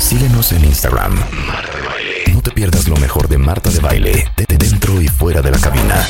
Síguenos 0.00 0.50
en 0.52 0.64
Instagram. 0.64 1.14
Marta 1.46 1.76
de 1.76 1.86
Baile. 1.86 2.34
No 2.34 2.40
te 2.40 2.50
pierdas 2.50 2.88
lo 2.88 2.96
mejor 2.96 3.28
de 3.28 3.36
Marta 3.36 3.68
de 3.70 3.80
Baile, 3.80 4.24
de 4.34 4.56
dentro 4.56 5.00
y 5.00 5.08
fuera 5.08 5.42
de 5.42 5.50
la 5.50 5.58
cabina. 5.58 6.02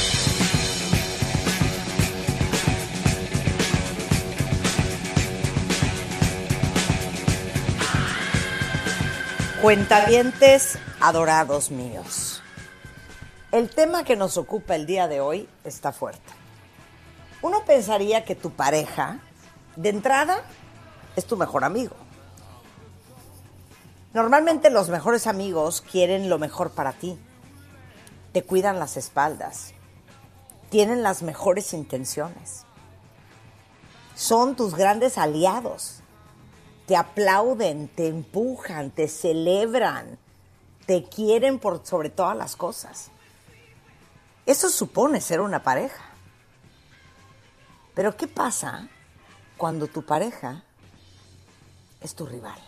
Cuentavientes 9.61 10.79
adorados 11.01 11.73
míos. 11.73 12.43
El 13.51 13.69
tema 13.69 14.05
que 14.05 14.15
nos 14.15 14.39
ocupa 14.39 14.77
el 14.77 14.87
día 14.87 15.09
de 15.09 15.21
hoy 15.21 15.49
está 15.65 15.93
fuerte. 15.93 16.33
Uno 17.43 17.65
pensaría 17.67 18.25
que 18.25 18.37
tu 18.37 18.53
pareja, 18.53 19.19
de 19.75 19.89
entrada, 19.89 20.43
es 21.17 21.27
tu 21.27 21.37
mejor 21.37 21.65
amigo. 21.65 21.97
Normalmente 24.13 24.71
los 24.71 24.89
mejores 24.89 25.27
amigos 25.27 25.81
quieren 25.81 26.29
lo 26.29 26.39
mejor 26.39 26.71
para 26.73 26.93
ti. 26.93 27.19
Te 28.33 28.43
cuidan 28.43 28.79
las 28.79 28.97
espaldas. 28.97 29.75
Tienen 30.69 31.03
las 31.03 31.23
mejores 31.23 31.73
intenciones. 31.73 32.65
Son 34.15 34.57
tus 34.57 34.75
grandes 34.75 35.19
aliados 35.19 36.01
te 36.91 36.97
aplauden, 36.97 37.87
te 37.87 38.09
empujan, 38.09 38.91
te 38.91 39.07
celebran, 39.07 40.19
te 40.87 41.05
quieren 41.05 41.61
por 41.61 41.87
sobre 41.87 42.11
todas 42.11 42.37
las 42.37 42.57
cosas. 42.57 43.13
Eso 44.45 44.69
supone 44.69 45.21
ser 45.21 45.41
una 45.41 45.63
pareja. 45.63 46.03
Pero 47.95 48.17
¿qué 48.17 48.27
pasa 48.27 48.89
cuando 49.57 49.87
tu 49.87 50.05
pareja 50.05 50.65
es 52.01 52.17
tu 52.17 52.27
rival? 52.27 52.59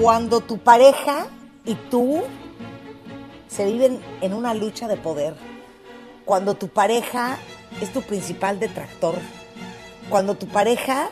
Cuando 0.00 0.40
tu 0.40 0.58
pareja 0.58 1.26
y 1.64 1.74
tú 1.74 2.22
se 3.48 3.64
viven 3.64 4.00
en 4.20 4.34
una 4.34 4.52
lucha 4.52 4.88
de 4.88 4.96
poder 4.96 5.34
cuando 6.26 6.54
tu 6.54 6.68
pareja 6.68 7.38
es 7.80 7.92
tu 7.92 8.02
principal 8.02 8.58
detractor, 8.58 9.14
cuando 10.10 10.34
tu 10.34 10.48
pareja, 10.48 11.08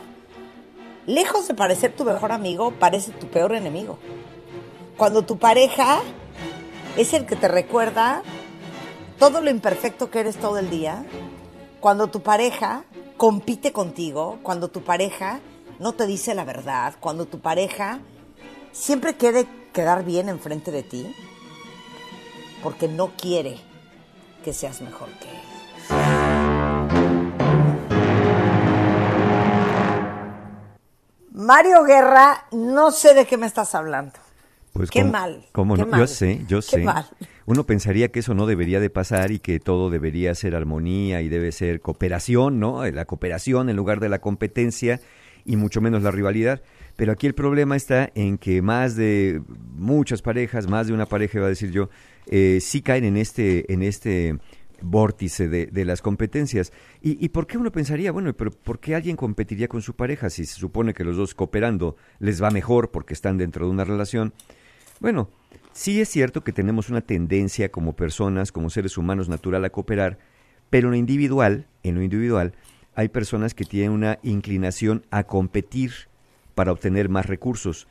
lejos 1.07 1.47
de 1.47 1.53
parecer 1.53 1.95
tu 1.95 2.03
mejor 2.03 2.33
amigo, 2.33 2.71
parece 2.71 3.11
tu 3.11 3.27
peor 3.27 3.55
enemigo, 3.55 3.97
cuando 4.97 5.23
tu 5.23 5.37
pareja 5.39 6.01
es 6.97 7.13
el 7.13 7.25
que 7.25 7.37
te 7.37 7.47
recuerda 7.47 8.23
todo 9.17 9.39
lo 9.39 9.49
imperfecto 9.49 10.11
que 10.11 10.19
eres 10.19 10.35
todo 10.35 10.57
el 10.59 10.69
día, 10.69 11.05
cuando 11.79 12.07
tu 12.07 12.21
pareja 12.21 12.83
compite 13.15 13.71
contigo, 13.71 14.39
cuando 14.43 14.67
tu 14.67 14.83
pareja 14.83 15.39
no 15.79 15.93
te 15.93 16.05
dice 16.05 16.35
la 16.35 16.43
verdad, 16.43 16.95
cuando 16.99 17.25
tu 17.25 17.39
pareja 17.39 17.99
siempre 18.79 19.15
quiere 19.15 19.47
quedar 19.73 20.03
bien 20.03 20.27
enfrente 20.29 20.69
de 20.71 20.83
ti, 20.83 21.15
porque 22.61 22.87
no 22.87 23.13
quiere 23.15 23.57
que 24.43 24.53
seas 24.53 24.81
mejor 24.81 25.09
que 25.19 25.29
él. 25.29 26.45
Mario 31.31 31.83
Guerra, 31.83 32.45
no 32.51 32.91
sé 32.91 33.13
de 33.13 33.25
qué 33.25 33.37
me 33.37 33.45
estás 33.45 33.75
hablando. 33.75 34.13
Pues 34.73 34.89
qué 34.89 35.01
como- 35.01 35.11
mal. 35.13 35.45
como 35.53 35.75
qué 35.75 35.81
no, 35.81 35.87
mal, 35.87 35.99
yo 36.01 36.07
sé, 36.07 36.41
yo 36.47 36.57
qué 36.57 36.61
sé. 36.63 36.83
mal. 36.83 37.05
Uno 37.45 37.65
pensaría 37.65 38.09
que 38.11 38.19
eso 38.19 38.33
no 38.33 38.45
debería 38.45 38.79
de 38.79 38.89
pasar 38.89 39.31
y 39.31 39.39
que 39.39 39.59
todo 39.59 39.89
debería 39.89 40.35
ser 40.35 40.55
armonía 40.55 41.21
y 41.21 41.29
debe 41.29 41.51
ser 41.51 41.79
cooperación, 41.81 42.59
¿no? 42.59 42.85
La 42.91 43.05
cooperación 43.05 43.69
en 43.69 43.75
lugar 43.77 43.99
de 43.99 44.09
la 44.09 44.19
competencia 44.19 44.99
y 45.45 45.55
mucho 45.55 45.79
menos 45.79 46.03
la 46.03 46.11
rivalidad. 46.11 46.61
Pero 46.95 47.11
aquí 47.11 47.27
el 47.27 47.35
problema 47.35 47.75
está 47.75 48.09
en 48.15 48.37
que 48.37 48.61
más 48.61 48.95
de 48.95 49.41
muchas 49.75 50.21
parejas, 50.21 50.67
más 50.67 50.87
de 50.87 50.93
una 50.93 51.05
pareja, 51.05 51.39
iba 51.39 51.47
a 51.47 51.49
decir 51.49 51.71
yo, 51.71 51.89
eh, 52.27 52.59
sí 52.61 52.81
caen 52.81 53.03
en 53.03 53.17
este, 53.17 53.71
en 53.71 53.83
este 53.83 54.37
vórtice 54.81 55.49
de, 55.49 55.65
de 55.67 55.85
las 55.85 56.01
competencias. 56.01 56.71
¿Y, 57.01 57.23
¿Y 57.23 57.29
por 57.29 57.47
qué 57.47 57.57
uno 57.57 57.71
pensaría, 57.71 58.11
bueno, 58.11 58.33
pero 58.33 58.51
por 58.51 58.79
qué 58.79 58.95
alguien 58.95 59.17
competiría 59.17 59.67
con 59.67 59.81
su 59.81 59.95
pareja 59.95 60.29
si 60.29 60.45
se 60.45 60.59
supone 60.59 60.93
que 60.93 61.03
los 61.03 61.17
dos 61.17 61.33
cooperando 61.33 61.97
les 62.19 62.41
va 62.41 62.49
mejor 62.49 62.91
porque 62.91 63.13
están 63.13 63.37
dentro 63.37 63.65
de 63.65 63.71
una 63.71 63.83
relación? 63.83 64.33
Bueno, 64.99 65.29
sí 65.73 65.99
es 65.99 66.07
cierto 66.09 66.43
que 66.43 66.53
tenemos 66.53 66.89
una 66.89 67.01
tendencia 67.01 67.69
como 67.69 67.95
personas, 67.95 68.51
como 68.51 68.69
seres 68.69 68.97
humanos 68.97 69.27
natural 69.27 69.65
a 69.65 69.69
cooperar, 69.69 70.17
pero 70.69 70.87
en 70.87 70.91
lo 70.91 70.97
individual, 70.97 71.67
en 71.83 71.95
lo 71.95 72.01
individual, 72.01 72.53
hay 72.95 73.09
personas 73.09 73.53
que 73.53 73.65
tienen 73.65 73.91
una 73.91 74.19
inclinación 74.23 75.05
a 75.11 75.25
competir 75.25 75.91
para 76.55 76.71
obtener 76.71 77.09
más 77.09 77.27
recursos. 77.27 77.87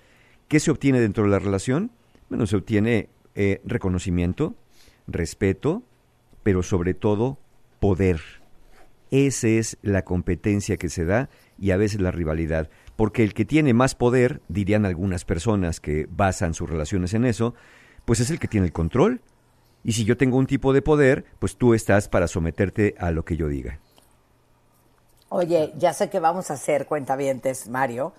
¿Qué 0.49 0.59
se 0.59 0.71
obtiene 0.71 1.01
dentro 1.01 1.25
de 1.25 1.31
la 1.31 1.39
relación? 1.39 1.93
Bueno, 2.29 2.47
se 2.47 2.57
obtiene 2.57 3.09
eh, 3.35 3.61
reconocimiento, 3.65 4.55
respeto, 5.07 5.83
pero 6.43 6.63
sobre 6.63 6.95
todo 6.95 7.39
poder. 7.81 8.21
Esa 9.11 9.49
es 9.49 9.79
la 9.83 10.03
competencia 10.03 10.77
que 10.77 10.89
se 10.89 11.05
da 11.05 11.29
y 11.59 11.71
a 11.71 11.77
veces 11.77 12.01
la 12.01 12.11
rivalidad. 12.11 12.69
Porque 12.97 13.23
el 13.23 13.35
que 13.35 13.45
tiene 13.45 13.75
más 13.75 13.95
poder, 13.95 14.41
dirían 14.49 14.87
algunas 14.87 15.25
personas 15.25 15.81
que 15.81 16.07
basan 16.11 16.55
sus 16.55 16.69
relaciones 16.69 17.15
en 17.15 17.25
eso, 17.25 17.55
pues 18.05 18.21
es 18.21 18.31
el 18.31 18.39
que 18.39 18.49
tiene 18.49 18.67
el 18.67 18.73
control. 18.73 19.21
Y 19.83 19.93
si 19.93 20.05
yo 20.05 20.17
tengo 20.17 20.39
un 20.39 20.47
tipo 20.47 20.73
de 20.73 20.83
poder, 20.83 21.25
pues 21.39 21.57
tú 21.57 21.75
estás 21.75 22.09
para 22.09 22.27
someterte 22.27 22.95
a 22.99 23.11
lo 23.11 23.25
que 23.25 23.37
yo 23.37 23.49
diga. 23.49 23.81
Oye, 25.29 25.73
ya 25.77 25.93
sé 25.93 26.11
que 26.11 26.21
vamos 26.21 26.51
a 26.51 26.55
hacer, 26.55 26.87
cuentavientes, 26.87 27.69
Mario, 27.69 28.13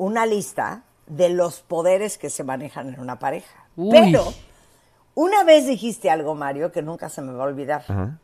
una 0.00 0.24
lista 0.24 0.82
de 1.06 1.28
los 1.28 1.60
poderes 1.60 2.16
que 2.16 2.30
se 2.30 2.42
manejan 2.42 2.94
en 2.94 3.00
una 3.00 3.18
pareja. 3.18 3.66
Uy. 3.76 3.90
Pero 3.90 4.24
una 5.14 5.44
vez 5.44 5.66
dijiste 5.66 6.08
algo, 6.08 6.34
Mario, 6.34 6.72
que 6.72 6.80
nunca 6.80 7.10
se 7.10 7.20
me 7.20 7.32
va 7.32 7.44
a 7.44 7.46
olvidar, 7.48 7.84
Ajá. 7.86 8.18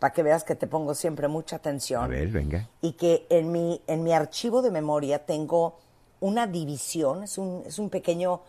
para 0.00 0.12
que 0.12 0.24
veas 0.24 0.42
que 0.42 0.56
te 0.56 0.66
pongo 0.66 0.94
siempre 0.96 1.28
mucha 1.28 1.56
atención. 1.56 2.02
A 2.02 2.08
ver, 2.08 2.26
venga. 2.26 2.68
y 2.80 2.92
que 2.94 3.26
en 3.30 3.52
mi, 3.52 3.80
en 3.86 4.02
mi 4.02 4.12
archivo 4.12 4.62
de 4.62 4.72
memoria 4.72 5.24
tengo 5.24 5.78
una 6.18 6.48
división, 6.48 7.22
es 7.22 7.38
un, 7.38 7.62
es 7.66 7.78
un 7.78 7.88
pequeño, 7.88 8.40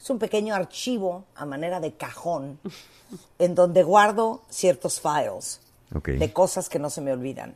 es 0.00 0.08
un 0.08 0.18
pequeño 0.18 0.54
archivo 0.54 1.24
a 1.34 1.44
manera 1.44 1.80
de 1.80 1.92
cajón, 1.92 2.58
en 3.38 3.54
donde 3.54 3.82
guardo 3.82 4.40
ciertos 4.48 5.02
files 5.02 5.60
de 5.90 6.32
cosas 6.32 6.70
que 6.70 6.78
no 6.78 6.88
se 6.88 7.02
me 7.02 7.12
olvidan. 7.12 7.54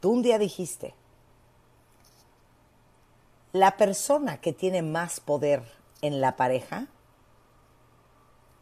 Tú 0.00 0.10
un 0.10 0.22
día 0.22 0.36
dijiste, 0.36 0.94
la 3.56 3.76
persona 3.76 4.38
que 4.38 4.52
tiene 4.52 4.82
más 4.82 5.20
poder 5.20 5.62
en 6.02 6.20
la 6.20 6.36
pareja 6.36 6.86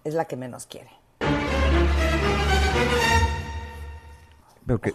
es 0.05 0.15
la 0.15 0.27
que 0.27 0.37
menos 0.37 0.66
quiere. 0.66 0.91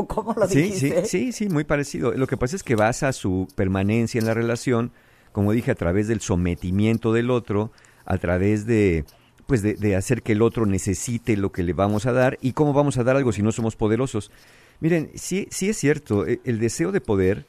¿Cómo 0.08 0.34
lo 0.36 0.48
sí, 0.48 0.64
dijiste? 0.64 1.06
Sí, 1.06 1.32
sí, 1.32 1.32
sí, 1.32 1.50
muy 1.50 1.64
parecido. 1.64 2.14
Lo 2.14 2.28
que 2.28 2.38
pasa 2.38 2.56
es 2.56 2.64
que 2.64 2.76
basa 2.76 3.12
su 3.14 3.48
permanencia 3.56 4.20
en 4.20 4.26
la 4.26 4.34
relación, 4.34 4.92
como 5.32 5.52
dije, 5.52 5.72
a 5.72 5.76
través 5.76 6.08
del 6.08 6.22
sometimiento 6.22 7.14
del 7.14 7.30
otro, 7.30 7.72
a 8.06 8.18
través 8.18 8.66
de 8.66 9.06
pues 9.48 9.64
de, 9.64 9.74
de 9.74 9.96
hacer 9.96 10.22
que 10.22 10.34
el 10.34 10.44
otro 10.44 10.68
necesite 10.68 11.36
lo 11.36 11.52
que 11.52 11.64
le 11.64 11.74
vamos 11.74 12.06
a 12.06 12.14
dar 12.14 12.38
y 12.40 12.54
cómo 12.54 12.72
vamos 12.72 12.98
a 12.98 13.04
dar 13.04 13.16
algo 13.16 13.32
si 13.32 13.42
no 13.42 13.52
somos 13.52 13.76
poderosos. 13.76 14.32
Miren, 14.80 15.12
sí, 15.16 15.48
sí 15.50 15.70
es 15.70 15.78
cierto, 15.78 16.28
e- 16.28 16.40
el 16.46 16.60
deseo 16.60 16.92
de 16.92 17.02
poder 17.02 17.48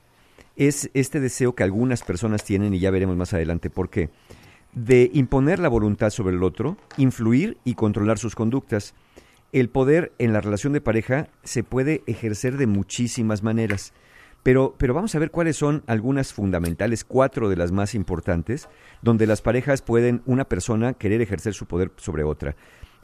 es 0.56 0.91
este 0.94 1.21
deseo 1.21 1.55
que 1.55 1.62
algunas 1.62 2.03
personas 2.03 2.44
tienen 2.44 2.75
y 2.75 2.81
ya 2.81 2.91
veremos 2.91 3.16
más 3.16 3.33
adelante 3.33 3.71
por 3.71 3.91
qué, 3.91 4.11
de 4.72 5.11
imponer 5.12 5.59
la 5.59 5.69
voluntad 5.69 6.11
sobre 6.11 6.37
el 6.37 6.43
otro, 6.43 6.77
influir 6.97 7.59
y 7.65 7.75
controlar 7.75 8.19
sus 8.19 8.34
conductas. 8.34 8.94
El 9.53 9.69
poder 9.69 10.12
en 10.19 10.33
la 10.33 10.41
relación 10.41 10.72
de 10.72 10.81
pareja 10.81 11.28
se 11.43 11.65
puede 11.65 12.03
ejercer 12.06 12.56
de 12.56 12.66
muchísimas 12.66 13.43
maneras, 13.43 13.93
pero, 14.42 14.75
pero 14.78 14.95
vamos 14.95 15.15
a 15.15 15.19
ver 15.19 15.30
cuáles 15.30 15.57
son 15.57 15.83
algunas 15.86 16.33
fundamentales, 16.33 17.04
cuatro 17.04 17.48
de 17.48 17.57
las 17.57 17.72
más 17.72 17.95
importantes, 17.95 18.69
donde 19.03 19.27
las 19.27 19.42
parejas 19.42 19.83
pueden 19.83 20.22
una 20.25 20.45
persona 20.45 20.95
querer 20.95 21.21
ejercer 21.21 21.53
su 21.53 21.66
poder 21.66 21.92
sobre 21.97 22.22
otra. 22.22 22.54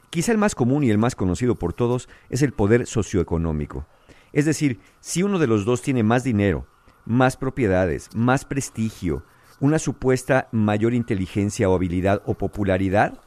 Quizá 0.09 0.31
el 0.31 0.37
más 0.37 0.55
común 0.55 0.83
y 0.83 0.89
el 0.89 0.97
más 0.97 1.15
conocido 1.15 1.55
por 1.55 1.73
todos 1.73 2.07
es 2.29 2.41
el 2.41 2.53
poder 2.53 2.87
socioeconómico. 2.87 3.85
Es 4.31 4.45
decir, 4.45 4.79
si 4.99 5.21
uno 5.21 5.37
de 5.37 5.47
los 5.47 5.65
dos 5.65 5.81
tiene 5.81 6.03
más 6.03 6.23
dinero, 6.23 6.65
más 7.07 7.37
propiedades, 7.37 8.09
más 8.13 8.45
prestigio, 8.45 9.23
una 9.59 9.79
supuesta 9.79 10.47
mayor 10.51 10.93
inteligencia 10.93 11.69
o 11.69 11.73
habilidad 11.75 12.21
o 12.25 12.35
popularidad, 12.35 13.19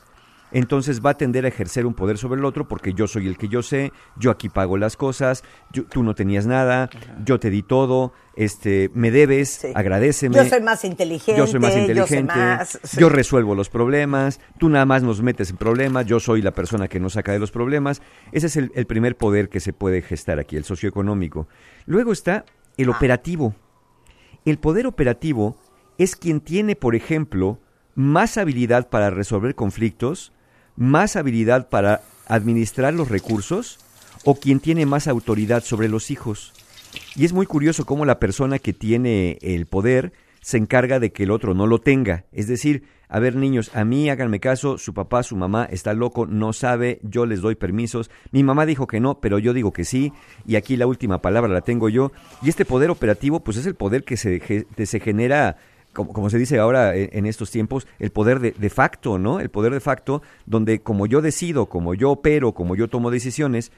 entonces 0.52 1.00
va 1.00 1.10
a 1.10 1.16
tender 1.16 1.44
a 1.44 1.48
ejercer 1.48 1.86
un 1.86 1.94
poder 1.94 2.18
sobre 2.18 2.40
el 2.40 2.44
otro 2.44 2.66
porque 2.66 2.92
yo 2.92 3.06
soy 3.06 3.28
el 3.28 3.36
que 3.38 3.46
yo 3.46 3.62
sé, 3.62 3.92
yo 4.16 4.32
aquí 4.32 4.48
pago 4.48 4.76
las 4.76 4.96
cosas, 4.96 5.44
yo- 5.72 5.84
tú 5.84 6.02
no 6.02 6.16
tenías 6.16 6.44
nada, 6.44 6.90
yo 7.24 7.38
te 7.38 7.50
di 7.50 7.62
todo, 7.62 8.12
este, 8.34 8.90
me 8.92 9.12
debes, 9.12 9.48
Sí. 9.50 9.68
agradeceme. 9.76 10.34
Yo 10.34 10.44
soy 10.44 10.60
más 10.60 10.84
inteligente. 10.84 11.38
Yo 11.38 11.46
soy 11.46 11.60
más 11.60 11.72
yo 11.74 11.80
inteligente, 11.82 12.34
más, 12.34 12.80
sí. 12.82 12.98
yo 13.00 13.08
resuelvo 13.08 13.54
los 13.54 13.68
problemas, 13.70 14.40
tú 14.58 14.68
nada 14.68 14.86
más 14.86 15.04
nos 15.04 15.22
metes 15.22 15.50
en 15.50 15.56
problemas, 15.56 16.06
yo 16.06 16.18
soy 16.18 16.42
la 16.42 16.50
persona 16.50 16.88
que 16.88 16.98
nos 16.98 17.12
saca 17.12 17.30
de 17.30 17.38
los 17.38 17.52
problemas. 17.52 18.02
Ese 18.32 18.48
es 18.48 18.56
el, 18.56 18.72
el 18.74 18.86
primer 18.86 19.16
poder 19.16 19.50
que 19.50 19.60
se 19.60 19.72
puede 19.72 20.02
gestar 20.02 20.40
aquí, 20.40 20.56
el 20.56 20.64
socioeconómico. 20.64 21.46
Luego 21.86 22.10
está 22.12 22.44
el 22.76 22.88
Ah. 22.88 22.96
operativo. 22.96 23.54
El 24.44 24.58
poder 24.58 24.86
operativo 24.86 25.56
es 25.98 26.16
quien 26.16 26.40
tiene, 26.40 26.76
por 26.76 26.94
ejemplo, 26.94 27.58
más 27.94 28.38
habilidad 28.38 28.88
para 28.88 29.10
resolver 29.10 29.54
conflictos, 29.54 30.32
más 30.76 31.16
habilidad 31.16 31.68
para 31.68 32.02
administrar 32.26 32.94
los 32.94 33.08
recursos 33.08 33.78
o 34.24 34.34
quien 34.36 34.60
tiene 34.60 34.86
más 34.86 35.08
autoridad 35.08 35.62
sobre 35.62 35.88
los 35.88 36.10
hijos. 36.10 36.52
Y 37.16 37.24
es 37.24 37.32
muy 37.32 37.46
curioso 37.46 37.84
cómo 37.84 38.04
la 38.04 38.18
persona 38.18 38.58
que 38.58 38.72
tiene 38.72 39.38
el 39.42 39.66
poder 39.66 40.12
se 40.40 40.56
encarga 40.56 40.98
de 41.00 41.12
que 41.12 41.24
el 41.24 41.30
otro 41.30 41.54
no 41.54 41.66
lo 41.66 41.80
tenga. 41.80 42.24
Es 42.32 42.46
decir, 42.46 42.84
a 43.10 43.18
ver 43.18 43.34
niños, 43.34 43.72
a 43.74 43.84
mí 43.84 44.08
háganme 44.08 44.38
caso, 44.38 44.78
su 44.78 44.94
papá, 44.94 45.24
su 45.24 45.36
mamá 45.36 45.66
está 45.68 45.92
loco, 45.94 46.26
no 46.26 46.52
sabe, 46.52 47.00
yo 47.02 47.26
les 47.26 47.40
doy 47.40 47.56
permisos. 47.56 48.08
Mi 48.30 48.44
mamá 48.44 48.66
dijo 48.66 48.86
que 48.86 49.00
no, 49.00 49.20
pero 49.20 49.40
yo 49.40 49.52
digo 49.52 49.72
que 49.72 49.84
sí, 49.84 50.12
y 50.46 50.54
aquí 50.54 50.76
la 50.76 50.86
última 50.86 51.20
palabra 51.20 51.52
la 51.52 51.60
tengo 51.60 51.88
yo. 51.88 52.12
Y 52.40 52.48
este 52.48 52.64
poder 52.64 52.88
operativo, 52.88 53.40
pues 53.40 53.56
es 53.56 53.66
el 53.66 53.74
poder 53.74 54.04
que 54.04 54.16
se, 54.16 54.40
se 54.86 55.00
genera 55.00 55.56
como, 55.92 56.30
se 56.30 56.38
dice 56.38 56.60
ahora 56.60 56.94
en, 56.94 57.10
en 57.12 57.26
estos 57.26 57.50
tiempos, 57.50 57.88
el 57.98 58.10
poder 58.12 58.38
de, 58.38 58.52
de 58.52 58.70
facto, 58.70 59.18
¿no? 59.18 59.40
El 59.40 59.50
poder 59.50 59.72
de 59.72 59.80
facto, 59.80 60.22
donde 60.46 60.80
como 60.80 61.06
yo 61.06 61.20
decido, 61.20 61.66
como 61.66 61.94
yo 61.94 62.12
opero, 62.12 62.52
como 62.52 62.76
yo 62.76 62.86
tomo 62.86 63.10
decisiones, 63.10 63.72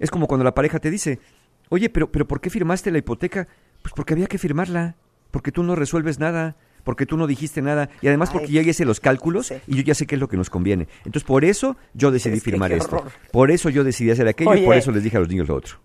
es 0.00 0.10
como 0.10 0.26
cuando 0.26 0.42
la 0.42 0.56
pareja 0.56 0.80
te 0.80 0.90
dice, 0.90 1.20
oye, 1.68 1.88
pero, 1.88 2.10
pero 2.10 2.26
¿por 2.26 2.40
qué 2.40 2.50
firmaste 2.50 2.90
la 2.90 2.98
hipoteca? 2.98 3.46
Pues 3.80 3.94
porque 3.94 4.14
había 4.14 4.26
que 4.26 4.38
firmarla, 4.38 4.96
porque 5.30 5.52
tú 5.52 5.62
no 5.62 5.76
resuelves 5.76 6.18
nada, 6.18 6.56
porque 6.84 7.06
tú 7.06 7.16
no 7.16 7.26
dijiste 7.26 7.62
nada, 7.62 7.88
y 8.00 8.08
además 8.08 8.30
porque 8.30 8.46
Ay, 8.46 8.52
ya 8.52 8.62
hice 8.62 8.84
los 8.84 9.00
cálculos 9.00 9.46
sí. 9.48 9.54
y 9.66 9.76
yo 9.76 9.82
ya 9.82 9.94
sé 9.94 10.06
qué 10.06 10.16
es 10.16 10.20
lo 10.20 10.28
que 10.28 10.36
nos 10.36 10.50
conviene. 10.50 10.88
Entonces, 10.98 11.24
por 11.24 11.44
eso 11.44 11.76
yo 11.94 12.10
decidí 12.10 12.38
Es 12.38 12.42
firmar 12.42 12.72
esto. 12.72 12.96
horror. 12.96 13.12
Por 13.30 13.50
eso 13.50 13.68
yo 13.68 13.84
decidí 13.84 14.10
hacer 14.10 14.26
aquello 14.28 14.54
y 14.54 14.64
por 14.64 14.74
eso 14.76 14.90
les 14.90 15.02
dije 15.02 15.16
a 15.16 15.20
los 15.20 15.28
niños 15.28 15.48
lo 15.48 15.56
otro. 15.56 15.76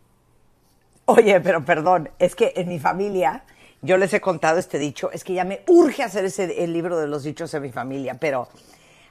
Oye, 1.06 1.40
pero 1.40 1.64
perdón, 1.64 2.10
es 2.20 2.36
que 2.36 2.52
en 2.56 2.68
mi 2.68 2.80
familia, 2.80 3.44
yo 3.82 3.98
les 3.98 4.14
he 4.14 4.20
contado 4.20 4.60
este 4.60 4.78
dicho, 4.78 5.10
es 5.12 5.24
que 5.24 5.34
ya 5.34 5.46
me 5.46 5.62
urge 5.68 6.04
hacer 6.04 6.26
ese, 6.26 6.64
el 6.64 6.74
libro 6.74 7.00
de 7.00 7.08
los 7.08 7.24
dichos 7.24 7.52
de 7.52 7.60
mi 7.62 7.72
familia, 7.72 8.16
pero 8.20 8.50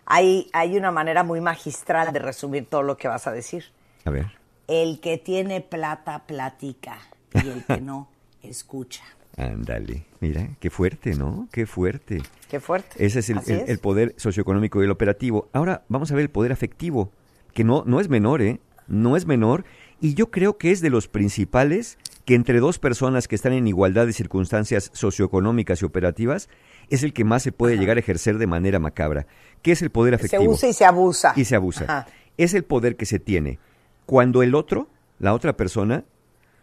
hay, 0.04 0.48
hay 0.52 0.76
una 0.76 0.90
manera 0.90 1.22
muy 1.24 1.40
magistral 1.40 2.12
de 2.12 2.18
resumir 2.18 2.66
todo 2.66 2.82
lo 2.82 2.96
que 2.96 3.08
vas 3.08 3.26
a 3.26 3.32
decir. 3.32 3.64
A 4.04 4.10
ver. 4.10 4.26
El 4.68 5.00
que 5.00 5.16
tiene 5.16 5.60
plata, 5.62 6.24
platica, 6.26 6.98
y 7.32 7.48
el 7.48 7.64
que 7.64 7.80
no, 7.80 8.08
escucha. 8.42 9.04
Ándale, 9.36 10.06
mira, 10.20 10.48
qué 10.60 10.70
fuerte, 10.70 11.14
¿no? 11.14 11.46
Qué 11.52 11.66
fuerte. 11.66 12.22
Qué 12.48 12.58
fuerte. 12.58 13.04
Ese 13.04 13.18
es 13.18 13.28
el, 13.30 13.38
el- 13.46 13.60
es. 13.60 13.68
el 13.68 13.78
poder 13.78 14.14
socioeconómico 14.16 14.80
y 14.80 14.84
el 14.86 14.90
operativo. 14.90 15.48
Ahora 15.52 15.84
vamos 15.88 16.10
a 16.10 16.14
ver 16.14 16.22
el 16.22 16.30
poder 16.30 16.52
afectivo, 16.52 17.12
que 17.52 17.62
no, 17.64 17.84
no 17.86 18.00
es 18.00 18.08
menor, 18.08 18.40
¿eh? 18.40 18.60
No 18.88 19.16
es 19.16 19.26
menor. 19.26 19.64
Y 20.00 20.14
yo 20.14 20.30
creo 20.30 20.56
que 20.56 20.70
es 20.72 20.80
de 20.80 20.88
los 20.90 21.08
principales 21.08 21.98
que 22.24 22.34
entre 22.34 22.60
dos 22.60 22.78
personas 22.78 23.28
que 23.28 23.34
están 23.34 23.52
en 23.52 23.66
igualdad 23.68 24.06
de 24.06 24.12
circunstancias 24.12 24.90
socioeconómicas 24.94 25.82
y 25.82 25.84
operativas, 25.84 26.48
es 26.90 27.02
el 27.02 27.12
que 27.12 27.24
más 27.24 27.42
se 27.42 27.52
puede 27.52 27.76
llegar 27.78 27.96
a 27.98 28.00
ejercer 28.00 28.38
de 28.38 28.46
manera 28.46 28.78
macabra. 28.78 29.26
¿Qué 29.62 29.72
es 29.72 29.82
el 29.82 29.90
poder 29.90 30.14
Se 30.18 30.26
afectivo? 30.26 30.52
usa 30.52 30.68
y 30.68 30.72
se 30.72 30.84
abusa. 30.84 31.32
y 31.36 31.44
se 31.44 31.54
abusa. 31.56 31.84
Ajá. 31.84 32.06
Es 32.36 32.54
el 32.54 32.64
poder 32.64 32.96
que 32.96 33.06
se 33.06 33.18
tiene 33.18 33.58
cuando 34.06 34.42
el 34.42 34.54
otro, 34.54 34.88
la 35.18 35.34
otra 35.34 35.56
persona, 35.56 36.04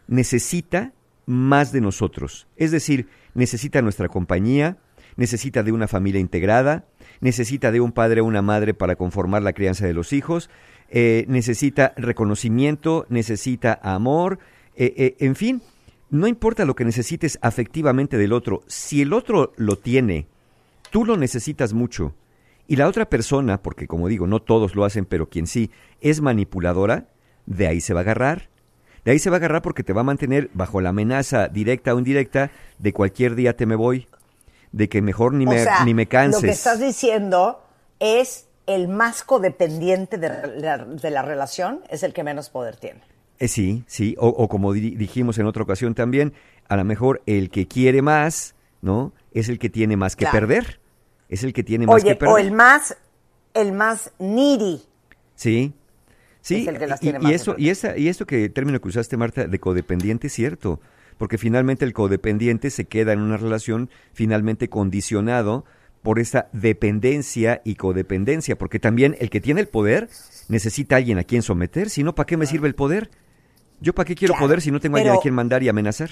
necesita 0.06 0.92
más 1.26 1.72
de 1.72 1.80
nosotros. 1.80 2.46
Es 2.56 2.70
decir, 2.70 3.08
necesita 3.34 3.82
nuestra 3.82 4.08
compañía, 4.08 4.78
necesita 5.16 5.62
de 5.62 5.72
una 5.72 5.88
familia 5.88 6.20
integrada, 6.20 6.86
necesita 7.20 7.70
de 7.70 7.80
un 7.80 7.92
padre 7.92 8.20
o 8.20 8.24
una 8.24 8.42
madre 8.42 8.74
para 8.74 8.96
conformar 8.96 9.42
la 9.42 9.52
crianza 9.52 9.86
de 9.86 9.94
los 9.94 10.12
hijos, 10.12 10.50
eh, 10.90 11.24
necesita 11.28 11.94
reconocimiento, 11.96 13.06
necesita 13.08 13.78
amor, 13.82 14.38
eh, 14.76 14.94
eh, 14.96 15.16
en 15.20 15.34
fin, 15.34 15.62
no 16.10 16.26
importa 16.26 16.64
lo 16.64 16.76
que 16.76 16.84
necesites 16.84 17.38
afectivamente 17.42 18.18
del 18.18 18.32
otro, 18.32 18.62
si 18.66 19.02
el 19.02 19.12
otro 19.12 19.52
lo 19.56 19.76
tiene, 19.76 20.28
tú 20.90 21.04
lo 21.04 21.16
necesitas 21.16 21.72
mucho, 21.72 22.14
y 22.66 22.76
la 22.76 22.88
otra 22.88 23.08
persona, 23.08 23.62
porque 23.62 23.86
como 23.86 24.08
digo, 24.08 24.26
no 24.26 24.40
todos 24.40 24.74
lo 24.74 24.84
hacen, 24.84 25.04
pero 25.04 25.28
quien 25.28 25.46
sí, 25.46 25.70
es 26.00 26.20
manipuladora, 26.20 27.08
de 27.46 27.66
ahí 27.66 27.80
se 27.80 27.92
va 27.92 28.00
a 28.00 28.02
agarrar. 28.02 28.48
De 29.04 29.12
ahí 29.12 29.18
se 29.18 29.30
va 29.30 29.36
a 29.36 29.38
agarrar 29.38 29.62
porque 29.62 29.82
te 29.82 29.92
va 29.92 30.00
a 30.00 30.04
mantener 30.04 30.50
bajo 30.54 30.80
la 30.80 30.88
amenaza 30.90 31.48
directa 31.48 31.94
o 31.94 31.98
indirecta 31.98 32.50
de 32.78 32.92
cualquier 32.92 33.34
día 33.34 33.56
te 33.56 33.66
me 33.66 33.74
voy, 33.76 34.06
de 34.72 34.88
que 34.88 35.02
mejor 35.02 35.34
ni 35.34 35.46
o 35.46 35.50
me, 35.50 35.62
sea, 35.62 35.84
ni 35.84 35.92
me 35.94 36.06
canses. 36.06 36.42
lo 36.42 36.46
que 36.46 36.52
estás 36.52 36.80
diciendo 36.80 37.62
es 38.00 38.46
el 38.66 38.88
más 38.88 39.22
codependiente 39.22 40.16
de 40.16 40.28
la, 40.60 40.78
de 40.78 41.10
la 41.10 41.22
relación, 41.22 41.80
es 41.90 42.02
el 42.02 42.12
que 42.14 42.24
menos 42.24 42.48
poder 42.48 42.76
tiene. 42.76 43.00
Eh, 43.38 43.48
sí, 43.48 43.84
sí, 43.86 44.14
o, 44.18 44.28
o 44.28 44.48
como 44.48 44.72
di- 44.72 44.94
dijimos 44.96 45.38
en 45.38 45.46
otra 45.46 45.62
ocasión 45.64 45.94
también, 45.94 46.32
a 46.68 46.76
lo 46.76 46.84
mejor 46.84 47.20
el 47.26 47.50
que 47.50 47.68
quiere 47.68 48.00
más, 48.00 48.54
¿no? 48.80 49.12
Es 49.32 49.48
el 49.50 49.58
que 49.58 49.68
tiene 49.68 49.96
más 49.98 50.16
que 50.16 50.24
Claro. 50.24 50.38
perder. 50.40 50.80
Es 51.28 51.42
el 51.42 51.52
que 51.52 51.62
tiene 51.62 51.86
más 51.86 52.02
que 52.04 52.14
perder. 52.14 52.34
o 52.34 52.38
el 52.38 52.52
más, 52.52 52.96
el 53.52 53.72
más 53.72 54.12
needy. 54.18 54.82
Sí. 55.34 55.74
Sí, 56.44 56.56
Es 56.56 56.68
el 56.68 56.78
que 56.78 56.86
las 56.86 57.00
y, 57.00 57.04
tiene 57.04 57.20
y 57.20 57.22
más 57.22 57.32
eso, 57.32 57.54
y, 57.56 57.70
esa, 57.70 57.96
y 57.96 58.08
esto 58.08 58.26
que 58.26 58.50
término 58.50 58.78
que 58.78 58.88
usaste, 58.88 59.16
Marta, 59.16 59.46
de 59.46 59.58
codependiente 59.58 60.26
es 60.26 60.34
cierto, 60.34 60.78
porque 61.16 61.38
finalmente 61.38 61.86
el 61.86 61.94
codependiente 61.94 62.68
se 62.68 62.84
queda 62.84 63.14
en 63.14 63.20
una 63.20 63.38
relación 63.38 63.88
finalmente 64.12 64.68
condicionado 64.68 65.64
por 66.02 66.18
esa 66.18 66.48
dependencia 66.52 67.62
y 67.64 67.76
codependencia, 67.76 68.58
porque 68.58 68.78
también 68.78 69.16
el 69.20 69.30
que 69.30 69.40
tiene 69.40 69.62
el 69.62 69.68
poder 69.68 70.10
necesita 70.48 70.96
a 70.96 70.98
alguien 70.98 71.16
a 71.16 71.24
quien 71.24 71.40
someter, 71.40 71.88
si 71.88 72.02
no, 72.04 72.14
¿para 72.14 72.26
qué 72.26 72.36
me 72.36 72.44
sirve 72.44 72.68
el 72.68 72.74
poder? 72.74 73.10
¿Yo 73.80 73.94
para 73.94 74.06
qué 74.06 74.14
quiero 74.14 74.34
Claro, 74.34 74.46
poder 74.46 74.60
si 74.60 74.70
no 74.70 74.80
tengo 74.80 74.98
a 74.98 75.00
alguien 75.00 75.16
a 75.16 75.20
quien 75.20 75.32
mandar 75.32 75.62
y 75.62 75.70
amenazar? 75.70 76.10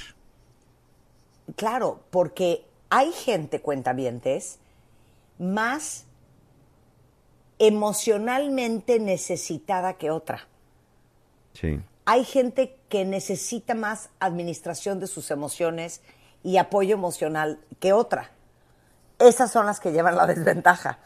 Claro, 1.56 2.00
porque 2.10 2.64
hay 2.88 3.12
gente, 3.12 3.60
cuentavientes, 3.60 4.60
más 5.38 6.06
emocionalmente 7.62 8.98
necesitada 8.98 9.92
que 9.92 10.10
otra. 10.10 10.48
Sí. 11.54 11.78
Hay 12.06 12.24
gente 12.24 12.76
que 12.88 13.04
necesita 13.04 13.76
más 13.76 14.10
administración 14.18 14.98
de 14.98 15.06
sus 15.06 15.30
emociones 15.30 16.00
y 16.42 16.56
apoyo 16.56 16.96
emocional 16.96 17.60
que 17.78 17.92
otra. 17.92 18.32
Esas 19.20 19.52
son 19.52 19.66
las 19.66 19.78
que 19.78 19.92
llevan 19.92 20.16
la 20.16 20.26
desventaja. 20.26 20.98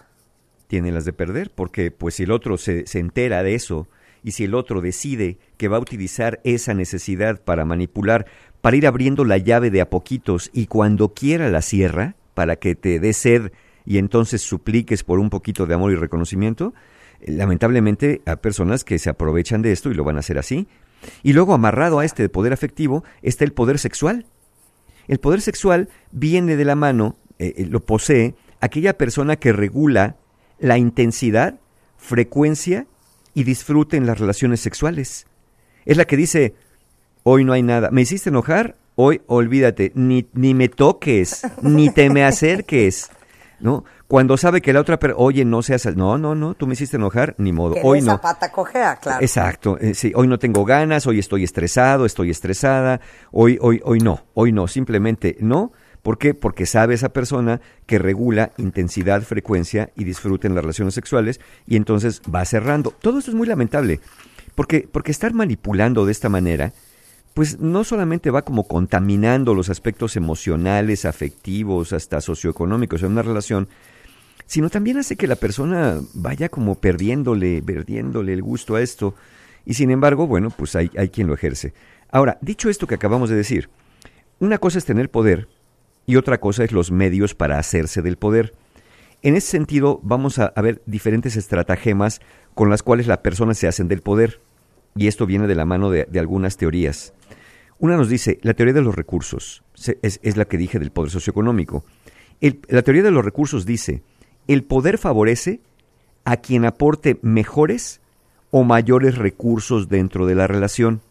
tiene 0.66 0.92
las 0.92 1.04
de 1.04 1.12
perder, 1.12 1.50
porque 1.50 1.90
pues 1.90 2.14
si 2.14 2.22
el 2.22 2.32
otro 2.32 2.56
se, 2.56 2.86
se 2.86 3.00
entera 3.00 3.42
de 3.42 3.54
eso 3.54 3.86
y 4.24 4.32
si 4.32 4.44
el 4.44 4.54
otro 4.54 4.80
decide 4.80 5.36
que 5.58 5.68
va 5.68 5.76
a 5.76 5.80
utilizar 5.80 6.40
esa 6.42 6.72
necesidad 6.72 7.38
para 7.38 7.66
manipular, 7.66 8.26
para 8.62 8.78
ir 8.78 8.86
abriendo 8.86 9.26
la 9.26 9.36
llave 9.36 9.70
de 9.70 9.82
a 9.82 9.90
poquitos 9.90 10.50
y 10.54 10.68
cuando 10.68 11.12
quiera 11.12 11.50
la 11.50 11.60
cierra, 11.60 12.16
para 12.32 12.56
que 12.56 12.74
te 12.74 12.98
dé 12.98 13.12
sed 13.12 13.52
y 13.86 13.98
entonces 13.98 14.42
supliques 14.42 15.04
por 15.04 15.20
un 15.20 15.30
poquito 15.30 15.64
de 15.64 15.74
amor 15.74 15.92
y 15.92 15.94
reconocimiento, 15.94 16.74
eh, 17.20 17.32
lamentablemente 17.32 18.20
hay 18.26 18.36
personas 18.36 18.84
que 18.84 18.98
se 18.98 19.08
aprovechan 19.08 19.62
de 19.62 19.72
esto 19.72 19.90
y 19.90 19.94
lo 19.94 20.04
van 20.04 20.16
a 20.16 20.20
hacer 20.20 20.38
así. 20.38 20.66
Y 21.22 21.32
luego 21.32 21.54
amarrado 21.54 22.00
a 22.00 22.04
este 22.04 22.28
poder 22.28 22.52
afectivo 22.52 23.04
está 23.22 23.44
el 23.44 23.52
poder 23.52 23.78
sexual. 23.78 24.26
El 25.06 25.18
poder 25.18 25.40
sexual 25.40 25.88
viene 26.10 26.56
de 26.56 26.64
la 26.64 26.74
mano, 26.74 27.16
eh, 27.38 27.54
eh, 27.56 27.66
lo 27.66 27.84
posee 27.84 28.34
aquella 28.60 28.98
persona 28.98 29.36
que 29.36 29.52
regula 29.52 30.16
la 30.58 30.78
intensidad, 30.78 31.60
frecuencia 31.96 32.86
y 33.34 33.44
disfrute 33.44 33.96
en 33.96 34.06
las 34.06 34.18
relaciones 34.18 34.60
sexuales. 34.60 35.26
Es 35.84 35.96
la 35.96 36.06
que 36.06 36.16
dice, 36.16 36.54
hoy 37.22 37.44
no 37.44 37.52
hay 37.52 37.62
nada, 37.62 37.90
me 37.90 38.02
hiciste 38.02 38.30
enojar, 38.30 38.76
hoy 38.96 39.20
olvídate, 39.26 39.92
ni, 39.94 40.26
ni 40.32 40.54
me 40.54 40.68
toques, 40.68 41.46
ni 41.62 41.90
te 41.90 42.10
me 42.10 42.24
acerques. 42.24 43.10
¿No? 43.58 43.84
Cuando 44.06 44.36
sabe 44.36 44.60
que 44.60 44.72
la 44.74 44.80
otra, 44.80 44.98
per- 44.98 45.14
oye, 45.16 45.44
no 45.46 45.62
seas, 45.62 45.86
no, 45.96 46.18
no, 46.18 46.34
no, 46.34 46.52
tú 46.54 46.66
me 46.66 46.74
hiciste 46.74 46.96
enojar, 46.98 47.34
ni 47.38 47.52
modo, 47.52 47.72
Que 47.74 47.80
hoy 47.82 48.00
no. 48.02 48.12
esa 48.12 48.20
pata 48.20 48.52
cojea, 48.52 48.96
claro. 48.96 49.22
Exacto, 49.22 49.78
eh, 49.80 49.94
sí, 49.94 50.12
hoy 50.14 50.26
no 50.28 50.38
tengo 50.38 50.64
ganas, 50.66 51.06
hoy 51.06 51.18
estoy 51.18 51.42
estresado, 51.44 52.04
estoy 52.04 52.30
estresada, 52.30 53.00
hoy, 53.32 53.58
hoy, 53.62 53.80
hoy 53.84 54.00
no, 54.00 54.24
hoy 54.34 54.52
no, 54.52 54.68
simplemente 54.68 55.36
no. 55.40 55.72
¿Por 56.02 56.18
qué? 56.18 56.34
Porque 56.34 56.66
sabe 56.66 56.94
esa 56.94 57.08
persona 57.08 57.60
que 57.86 57.98
regula 57.98 58.52
intensidad, 58.58 59.22
frecuencia 59.22 59.90
y 59.96 60.04
disfrute 60.04 60.46
en 60.46 60.54
las 60.54 60.62
relaciones 60.62 60.94
sexuales 60.94 61.40
y 61.66 61.76
entonces 61.76 62.20
va 62.32 62.44
cerrando. 62.44 62.90
Todo 63.00 63.18
esto 63.18 63.30
es 63.30 63.36
muy 63.36 63.46
lamentable, 63.48 64.00
porque, 64.54 64.86
porque 64.92 65.10
estar 65.10 65.32
manipulando 65.34 66.04
de 66.06 66.12
esta 66.12 66.28
manera, 66.28 66.72
pues 67.36 67.60
no 67.60 67.84
solamente 67.84 68.30
va 68.30 68.40
como 68.40 68.66
contaminando 68.66 69.52
los 69.52 69.68
aspectos 69.68 70.16
emocionales, 70.16 71.04
afectivos, 71.04 71.92
hasta 71.92 72.22
socioeconómicos 72.22 73.02
en 73.02 73.12
una 73.12 73.20
relación, 73.20 73.68
sino 74.46 74.70
también 74.70 74.96
hace 74.96 75.16
que 75.16 75.26
la 75.26 75.36
persona 75.36 76.00
vaya 76.14 76.48
como 76.48 76.76
perdiéndole, 76.76 77.60
perdiéndole 77.60 78.32
el 78.32 78.40
gusto 78.40 78.74
a 78.74 78.80
esto. 78.80 79.14
Y 79.66 79.74
sin 79.74 79.90
embargo, 79.90 80.26
bueno, 80.26 80.48
pues 80.48 80.76
hay, 80.76 80.90
hay 80.96 81.10
quien 81.10 81.26
lo 81.26 81.34
ejerce. 81.34 81.74
Ahora, 82.10 82.38
dicho 82.40 82.70
esto 82.70 82.86
que 82.86 82.94
acabamos 82.94 83.28
de 83.28 83.36
decir, 83.36 83.68
una 84.38 84.56
cosa 84.56 84.78
es 84.78 84.86
tener 84.86 85.10
poder 85.10 85.46
y 86.06 86.16
otra 86.16 86.40
cosa 86.40 86.64
es 86.64 86.72
los 86.72 86.90
medios 86.90 87.34
para 87.34 87.58
hacerse 87.58 88.00
del 88.00 88.16
poder. 88.16 88.54
En 89.20 89.36
ese 89.36 89.48
sentido, 89.48 90.00
vamos 90.02 90.38
a, 90.38 90.54
a 90.56 90.62
ver 90.62 90.80
diferentes 90.86 91.36
estratagemas 91.36 92.22
con 92.54 92.70
las 92.70 92.82
cuales 92.82 93.06
las 93.06 93.18
personas 93.18 93.58
se 93.58 93.68
hacen 93.68 93.88
del 93.88 94.00
poder. 94.00 94.40
Y 94.96 95.06
esto 95.08 95.26
viene 95.26 95.46
de 95.46 95.54
la 95.54 95.64
mano 95.66 95.90
de, 95.90 96.06
de 96.10 96.18
algunas 96.18 96.56
teorías. 96.56 97.12
Una 97.78 97.96
nos 97.96 98.08
dice, 98.08 98.38
la 98.42 98.54
teoría 98.54 98.72
de 98.74 98.80
los 98.82 98.94
recursos, 98.94 99.62
es, 100.02 100.18
es 100.22 100.36
la 100.36 100.46
que 100.46 100.56
dije 100.56 100.78
del 100.78 100.90
poder 100.90 101.10
socioeconómico. 101.10 101.84
El- 102.40 102.60
la 102.68 102.82
teoría 102.82 103.02
de 103.02 103.10
los 103.10 103.24
recursos 103.24 103.66
dice, 103.66 104.02
el 104.48 104.64
poder 104.64 104.96
favorece 104.96 105.60
a 106.24 106.38
quien 106.38 106.64
aporte 106.64 107.18
mejores 107.22 108.00
o 108.50 108.64
mayores 108.64 109.18
recursos 109.18 109.88
dentro 109.88 110.26
de 110.26 110.34
la 110.34 110.46
relación. 110.46 111.02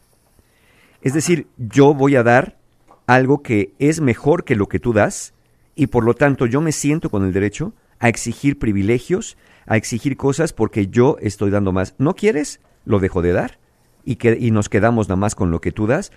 Es 1.02 1.14
decir, 1.14 1.48
yo 1.58 1.94
voy 1.94 2.16
a 2.16 2.24
dar 2.24 2.58
algo 3.06 3.44
que 3.44 3.74
es 3.78 4.02
mejor 4.02 4.44
que 4.44 4.56
lo 4.56 4.68
que 4.68 4.80
tú 4.80 4.94
das 4.94 5.34
y 5.76 5.88
por 5.88 6.04
lo 6.04 6.16
tanto 6.16 6.48
yo 6.48 6.62
me 6.62 6.72
siento 6.72 7.12
con 7.12 7.24
el 7.24 7.34
derecho 7.34 7.74
a 8.00 8.10
exigir 8.10 8.58
privilegios, 8.58 9.38
a 9.68 9.78
exigir 9.78 10.18
cosas 10.18 10.54
porque 10.54 10.88
yo 10.88 11.18
estoy 11.22 11.52
dando 11.52 11.72
más. 11.72 11.94
¿No 12.00 12.16
quieres? 12.16 12.60
Lo 12.86 13.00
dejo 13.00 13.22
de 13.22 13.34
dar 13.34 13.60
y, 14.06 14.16
que, 14.16 14.38
y 14.40 14.52
nos 14.52 14.70
quedamos 14.70 15.10
nada 15.10 15.18
más 15.18 15.36
con 15.36 15.52
lo 15.52 15.60
que 15.60 15.72
tú 15.72 15.88
das. 15.88 16.12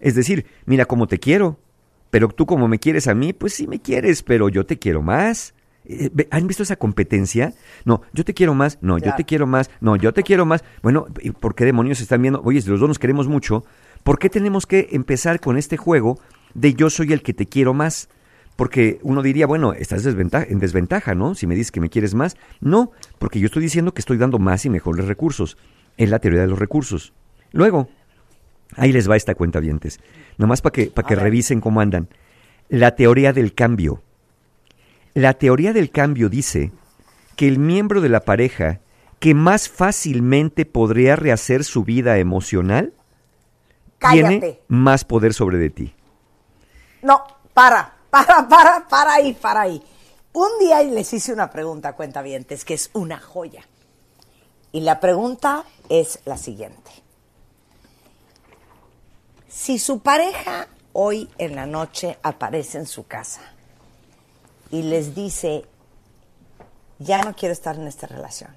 Es 0.00 0.14
decir, 0.14 0.46
mira 0.66 0.86
cómo 0.86 1.06
te 1.06 1.18
quiero, 1.18 1.58
pero 2.10 2.28
tú 2.28 2.46
como 2.46 2.68
me 2.68 2.78
quieres 2.78 3.08
a 3.08 3.14
mí, 3.14 3.32
pues 3.32 3.54
sí 3.54 3.66
me 3.66 3.80
quieres, 3.80 4.22
pero 4.22 4.48
yo 4.48 4.64
te 4.64 4.78
quiero 4.78 5.02
más. 5.02 5.54
Eh, 5.86 6.10
¿Han 6.30 6.46
visto 6.46 6.62
esa 6.62 6.76
competencia? 6.76 7.52
No, 7.84 8.02
yo 8.12 8.24
te 8.24 8.34
quiero 8.34 8.54
más, 8.54 8.78
no, 8.80 8.98
yo 8.98 9.14
te 9.16 9.24
quiero 9.24 9.46
más, 9.46 9.70
no, 9.80 9.96
yo 9.96 10.12
te 10.12 10.22
quiero 10.22 10.46
más. 10.46 10.64
Bueno, 10.82 11.06
¿y 11.20 11.30
¿por 11.32 11.54
qué 11.54 11.64
demonios 11.64 12.00
están 12.00 12.22
viendo? 12.22 12.40
Oye, 12.42 12.62
si 12.62 12.70
los 12.70 12.80
dos 12.80 12.88
nos 12.88 12.98
queremos 12.98 13.28
mucho, 13.28 13.64
¿por 14.02 14.18
qué 14.18 14.30
tenemos 14.30 14.66
que 14.66 14.88
empezar 14.92 15.40
con 15.40 15.58
este 15.58 15.76
juego 15.76 16.18
de 16.54 16.74
yo 16.74 16.88
soy 16.88 17.12
el 17.12 17.22
que 17.22 17.34
te 17.34 17.46
quiero 17.46 17.74
más? 17.74 18.08
Porque 18.56 19.00
uno 19.02 19.20
diría, 19.20 19.46
bueno, 19.46 19.72
estás 19.72 20.04
desventaja, 20.04 20.46
en 20.48 20.60
desventaja, 20.60 21.14
¿no? 21.14 21.34
Si 21.34 21.46
me 21.46 21.56
dices 21.56 21.72
que 21.72 21.80
me 21.80 21.90
quieres 21.90 22.14
más. 22.14 22.36
No, 22.60 22.92
porque 23.18 23.40
yo 23.40 23.46
estoy 23.46 23.62
diciendo 23.62 23.92
que 23.92 24.00
estoy 24.00 24.16
dando 24.16 24.38
más 24.38 24.64
y 24.64 24.70
mejores 24.70 25.06
recursos. 25.06 25.56
Es 25.96 26.08
la 26.08 26.20
teoría 26.20 26.42
de 26.42 26.46
los 26.46 26.58
recursos. 26.58 27.12
Luego, 27.54 27.88
ahí 28.76 28.92
les 28.92 29.08
va 29.08 29.14
esta 29.14 29.36
cuenta 29.36 29.60
dientes. 29.60 30.00
Nomás 30.38 30.60
para 30.60 30.72
que, 30.72 30.86
para 30.86 31.06
que 31.06 31.14
revisen 31.14 31.60
cómo 31.60 31.80
andan. 31.80 32.08
La 32.68 32.96
teoría 32.96 33.32
del 33.32 33.54
cambio. 33.54 34.02
La 35.14 35.34
teoría 35.34 35.72
del 35.72 35.90
cambio 35.90 36.28
dice 36.28 36.72
que 37.36 37.46
el 37.46 37.60
miembro 37.60 38.00
de 38.00 38.08
la 38.08 38.20
pareja 38.20 38.80
que 39.20 39.34
más 39.34 39.68
fácilmente 39.68 40.66
podría 40.66 41.14
rehacer 41.14 41.62
su 41.62 41.84
vida 41.84 42.18
emocional 42.18 42.92
tiene 44.10 44.58
más 44.66 45.04
poder 45.04 45.32
sobre 45.32 45.58
de 45.58 45.70
ti. 45.70 45.94
No, 47.02 47.22
para, 47.54 47.94
para, 48.10 48.48
para, 48.48 48.88
para 48.88 49.14
ahí, 49.14 49.32
para 49.32 49.60
ahí. 49.60 49.80
Un 50.32 50.48
día 50.58 50.82
les 50.82 51.12
hice 51.12 51.32
una 51.32 51.52
pregunta, 51.52 51.92
cuentavientes, 51.92 52.64
que 52.64 52.74
es 52.74 52.90
una 52.94 53.20
joya. 53.20 53.64
Y 54.72 54.80
la 54.80 54.98
pregunta 54.98 55.64
es 55.88 56.18
la 56.24 56.36
siguiente. 56.36 57.03
Si 59.54 59.78
su 59.78 60.00
pareja 60.00 60.66
hoy 60.92 61.30
en 61.38 61.54
la 61.54 61.64
noche 61.64 62.18
aparece 62.24 62.76
en 62.76 62.86
su 62.86 63.06
casa 63.06 63.40
y 64.72 64.82
les 64.82 65.14
dice, 65.14 65.64
ya 66.98 67.22
no 67.22 67.36
quiero 67.36 67.52
estar 67.52 67.76
en 67.76 67.86
esta 67.86 68.08
relación, 68.08 68.50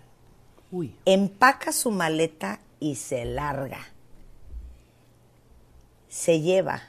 Uy. 0.72 0.96
empaca 1.06 1.72
su 1.72 1.92
maleta 1.92 2.60
y 2.80 2.96
se 2.96 3.26
larga, 3.26 3.78
¿se 6.10 6.42
lleva 6.42 6.82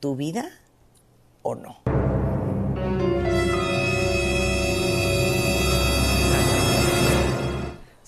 tu 0.00 0.16
vida 0.16 0.48
o 1.42 1.54
no? 1.54 2.01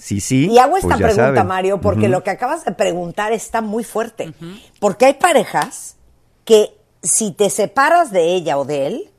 Sí, 0.05 0.21
sí. 0.21 0.51
Y 0.51 0.59
hago 0.59 0.77
esta 0.77 0.99
pues 0.99 1.15
pregunta, 1.15 1.25
saben. 1.29 1.47
Mario, 1.47 1.81
porque 1.81 2.11
lo 2.11 2.23
que 2.23 2.29
acabas 2.29 2.67
de 2.67 2.73
preguntar 2.73 3.33
está 3.33 3.63
muy 3.63 3.85
fuerte. 3.85 4.35
Porque 4.79 5.07
hay 5.07 5.15
parejas 5.15 5.97
que 6.45 6.77
si 7.03 7.33
te 7.33 7.49
separas 7.49 8.13
de 8.13 8.35
ella 8.35 8.59
o 8.59 8.67
de 8.67 8.87
él, 8.87 9.11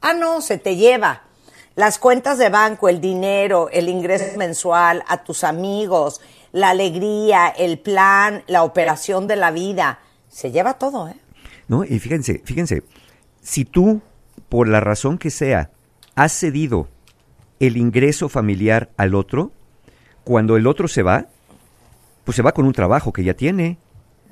ah, 0.00 0.14
no, 0.14 0.40
se 0.40 0.56
te 0.56 0.76
lleva. 0.76 1.24
Las 1.74 1.98
cuentas 1.98 2.38
de 2.38 2.48
banco, 2.48 2.88
el 2.88 3.02
dinero, 3.02 3.68
el 3.70 3.90
ingreso 3.90 4.38
mensual, 4.38 5.04
a 5.08 5.24
tus 5.24 5.44
amigos, 5.44 6.22
la 6.52 6.70
alegría, 6.70 7.48
el 7.48 7.78
plan, 7.78 8.42
la 8.46 8.62
operación 8.62 9.26
de 9.26 9.36
la 9.36 9.50
vida. 9.50 9.98
Se 10.30 10.50
lleva 10.50 10.78
todo, 10.78 11.06
¿eh? 11.08 11.16
¿no? 11.68 11.84
Y 11.84 11.98
fíjense, 11.98 12.40
fíjense, 12.46 12.82
si 13.42 13.66
tú, 13.66 14.00
por 14.48 14.68
la 14.68 14.80
razón 14.80 15.18
que 15.18 15.28
sea, 15.28 15.70
has 16.14 16.32
cedido 16.32 16.88
el 17.58 17.76
ingreso 17.76 18.30
familiar 18.30 18.88
al 18.96 19.14
otro, 19.14 19.52
cuando 20.30 20.56
el 20.56 20.68
otro 20.68 20.86
se 20.86 21.02
va, 21.02 21.26
pues 22.22 22.36
se 22.36 22.42
va 22.42 22.52
con 22.52 22.64
un 22.64 22.72
trabajo 22.72 23.12
que 23.12 23.24
ya 23.24 23.34
tiene, 23.34 23.78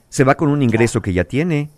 se 0.08 0.22
va 0.22 0.36
con 0.36 0.48
un 0.48 0.62
ingreso 0.62 1.02
que 1.02 1.12
ya 1.12 1.24
tiene, 1.24 1.70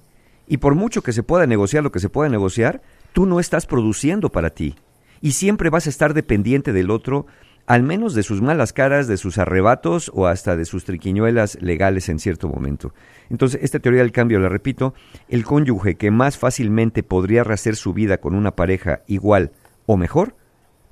y 0.47 0.59
por 0.59 0.75
mucho 0.75 1.01
que 1.01 1.15
se 1.15 1.23
pueda 1.23 1.47
negociar 1.47 1.83
lo 1.83 1.91
que 1.91 2.01
se 2.01 2.11
pueda 2.11 2.29
negociar, 2.29 2.83
tú 3.15 3.25
no 3.25 3.41
estás 3.41 3.65
produciendo 3.65 4.29
para 4.29 4.51
ti, 4.51 4.75
y 5.23 5.33
siempre 5.33 5.71
vas 5.71 5.87
a 5.87 5.89
estar 5.89 6.13
dependiente 6.13 6.75
del 6.75 6.91
otro, 6.91 7.29
al 7.65 7.83
menos 7.83 8.13
de 8.13 8.23
sus 8.23 8.43
malas 8.43 8.75
caras, 8.75 9.09
de 9.09 9.17
sus 9.17 9.39
arrebatos 9.39 10.11
o 10.13 10.27
hasta 10.27 10.55
de 10.55 10.67
sus 10.67 10.85
triquiñuelas 10.85 11.57
legales 11.63 12.11
en 12.11 12.19
cierto 12.19 12.47
momento. 12.47 12.93
Entonces, 13.31 13.63
esta 13.63 13.79
teoría 13.79 14.03
del 14.03 14.13
cambio, 14.13 14.39
la 14.39 14.51
repito, 14.51 14.93
el 15.31 15.47
cónyuge 15.47 15.95
que 15.95 16.11
más 16.11 16.37
fácilmente 16.37 17.03
podría 17.03 17.43
rehacer 17.43 17.75
su 17.75 17.95
vida 17.95 18.19
con 18.19 18.35
una 18.35 18.51
pareja 18.51 19.01
igual 19.07 19.53
o 19.87 19.97
mejor, 19.97 20.37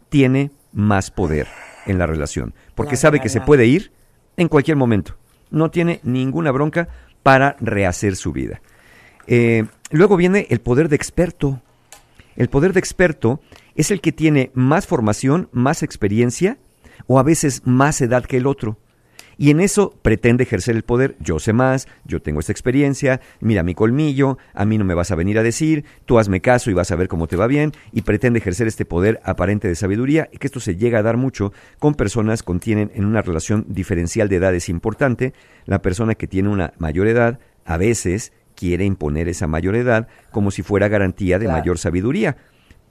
tiene 0.09 0.51
más 0.73 1.11
poder 1.11 1.47
en 1.89 1.99
la 1.99 2.07
relación, 2.07 2.55
porque 2.75 2.93
La 2.93 2.99
sabe 2.99 3.21
que 3.21 3.29
se 3.29 3.41
puede 3.41 3.67
ir 3.67 3.91
en 4.37 4.49
cualquier 4.49 4.77
momento. 4.77 5.17
No 5.51 5.71
tiene 5.71 6.01
ninguna 6.05 6.53
bronca 6.53 6.89
para 7.23 7.57
rehacer 7.61 8.15
su 8.15 8.33
vida. 8.33 8.61
Eh, 9.27 9.65
luego 9.91 10.17
viene 10.17 10.47
el 10.51 10.61
poder 10.61 10.89
de 10.89 10.97
experto. 10.97 11.61
El 12.37 12.49
poder 12.49 12.73
de 12.73 12.81
experto 12.81 13.41
es 13.75 13.91
el 13.91 14.01
que 14.01 14.13
tiene 14.13 14.51
más 14.55 14.87
formación, 14.87 15.49
más 15.53 15.83
experiencia 15.83 16.59
o 17.07 17.19
a 17.19 17.23
veces 17.23 17.63
más 17.65 18.01
edad 18.01 18.25
que 18.25 18.37
el 18.37 18.47
otro. 18.47 18.79
Y 19.41 19.51
en 19.51 19.61
eso 19.61 19.95
pretende 20.03 20.43
ejercer 20.43 20.75
el 20.75 20.83
poder. 20.83 21.17
Yo 21.21 21.39
sé 21.39 21.53
más, 21.53 21.87
yo 22.05 22.21
tengo 22.21 22.41
esta 22.41 22.51
experiencia, 22.51 23.21
mira 23.41 23.63
mi 23.63 23.73
colmillo, 23.73 24.37
a 24.53 24.65
mí 24.65 24.79
no 24.79 24.85
me 24.85 24.95
vas 24.95 25.13
a 25.13 25.15
venir 25.15 25.39
a 25.39 25.45
decir, 25.45 25.85
tú 26.07 26.19
hazme 26.19 26.41
caso 26.41 26.73
y 26.73 26.75
vas 26.75 26.91
a 26.91 26.97
ver 26.97 27.07
cómo 27.07 27.29
te 27.29 27.37
va 27.37 27.47
bien, 27.47 27.71
y 27.93 28.03
pretende 28.03 28.41
ejercer 28.41 28.67
este 28.67 28.85
poder 28.85 29.21
aparente 29.23 29.69
de 29.69 29.77
sabiduría, 29.77 30.29
y 30.33 30.39
que 30.39 30.49
esto 30.49 30.59
se 30.59 30.75
llega 30.75 30.99
a 30.99 31.03
dar 31.05 31.17
mucho 31.17 31.53
con 31.79 31.95
personas 31.95 32.43
que 32.43 32.59
tienen 32.59 32.91
en 32.95 33.05
una 33.05 33.23
relación 33.23 33.65
diferencial 33.69 34.29
de 34.29 34.37
edades 34.37 34.69
importante. 34.69 35.35
La 35.67 35.83
persona 35.83 36.17
que 36.17 36.27
tiene 36.27 36.49
una 36.49 36.73
mayor 36.79 37.07
edad 37.07 37.39
a 37.65 37.77
veces 37.77 38.33
quiere 38.57 38.85
imponer 38.87 39.29
esa 39.29 39.47
mayor 39.47 39.77
edad 39.77 40.09
como 40.33 40.51
si 40.51 40.63
fuera 40.63 40.89
garantía 40.89 41.39
de 41.39 41.45
Claro. 41.45 41.61
mayor 41.61 41.79
sabiduría. 41.79 42.37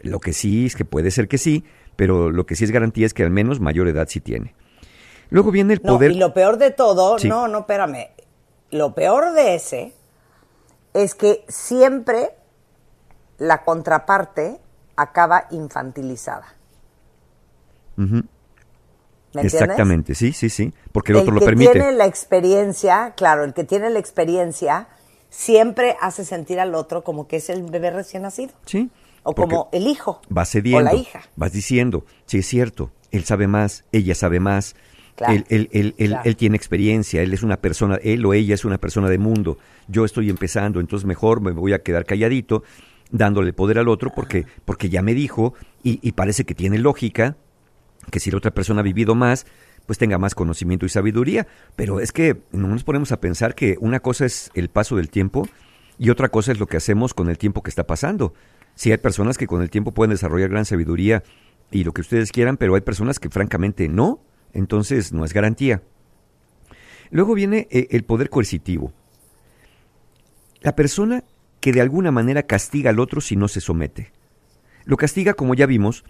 Lo 0.01 0.21
que 0.21 0.31
sí 0.31 0.67
es 0.67 0.77
que 0.77 0.85
puede 0.85 1.11
ser 1.11 1.27
que 1.27 1.37
sí, 1.37 1.65
pero 1.97 2.31
lo 2.31 2.45
que 2.45 2.55
sí 2.55 2.63
es 2.63 2.71
garantía 2.71 3.05
es 3.05 3.13
que 3.13 3.23
al 3.23 3.31
menos 3.31 3.59
mayor 3.59 3.89
edad 3.89 4.07
sí 4.07 4.21
tiene. 4.21 4.55
Luego 5.29 5.51
viene 5.51 5.73
el 5.73 5.81
No, 5.83 5.93
poder. 5.93 6.11
y 6.11 6.15
lo 6.15 6.33
peor 6.33 6.57
de 6.57 6.71
todo, 6.71 7.17
Sí. 7.19 7.27
no, 7.27 7.47
no, 7.47 7.59
espérame. 7.59 8.09
Lo 8.71 8.93
peor 8.93 9.33
de 9.33 9.55
ese 9.55 9.93
es 10.93 11.15
que 11.15 11.45
siempre 11.47 12.31
la 13.37 13.63
contraparte 13.63 14.59
acaba 14.95 15.47
infantilizada. 15.51 16.55
¿Me 17.95 18.03
entiendes? 18.05 19.53
Exactamente, 19.53 20.15
sí, 20.15 20.31
sí, 20.33 20.49
sí, 20.49 20.73
porque 20.91 21.11
el, 21.11 21.19
otro 21.19 21.33
lo 21.33 21.39
que 21.39 21.45
permite. 21.47 21.71
tiene 21.73 21.91
la 21.91 22.05
experiencia, 22.05 23.13
claro, 23.15 23.43
el 23.43 23.53
que 23.53 23.63
tiene 23.63 23.89
la 23.89 23.99
experiencia 23.99 24.87
siempre 25.29 25.95
hace 26.01 26.23
sentir 26.25 26.59
al 26.59 26.73
otro 26.73 27.03
como 27.03 27.27
que 27.27 27.37
es 27.37 27.49
el 27.49 27.63
bebé 27.63 27.91
recién 27.91 28.23
nacido. 28.23 28.53
Sí. 28.65 28.89
O 29.23 29.35
como 29.35 29.67
el 29.73 29.87
hijo. 29.87 30.21
Vas 30.29 30.49
cediendo. 30.51 30.79
O 30.79 30.93
la 30.93 30.95
hija. 30.95 31.21
Vas 31.35 31.51
diciendo, 31.51 32.05
sí 32.25 32.39
es 32.39 32.47
cierto, 32.47 32.91
él 33.11 33.25
sabe 33.25 33.47
más, 33.47 33.83
ella 33.91 34.15
sabe 34.15 34.39
más. 34.39 34.75
Claro, 35.17 35.33
Él, 35.33 35.45
él- 35.49 35.69
él- 35.71 35.95
él- 35.97 36.07
claro. 36.09 36.23
él 36.29 36.35
tiene 36.35 36.55
experiencia, 36.55 37.21
él 37.23 37.33
es 37.33 37.41
una 37.43 37.57
persona, 37.57 37.95
él 38.03 38.23
o 38.25 38.33
ella 38.33 38.53
es 38.53 38.63
una 38.65 38.77
persona 38.77 39.09
de 39.09 39.17
mundo. 39.17 39.57
Yo 39.87 40.05
estoy 40.05 40.29
empezando, 40.29 40.79
entonces 40.79 41.05
mejor 41.07 41.41
me 41.41 41.51
voy 41.51 41.73
a 41.73 41.79
quedar 41.79 42.05
calladito, 42.05 42.63
dándole 43.11 43.51
poder 43.51 43.79
al 43.79 43.87
otro 43.87 44.11
porque, 44.15 44.45
porque 44.63 44.89
ya 44.89 45.01
me 45.01 45.13
dijo 45.15 45.53
y, 45.83 45.99
y 46.07 46.11
parece 46.11 46.45
que 46.45 46.53
tiene 46.53 46.77
lógica 46.77 47.35
que 48.11 48.19
si 48.19 48.29
la 48.31 48.37
otra 48.37 48.51
persona 48.51 48.81
ha 48.81 48.83
vivido 48.83 49.15
más, 49.15 49.45
pues 49.87 49.97
tenga 49.97 50.17
más 50.17 50.35
conocimiento 50.35 50.85
y 50.85 50.89
sabiduría. 50.89 51.47
Pero 51.75 51.99
es 51.99 52.11
que 52.11 52.41
no 52.51 52.67
nos 52.67 52.83
ponemos 52.83 53.11
a 53.11 53.19
pensar 53.19 53.55
que 53.55 53.75
una 53.79 53.99
cosa 54.01 54.25
es 54.25 54.51
el 54.53 54.69
paso 54.69 54.97
del 54.97 55.09
tiempo 55.09 55.47
y 55.97 56.09
otra 56.11 56.29
cosa 56.29 56.51
es 56.51 56.59
lo 56.59 56.67
que 56.67 56.77
hacemos 56.77 57.13
con 57.13 57.29
el 57.29 57.37
tiempo 57.37 57.63
que 57.63 57.69
está 57.69 57.87
pasando. 57.87 58.33
Sí 58.75 58.91
hay 58.91 58.97
personas 58.97 59.37
que 59.37 59.47
con 59.47 59.61
el 59.63 59.69
tiempo 59.71 59.93
pueden 59.93 60.11
desarrollar 60.11 60.49
gran 60.49 60.65
sabiduría 60.65 61.23
y 61.71 61.83
lo 61.85 61.91
que 61.93 62.01
ustedes 62.01 62.31
quieran, 62.31 62.57
pero 62.57 62.75
hay 62.75 62.81
personas 62.81 63.17
que 63.19 63.29
francamente 63.29 63.87
no, 63.89 64.21
entonces 64.57 65.13
no 65.13 65.23
es 65.23 65.33
garantía. 65.33 65.83
Luego 67.11 67.35
viene 67.35 67.67
eh, 67.69 67.87
el 67.91 68.03
poder 68.03 68.29
coercitivo. 68.29 68.91
La 70.61 70.75
persona 70.75 71.23
que 71.59 71.71
de 71.71 71.81
alguna 71.81 72.11
manera 72.11 72.43
castiga 72.43 72.89
al 72.89 72.99
otro 72.99 73.21
si 73.21 73.35
no 73.35 73.47
se 73.47 73.61
somete. 73.61 74.11
Lo 74.83 74.97
castiga, 74.97 75.35
como 75.35 75.53
ya 75.53 75.67
vimos, 75.67 76.03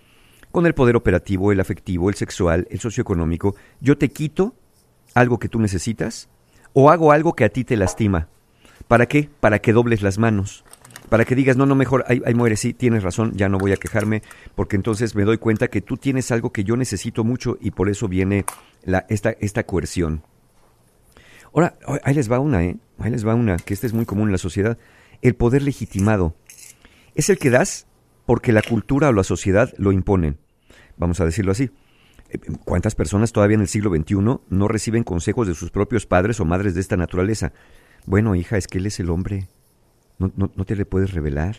con 0.51 0.65
el 0.65 0.73
poder 0.73 0.95
operativo, 0.95 1.51
el 1.51 1.59
afectivo, 1.59 2.09
el 2.09 2.15
sexual, 2.15 2.67
el 2.71 2.79
socioeconómico. 2.79 3.55
Yo 3.81 3.97
te 3.97 4.09
quito 4.09 4.55
algo 5.13 5.39
que 5.39 5.49
tú 5.49 5.59
necesitas 5.59 6.29
o 6.73 6.89
hago 6.89 7.11
algo 7.11 7.33
que 7.33 7.43
a 7.43 7.49
ti 7.49 7.65
te 7.65 7.75
lastima. 7.75 8.29
¿Para 8.87 9.07
qué? 9.07 9.29
Para 9.41 9.59
que 9.59 9.73
dobles 9.73 10.01
las 10.01 10.17
manos. 10.17 10.63
Para 11.09 11.23
que 11.23 11.35
digas, 11.35 11.55
no, 11.55 11.65
no, 11.65 11.75
mejor, 11.75 12.03
ahí, 12.07 12.21
ahí 12.25 12.33
muere, 12.33 12.57
sí, 12.57 12.73
tienes 12.73 13.01
razón, 13.01 13.31
ya 13.35 13.47
no 13.47 13.57
voy 13.57 13.71
a 13.71 13.77
quejarme, 13.77 14.23
porque 14.55 14.75
entonces 14.75 15.15
me 15.15 15.23
doy 15.23 15.37
cuenta 15.37 15.69
que 15.69 15.81
tú 15.81 15.95
tienes 15.95 16.31
algo 16.31 16.51
que 16.51 16.65
yo 16.65 16.75
necesito 16.75 17.23
mucho 17.23 17.57
y 17.61 17.71
por 17.71 17.89
eso 17.89 18.07
viene 18.07 18.45
la, 18.83 19.05
esta, 19.09 19.31
esta 19.39 19.63
coerción. 19.63 20.23
Ahora, 21.53 21.75
ahí 22.03 22.13
les 22.13 22.31
va 22.31 22.39
una, 22.39 22.63
¿eh? 22.65 22.77
Ahí 22.99 23.09
les 23.09 23.25
va 23.25 23.35
una, 23.35 23.57
que 23.57 23.73
esta 23.73 23.87
es 23.87 23.93
muy 23.93 24.05
común 24.05 24.27
en 24.27 24.33
la 24.33 24.37
sociedad. 24.37 24.77
El 25.21 25.35
poder 25.35 25.63
legitimado. 25.63 26.35
Es 27.15 27.29
el 27.29 27.39
que 27.39 27.49
das 27.49 27.87
porque 28.25 28.51
la 28.51 28.61
cultura 28.61 29.09
o 29.09 29.13
la 29.13 29.23
sociedad 29.23 29.73
lo 29.77 29.91
imponen. 29.91 30.37
Vamos 30.97 31.19
a 31.21 31.25
decirlo 31.25 31.53
así. 31.53 31.71
Eh, 32.29 32.37
¿Cuántas 32.65 32.95
personas 32.95 33.31
todavía 33.31 33.55
en 33.55 33.61
el 33.61 33.67
siglo 33.69 33.89
XXI 33.89 34.15
no 34.49 34.67
reciben 34.67 35.03
consejos 35.03 35.47
de 35.47 35.55
sus 35.55 35.71
propios 35.71 36.05
padres 36.05 36.39
o 36.39 36.45
madres 36.45 36.75
de 36.75 36.81
esta 36.81 36.97
naturaleza? 36.97 37.53
Bueno, 38.05 38.35
hija, 38.35 38.57
es 38.57 38.67
que 38.67 38.77
él 38.77 38.85
es 38.85 38.99
el 38.99 39.09
hombre. 39.09 39.47
No, 40.19 40.31
no, 40.35 40.51
no 40.55 40.65
te 40.65 40.75
le 40.75 40.85
puedes 40.85 41.13
revelar. 41.13 41.57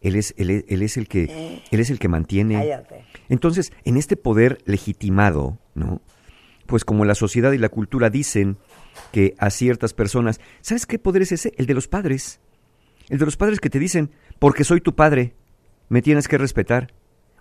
Él 0.00 0.14
es, 0.14 0.32
él, 0.36 0.50
es, 0.50 0.64
él 0.68 0.82
es 0.82 0.96
el 0.96 1.08
que, 1.08 1.24
Eh. 1.24 1.62
él 1.70 1.80
es 1.80 1.90
el 1.90 1.98
que 1.98 2.08
mantiene. 2.08 2.54
Cállate. 2.54 3.04
Entonces, 3.28 3.72
en 3.84 3.96
este 3.96 4.16
poder 4.16 4.58
legitimado, 4.64 5.58
¿no? 5.74 6.00
Pues 6.66 6.84
como 6.84 7.04
la 7.04 7.14
sociedad 7.14 7.52
y 7.52 7.58
la 7.58 7.68
cultura 7.70 8.10
dicen 8.10 8.58
que 9.12 9.34
a 9.38 9.50
ciertas 9.50 9.94
personas, 9.94 10.40
¿sabes 10.60 10.86
qué 10.86 10.98
poder 10.98 11.22
es 11.22 11.32
ese? 11.32 11.52
El 11.56 11.66
de 11.66 11.74
los 11.74 11.88
padres. 11.88 12.40
El 13.08 13.18
de 13.18 13.24
los 13.24 13.36
padres 13.36 13.58
que 13.58 13.70
te 13.70 13.78
dicen, 13.78 14.10
porque 14.38 14.64
soy 14.64 14.80
tu 14.80 14.94
padre, 14.94 15.34
me 15.88 16.02
tienes 16.02 16.28
que 16.28 16.36
respetar. 16.38 16.92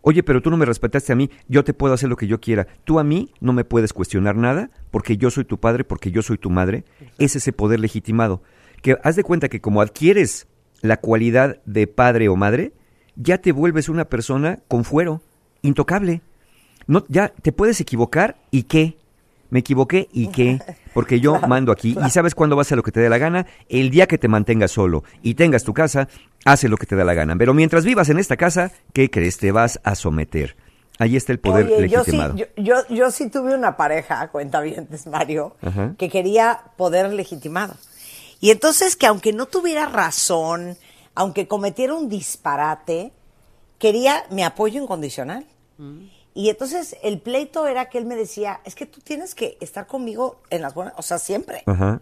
Oye, 0.01 0.23
pero 0.23 0.41
tú 0.41 0.49
no 0.49 0.55
me 0.55 0.65
respetaste 0.65 1.11
a 1.11 1.15
mí, 1.17 1.29
yo 1.49 1.65
te 1.65 1.73
puedo 1.73 1.93
hacer 1.93 2.07
lo 2.07 2.15
que 2.15 2.27
yo 2.27 2.39
quiera. 2.39 2.65
Tú 2.85 2.99
a 2.99 3.03
mí 3.03 3.33
no 3.41 3.51
me 3.51 3.65
puedes 3.65 3.91
cuestionar 3.91 4.37
nada 4.37 4.69
porque 4.91 5.17
yo 5.17 5.29
soy 5.29 5.43
tu 5.43 5.59
padre, 5.59 5.83
porque 5.83 6.11
yo 6.11 6.21
soy 6.21 6.37
tu 6.37 6.49
madre. 6.49 6.85
Es 7.19 7.35
ese 7.35 7.51
poder 7.51 7.81
legitimado. 7.81 8.41
Que 8.81 8.97
haz 9.03 9.15
de 9.15 9.23
cuenta 9.23 9.49
que 9.49 9.61
como 9.61 9.81
adquieres 9.81 10.47
la 10.81 10.97
cualidad 10.97 11.57
de 11.65 11.87
padre 11.87 12.29
o 12.29 12.35
madre, 12.35 12.73
ya 13.15 13.39
te 13.39 13.51
vuelves 13.51 13.89
una 13.89 14.05
persona 14.05 14.59
con 14.67 14.83
fuero, 14.83 15.21
intocable. 15.61 16.21
No, 16.85 17.03
ya 17.09 17.29
te 17.29 17.51
puedes 17.51 17.81
equivocar 17.81 18.37
y 18.51 18.63
qué. 18.63 18.97
Me 19.49 19.59
equivoqué 19.59 20.07
y 20.11 20.27
qué. 20.27 20.61
Porque 20.93 21.19
yo 21.19 21.39
mando 21.41 21.71
aquí 21.71 21.95
y 22.05 22.09
sabes 22.09 22.35
cuándo 22.35 22.55
vas 22.55 22.71
a 22.71 22.75
lo 22.75 22.83
que 22.83 22.91
te 22.91 22.99
dé 22.99 23.09
la 23.09 23.17
gana. 23.17 23.45
El 23.69 23.89
día 23.89 24.07
que 24.07 24.17
te 24.17 24.27
mantengas 24.27 24.71
solo 24.71 25.03
y 25.21 25.35
tengas 25.35 25.63
tu 25.63 25.73
casa, 25.73 26.07
hace 26.45 26.69
lo 26.69 26.77
que 26.77 26.85
te 26.85 26.95
da 26.95 27.03
la 27.03 27.13
gana. 27.13 27.35
Pero 27.35 27.53
mientras 27.53 27.85
vivas 27.85 28.09
en 28.09 28.19
esta 28.19 28.37
casa, 28.37 28.71
¿qué 28.93 29.09
crees? 29.09 29.37
Te 29.37 29.51
vas 29.51 29.79
a 29.83 29.95
someter. 29.95 30.55
Ahí 30.99 31.15
está 31.15 31.31
el 31.31 31.39
poder 31.39 31.67
Oye, 31.67 31.89
yo 31.89 32.03
sí, 32.03 32.11
legitimado. 32.11 32.35
yo, 32.35 32.45
yo, 32.57 32.75
yo 32.89 33.11
sí 33.11 33.29
tuve 33.29 33.53
una 33.55 33.77
pareja, 33.77 34.27
cuenta 34.29 34.61
bien, 34.61 34.87
Mario, 35.11 35.55
Ajá. 35.61 35.93
que 35.97 36.09
quería 36.09 36.59
poder 36.75 37.13
legitimado. 37.13 37.75
Y 38.39 38.51
entonces 38.51 38.95
que 38.95 39.07
aunque 39.07 39.33
no 39.33 39.47
tuviera 39.47 39.87
razón, 39.87 40.77
aunque 41.15 41.47
cometiera 41.47 41.93
un 41.93 42.09
disparate, 42.09 43.11
quería 43.79 44.23
mi 44.29 44.43
apoyo 44.43 44.81
incondicional. 44.81 45.45
Y 46.33 46.49
entonces 46.49 46.95
el 47.03 47.19
pleito 47.19 47.67
era 47.67 47.89
que 47.89 47.97
él 47.97 48.05
me 48.05 48.15
decía, 48.15 48.61
es 48.63 48.75
que 48.75 48.85
tú 48.85 49.01
tienes 49.01 49.35
que 49.35 49.57
estar 49.59 49.87
conmigo 49.87 50.41
en 50.49 50.61
las 50.61 50.73
buenas, 50.73 50.93
o 50.97 51.01
sea, 51.01 51.19
siempre. 51.19 51.63
Ajá. 51.65 52.01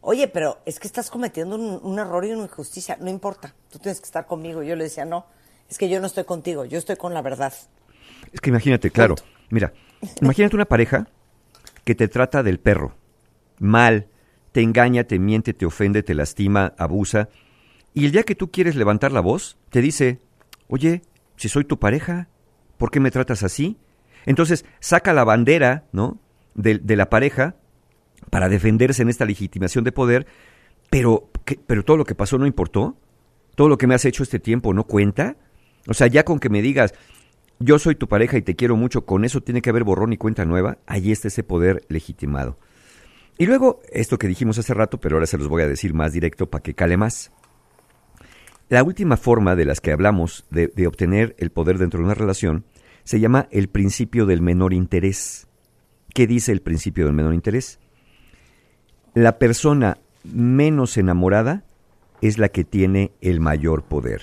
Oye, 0.00 0.28
pero 0.28 0.58
es 0.66 0.78
que 0.78 0.86
estás 0.86 1.10
cometiendo 1.10 1.56
un, 1.56 1.80
un 1.82 1.98
error 1.98 2.24
y 2.24 2.32
una 2.32 2.42
injusticia, 2.42 2.96
no 3.00 3.10
importa, 3.10 3.54
tú 3.70 3.78
tienes 3.78 4.00
que 4.00 4.06
estar 4.06 4.26
conmigo. 4.26 4.62
Yo 4.62 4.76
le 4.76 4.84
decía, 4.84 5.04
no, 5.04 5.26
es 5.68 5.78
que 5.78 5.88
yo 5.88 6.00
no 6.00 6.06
estoy 6.06 6.24
contigo, 6.24 6.64
yo 6.64 6.78
estoy 6.78 6.96
con 6.96 7.14
la 7.14 7.22
verdad. 7.22 7.52
Es 8.32 8.40
que 8.40 8.50
imagínate, 8.50 8.90
claro. 8.90 9.14
Mira, 9.50 9.72
imagínate 10.20 10.56
una 10.56 10.66
pareja 10.66 11.08
que 11.84 11.94
te 11.94 12.08
trata 12.08 12.42
del 12.42 12.58
perro. 12.58 12.94
Mal, 13.58 14.08
te 14.54 14.62
engaña, 14.62 15.02
te 15.02 15.18
miente, 15.18 15.52
te 15.52 15.66
ofende, 15.66 16.04
te 16.04 16.14
lastima, 16.14 16.74
abusa. 16.78 17.28
Y 17.92 18.04
el 18.06 18.12
día 18.12 18.22
que 18.22 18.36
tú 18.36 18.52
quieres 18.52 18.76
levantar 18.76 19.10
la 19.10 19.18
voz, 19.18 19.58
te 19.70 19.80
dice, 19.82 20.20
oye, 20.68 21.02
si 21.36 21.48
soy 21.48 21.64
tu 21.64 21.80
pareja, 21.80 22.28
¿por 22.78 22.92
qué 22.92 23.00
me 23.00 23.10
tratas 23.10 23.42
así? 23.42 23.78
Entonces 24.26 24.64
saca 24.78 25.12
la 25.12 25.24
bandera, 25.24 25.86
¿no? 25.90 26.20
De, 26.54 26.78
la 26.94 27.10
pareja 27.10 27.56
para 28.30 28.48
defenderse 28.48 29.02
en 29.02 29.08
esta 29.08 29.24
legitimación 29.24 29.82
de 29.82 29.90
poder, 29.90 30.24
pero, 30.88 31.30
¿qué- 31.44 31.58
pero 31.66 31.84
todo 31.84 31.96
lo 31.96 32.04
que 32.04 32.14
pasó 32.14 32.38
no 32.38 32.46
importó. 32.46 32.96
Todo 33.56 33.68
lo 33.68 33.76
que 33.76 33.88
me 33.88 33.96
has 33.96 34.04
hecho 34.04 34.22
este 34.22 34.38
tiempo 34.38 34.72
no 34.72 34.84
cuenta. 34.84 35.36
O 35.88 35.94
sea, 35.94 36.06
ya 36.06 36.24
con 36.24 36.38
que 36.38 36.48
me 36.48 36.62
digas, 36.62 36.94
yo 37.58 37.80
soy 37.80 37.96
tu 37.96 38.06
pareja 38.06 38.36
y 38.38 38.42
te 38.42 38.54
quiero 38.54 38.76
mucho, 38.76 39.04
con 39.04 39.24
eso 39.24 39.40
tiene 39.40 39.62
que 39.62 39.70
haber 39.70 39.82
borrón 39.82 40.12
y 40.12 40.16
cuenta 40.16 40.44
nueva, 40.44 40.78
ahí 40.86 41.10
está 41.10 41.26
ese 41.26 41.42
poder 41.42 41.84
legitimado. 41.88 42.56
Y 43.36 43.46
luego, 43.46 43.82
esto 43.92 44.18
que 44.18 44.28
dijimos 44.28 44.58
hace 44.58 44.74
rato, 44.74 44.98
pero 44.98 45.16
ahora 45.16 45.26
se 45.26 45.38
los 45.38 45.48
voy 45.48 45.62
a 45.62 45.68
decir 45.68 45.92
más 45.92 46.12
directo 46.12 46.48
para 46.48 46.62
que 46.62 46.74
cale 46.74 46.96
más. 46.96 47.32
La 48.68 48.82
última 48.82 49.16
forma 49.16 49.56
de 49.56 49.64
las 49.64 49.80
que 49.80 49.92
hablamos 49.92 50.46
de, 50.50 50.68
de 50.68 50.86
obtener 50.86 51.34
el 51.38 51.50
poder 51.50 51.78
dentro 51.78 51.98
de 51.98 52.04
una 52.04 52.14
relación 52.14 52.64
se 53.02 53.20
llama 53.20 53.48
el 53.50 53.68
principio 53.68 54.24
del 54.26 54.40
menor 54.40 54.72
interés. 54.72 55.48
¿Qué 56.14 56.26
dice 56.26 56.52
el 56.52 56.62
principio 56.62 57.04
del 57.04 57.14
menor 57.14 57.34
interés? 57.34 57.80
La 59.14 59.38
persona 59.38 59.98
menos 60.24 60.96
enamorada 60.96 61.64
es 62.20 62.38
la 62.38 62.48
que 62.48 62.64
tiene 62.64 63.12
el 63.20 63.40
mayor 63.40 63.84
poder. 63.84 64.22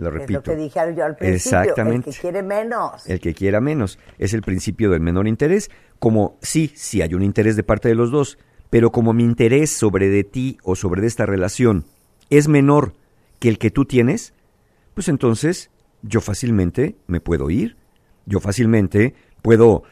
Lo 0.00 0.10
repito. 0.10 0.40
Es 0.40 0.46
lo 0.46 0.54
que 0.54 0.60
dije 0.62 0.80
yo 0.96 1.04
al 1.04 1.14
principio. 1.14 1.58
Exactamente. 1.58 2.08
El 2.08 2.16
que 2.16 2.20
quiere 2.22 2.42
menos. 2.42 3.06
El 3.06 3.20
que 3.20 3.34
quiera 3.34 3.60
menos. 3.60 3.98
Es 4.18 4.32
el 4.32 4.40
principio 4.40 4.90
del 4.90 5.02
menor 5.02 5.28
interés. 5.28 5.70
Como 5.98 6.38
sí, 6.40 6.72
sí 6.74 7.02
hay 7.02 7.12
un 7.12 7.22
interés 7.22 7.54
de 7.54 7.64
parte 7.64 7.90
de 7.90 7.94
los 7.94 8.10
dos, 8.10 8.38
pero 8.70 8.92
como 8.92 9.12
mi 9.12 9.24
interés 9.24 9.70
sobre 9.70 10.08
de 10.08 10.24
ti 10.24 10.56
o 10.62 10.74
sobre 10.74 11.02
de 11.02 11.06
esta 11.06 11.26
relación 11.26 11.84
es 12.30 12.48
menor 12.48 12.94
que 13.40 13.50
el 13.50 13.58
que 13.58 13.70
tú 13.70 13.84
tienes, 13.84 14.32
pues 14.94 15.08
entonces 15.08 15.70
yo 16.00 16.22
fácilmente 16.22 16.96
me 17.06 17.20
puedo 17.20 17.50
ir. 17.50 17.76
Yo 18.24 18.40
fácilmente 18.40 19.14
puedo 19.42 19.82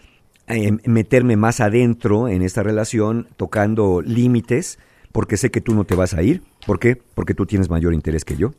eh, 0.47 0.73
meterme 0.87 1.37
más 1.37 1.61
adentro 1.61 2.29
en 2.29 2.41
esta 2.41 2.63
relación, 2.63 3.29
tocando 3.37 4.01
límites, 4.01 4.79
porque 5.13 5.37
sé 5.37 5.51
que 5.51 5.61
tú 5.61 5.75
no 5.75 5.85
te 5.85 5.95
vas 5.95 6.15
a 6.15 6.23
ir. 6.23 6.43
¿Por 6.67 6.79
qué? 6.79 6.97
Porque 6.97 7.35
tú 7.35 7.45
tienes 7.45 7.69
mayor 7.69 7.93
interés 7.93 8.25
que 8.25 8.39
yo. 8.39 8.55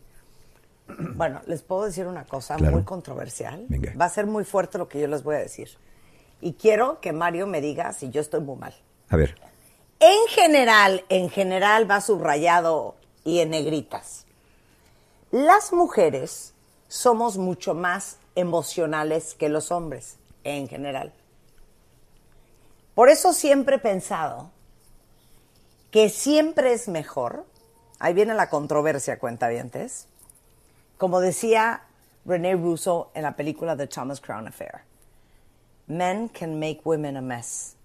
Bueno, 1.15 1.41
les 1.45 1.61
puedo 1.61 1.85
decir 1.85 2.07
una 2.07 2.25
cosa 2.25 2.55
Claro. 2.55 2.75
muy 2.77 2.83
controversial. 2.83 3.65
Venga. 3.69 3.93
Va 3.99 4.05
a 4.05 4.09
ser 4.09 4.25
muy 4.25 4.43
fuerte 4.43 4.77
lo 4.77 4.87
que 4.87 4.99
yo 4.99 5.07
les 5.07 5.23
voy 5.23 5.35
a 5.35 5.39
decir. 5.39 5.69
Y 6.41 6.53
quiero 6.53 6.99
que 7.01 7.11
Mario 7.13 7.47
me 7.47 7.61
diga 7.61 7.91
si 7.93 8.09
yo 8.09 8.21
estoy 8.21 8.41
muy 8.41 8.55
mal. 8.57 8.73
A 9.09 9.15
ver, 9.15 9.35
En 10.01 10.27
general, 10.29 11.03
en 11.09 11.29
general 11.29 11.89
va 11.89 11.99
subrayado 11.99 12.95
y 13.25 13.39
en 13.39 13.49
negritas. 13.49 14.25
Las 15.31 15.73
mujeres 15.73 16.53
somos 16.87 17.37
mucho 17.37 17.73
más 17.73 18.17
emocionales 18.35 19.35
que 19.35 19.49
los 19.49 19.71
hombres, 19.71 20.15
en 20.45 20.67
general. 20.69 21.13
Por 22.95 23.09
eso 23.09 23.33
siempre 23.33 23.75
he 23.75 23.79
pensado 23.79 24.51
que 25.91 26.09
siempre 26.09 26.73
es 26.73 26.87
mejor, 26.87 27.45
ahí 27.99 28.13
viene 28.13 28.33
la 28.35 28.49
controversia, 28.49 29.19
cuentavientes, 29.19 30.07
como 30.99 31.21
decía 31.21 31.81
René 32.25 32.55
Russo 32.55 33.09
en 33.15 33.23
la 33.23 33.35
película 33.35 33.75
The 33.75 33.87
Thomas 33.87 34.19
Crown 34.19 34.47
Affair, 34.47 34.81
men 35.87 36.27
can 36.27 36.59
make 36.59 36.81
women 36.83 37.15
a 37.15 37.21
mess. 37.21 37.77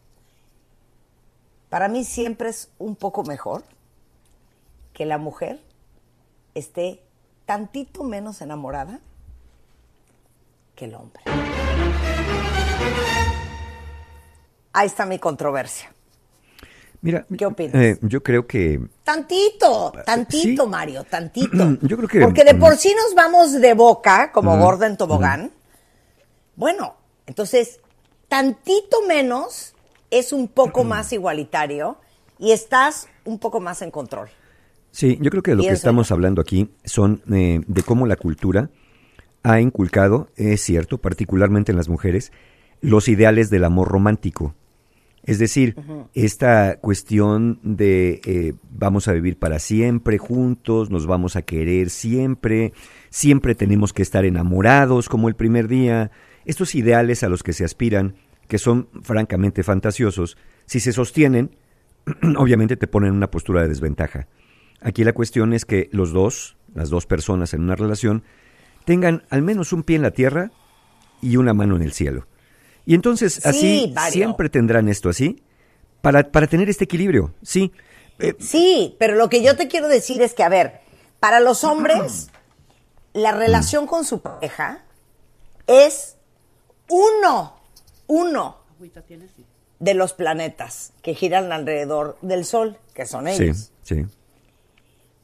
Para 1.71 1.89
mí 1.89 2.05
siempre 2.05 2.49
es 2.49 2.71
un 2.77 2.97
poco 2.97 3.23
mejor 3.23 3.63
que 4.93 5.07
la 5.07 5.17
mujer 5.17 5.61
esté 6.55 7.03
tantito 7.47 8.03
menos 8.03 8.41
enamorada 8.43 8.99
que 10.75 10.87
el 10.87 10.97
hombre. 10.97 11.23
Ahí 14.73 14.87
está 14.89 15.07
mi 15.07 15.21
controversia. 15.21 15.94
Mira. 17.05 17.27
¿Qué 17.39 17.47
opinas? 17.47 17.75
eh, 17.75 17.99
yo 18.03 18.23
creo 18.23 18.47
que 18.47 18.81
Tantito, 19.05 19.93
tantito, 20.05 20.65
Sí. 20.65 20.69
Mario, 20.69 21.05
tantito. 21.05 21.77
Yo 21.83 21.97
creo 21.97 22.09
que- 22.09 22.21
Porque 22.21 22.43
de 22.45 22.55
por 22.55 22.77
sí 22.77 22.93
nos 22.97 23.15
vamos 23.15 23.53
de 23.53 23.75
boca, 23.75 24.33
como 24.33 24.57
gorda 24.59 24.87
en 24.87 24.97
tobogán. 24.97 25.53
Bueno, 26.57 26.97
entonces, 27.27 27.81
tantito 28.29 28.99
menos 29.07 29.75
es 30.11 30.33
un 30.33 30.49
poco 30.49 30.85
más 30.85 31.13
igualitario 31.13 31.97
y 32.39 32.53
estás 32.53 33.09
un 33.25 33.39
poco 33.39 33.61
más 33.61 33.83
en 33.83 33.91
control. 33.91 34.29
Sí, 34.91 35.19
yo 35.21 35.31
creo 35.31 35.43
que 35.43 35.55
lo 35.55 35.63
que 35.63 35.69
estamos 35.71 36.11
hablando 36.13 36.41
aquí 36.41 36.71
son 36.85 37.23
eh, 37.33 37.61
de 37.67 37.83
cómo 37.83 38.07
la 38.07 38.17
cultura 38.17 38.71
ha 39.43 39.61
inculcado, 39.61 40.29
es 40.37 40.63
cierto, 40.63 40.99
particularmente 40.99 41.73
en 41.73 41.77
las 41.77 41.89
mujeres, 41.89 42.33
los 42.81 43.09
ideales 43.09 43.51
del 43.51 43.65
amor 43.65 43.89
romántico. 43.89 44.55
Es 45.27 45.39
decir, 45.39 45.75
esta 46.13 46.77
cuestión 46.81 47.59
de 47.63 48.21
eh, 48.27 48.55
vamos 48.71 49.09
a 49.09 49.13
vivir 49.13 49.39
para 49.39 49.59
siempre 49.59 50.19
juntos, 50.19 50.91
nos 50.91 51.07
vamos 51.07 51.35
a 51.37 51.43
querer 51.43 51.89
siempre, 51.89 52.75
siempre 53.09 53.55
tenemos 53.55 53.95
que 53.95 54.03
estar 54.03 54.27
enamorados 54.27 55.09
como 55.09 55.29
el 55.29 55.35
primer 55.35 55.67
día. 55.67 56.11
Estos 56.45 56.75
ideales 56.75 57.23
a 57.23 57.31
los 57.31 57.43
que 57.43 57.55
se 57.55 57.65
aspiran, 57.65 58.17
que 58.49 58.59
son 58.59 58.89
francamente 59.03 59.63
fantasiosos, 59.63 60.37
si 60.67 60.79
se 60.79 60.93
sostienen, 60.93 61.57
obviamente 62.37 62.77
te 62.77 62.87
ponen 62.87 63.09
en 63.09 63.17
una 63.17 63.31
postura 63.31 63.63
de 63.63 63.69
desventaja. 63.69 64.29
Aquí 64.83 65.05
la 65.05 65.15
cuestión 65.15 65.55
es 65.55 65.65
que 65.65 65.89
los 65.91 66.13
dos, 66.13 66.59
las 66.75 66.91
dos 66.91 67.07
personas 67.07 67.55
en 67.55 67.63
una 67.63 67.77
relación, 67.77 68.25
tengan 68.85 69.23
al 69.31 69.41
menos 69.41 69.73
un 69.73 69.85
pie 69.85 69.97
en 69.97 70.03
la 70.03 70.11
tierra 70.11 70.51
y 71.23 71.39
una 71.39 71.55
mano 71.55 71.77
en 71.77 71.83
el 71.83 71.93
cielo. 71.93 72.27
Y 72.87 72.95
entonces 72.95 73.35
Sí, 73.35 73.49
así 73.49 73.93
Mario. 73.95 74.13
siempre 74.13 74.49
tendrán 74.51 74.89
esto 74.89 75.09
así 75.09 75.43
para, 76.03 76.31
para 76.31 76.47
tener 76.47 76.69
este 76.69 76.85
equilibrio, 76.85 77.35
sí. 77.43 77.73
Eh, 78.19 78.35
Sí, 78.39 78.95
pero 78.99 79.15
lo 79.17 79.29
que 79.29 79.43
yo 79.43 79.57
te 79.57 79.69
quiero 79.69 79.89
decir 79.89 80.21
es 80.23 80.35
que, 80.35 80.43
a 80.43 80.49
ver, 80.49 80.81
para 81.19 81.41
los 81.41 81.65
hombres, 81.65 82.29
la 83.15 83.33
relación 83.33 83.87
con 83.87 84.05
su 84.05 84.21
pareja 84.21 84.85
es 85.67 86.17
uno, 86.89 87.59
uno 88.07 88.59
de 89.79 89.95
los 89.95 90.13
planetas 90.13 90.93
que 91.03 91.15
giran 91.15 91.53
alrededor 91.53 92.19
del 92.21 92.45
Sol, 92.45 92.79
que 92.95 93.07
son 93.07 93.27
sí, 93.29 93.43
ellos. 93.45 93.73
sí. 93.83 94.05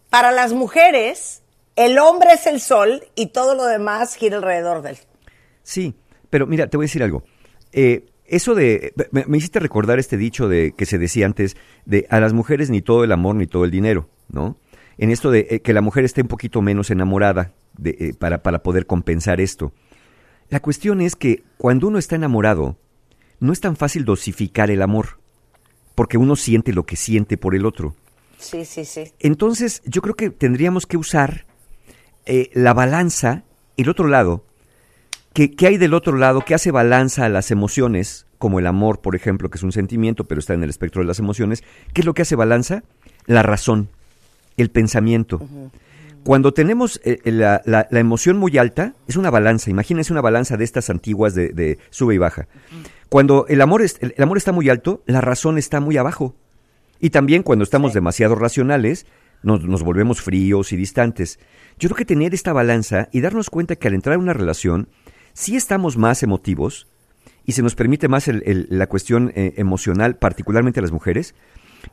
Para 0.08 0.32
las 0.32 0.52
mujeres, 0.52 1.42
el 1.76 1.98
hombre 1.98 2.32
es 2.32 2.46
el 2.46 2.60
Sol 2.60 3.04
y 3.14 3.26
todo 3.26 3.54
lo 3.54 3.66
demás 3.66 4.14
gira 4.14 4.38
alrededor 4.38 4.82
de 4.82 4.90
él. 4.90 4.98
Sí, 5.62 5.94
pero 6.30 6.46
mira, 6.46 6.66
te 6.68 6.76
voy 6.76 6.84
a 6.84 6.88
decir 6.88 7.02
algo. 7.02 7.22
Eh, 7.72 8.06
eso 8.24 8.54
de, 8.54 8.92
me, 9.10 9.24
me 9.26 9.38
hiciste 9.38 9.58
recordar 9.58 9.98
este 9.98 10.16
dicho 10.16 10.48
de 10.48 10.72
que 10.72 10.86
se 10.86 10.98
decía 10.98 11.26
antes 11.26 11.56
de 11.84 12.06
a 12.10 12.20
las 12.20 12.32
mujeres 12.32 12.70
ni 12.70 12.80
todo 12.80 13.04
el 13.04 13.12
amor 13.12 13.34
ni 13.34 13.46
todo 13.46 13.64
el 13.64 13.70
dinero, 13.70 14.08
¿no? 14.28 14.56
En 14.98 15.10
esto 15.10 15.30
de 15.30 15.46
eh, 15.50 15.60
que 15.60 15.72
la 15.72 15.80
mujer 15.80 16.04
esté 16.04 16.22
un 16.22 16.28
poquito 16.28 16.62
menos 16.62 16.90
enamorada 16.90 17.52
de, 17.76 17.96
eh, 17.98 18.14
para, 18.18 18.42
para 18.42 18.62
poder 18.62 18.86
compensar 18.86 19.40
esto. 19.40 19.72
La 20.48 20.60
cuestión 20.60 21.00
es 21.00 21.16
que 21.16 21.42
cuando 21.56 21.88
uno 21.88 21.98
está 21.98 22.16
enamorado, 22.16 22.76
no 23.40 23.52
es 23.52 23.60
tan 23.60 23.76
fácil 23.76 24.04
dosificar 24.04 24.70
el 24.70 24.82
amor, 24.82 25.18
porque 25.94 26.18
uno 26.18 26.36
siente 26.36 26.72
lo 26.72 26.84
que 26.84 26.96
siente 26.96 27.36
por 27.36 27.54
el 27.54 27.66
otro. 27.66 27.96
Sí, 28.38 28.64
sí, 28.64 28.84
sí. 28.84 29.12
Entonces, 29.18 29.82
yo 29.84 30.02
creo 30.02 30.14
que 30.14 30.30
tendríamos 30.30 30.86
que 30.86 30.96
usar 30.96 31.46
eh, 32.26 32.50
la 32.52 32.74
balanza, 32.74 33.44
el 33.76 33.88
otro 33.88 34.06
lado. 34.08 34.44
¿Qué, 35.32 35.50
¿Qué 35.52 35.66
hay 35.68 35.76
del 35.78 35.94
otro 35.94 36.16
lado? 36.16 36.42
¿Qué 36.44 36.54
hace 36.54 36.70
balanza 36.70 37.24
a 37.24 37.28
las 37.28 37.50
emociones? 37.50 38.26
Como 38.38 38.58
el 38.58 38.66
amor, 38.66 39.00
por 39.00 39.14
ejemplo, 39.14 39.50
que 39.50 39.58
es 39.58 39.62
un 39.62 39.72
sentimiento, 39.72 40.24
pero 40.24 40.38
está 40.38 40.54
en 40.54 40.62
el 40.64 40.70
espectro 40.70 41.02
de 41.02 41.06
las 41.08 41.18
emociones. 41.18 41.62
¿Qué 41.92 42.00
es 42.00 42.04
lo 42.06 42.14
que 42.14 42.22
hace 42.22 42.36
balanza? 42.36 42.82
La 43.26 43.42
razón, 43.42 43.88
el 44.56 44.70
pensamiento. 44.70 45.40
Cuando 46.24 46.52
tenemos 46.52 47.00
eh, 47.04 47.18
la, 47.24 47.62
la- 47.64 47.86
la 47.90 48.00
emoción 48.00 48.38
muy 48.38 48.58
alta, 48.58 48.94
es 49.06 49.16
una 49.16 49.30
balanza. 49.30 49.70
Imagínense 49.70 50.12
una 50.12 50.20
balanza 50.20 50.56
de 50.56 50.64
estas 50.64 50.90
antiguas 50.90 51.34
de, 51.34 51.50
de 51.50 51.78
sube 51.90 52.14
y 52.14 52.18
baja. 52.18 52.48
Cuando 53.08 53.46
el 53.48 53.60
amor, 53.60 53.82
es- 53.82 53.98
el- 54.00 54.14
el 54.16 54.22
amor 54.24 54.36
está 54.36 54.52
muy 54.52 54.68
alto, 54.68 55.02
la 55.06 55.20
razón 55.20 55.56
está 55.58 55.80
muy 55.80 55.96
abajo. 55.96 56.34
Y 56.98 57.10
también 57.10 57.42
cuando 57.42 57.62
estamos 57.62 57.94
demasiado 57.94 58.34
racionales, 58.34 59.06
nos, 59.42 59.64
nos 59.64 59.82
volvemos 59.82 60.20
fríos 60.20 60.72
y 60.72 60.76
distantes. 60.76 61.38
Yo 61.78 61.88
creo 61.88 61.96
que 61.96 62.04
tener 62.04 62.34
esta 62.34 62.52
balanza 62.52 63.08
y 63.12 63.20
darnos 63.22 63.48
cuenta 63.48 63.76
que 63.76 63.88
al 63.88 63.94
entrar 63.94 64.14
en 64.16 64.20
una 64.22 64.34
relación, 64.34 64.88
sí 65.32 65.56
estamos 65.56 65.96
más 65.96 66.22
emotivos 66.22 66.86
y 67.44 67.52
se 67.52 67.62
nos 67.62 67.74
permite 67.74 68.08
más 68.08 68.28
el- 68.28 68.66
la 68.70 68.86
cuestión 68.86 69.32
eh, 69.34 69.54
emocional, 69.56 70.16
particularmente 70.16 70.80
las 70.80 70.92
mujeres, 70.92 71.34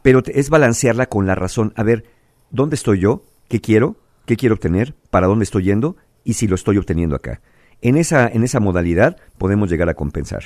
pero 0.01 0.21
es 0.25 0.49
balancearla 0.49 1.07
con 1.07 1.25
la 1.25 1.35
razón. 1.35 1.73
A 1.75 1.83
ver, 1.83 2.05
¿dónde 2.51 2.75
estoy 2.75 2.99
yo? 2.99 3.23
¿Qué 3.47 3.61
quiero? 3.61 3.95
¿Qué 4.25 4.35
quiero 4.35 4.55
obtener? 4.55 4.93
¿Para 5.09 5.27
dónde 5.27 5.43
estoy 5.43 5.63
yendo? 5.63 5.95
Y 6.23 6.33
si 6.33 6.47
lo 6.47 6.55
estoy 6.55 6.77
obteniendo 6.77 7.15
acá. 7.15 7.41
En 7.81 7.95
esa, 7.95 8.27
en 8.27 8.43
esa 8.43 8.59
modalidad 8.59 9.17
podemos 9.37 9.69
llegar 9.69 9.87
a 9.87 9.93
compensar. 9.93 10.43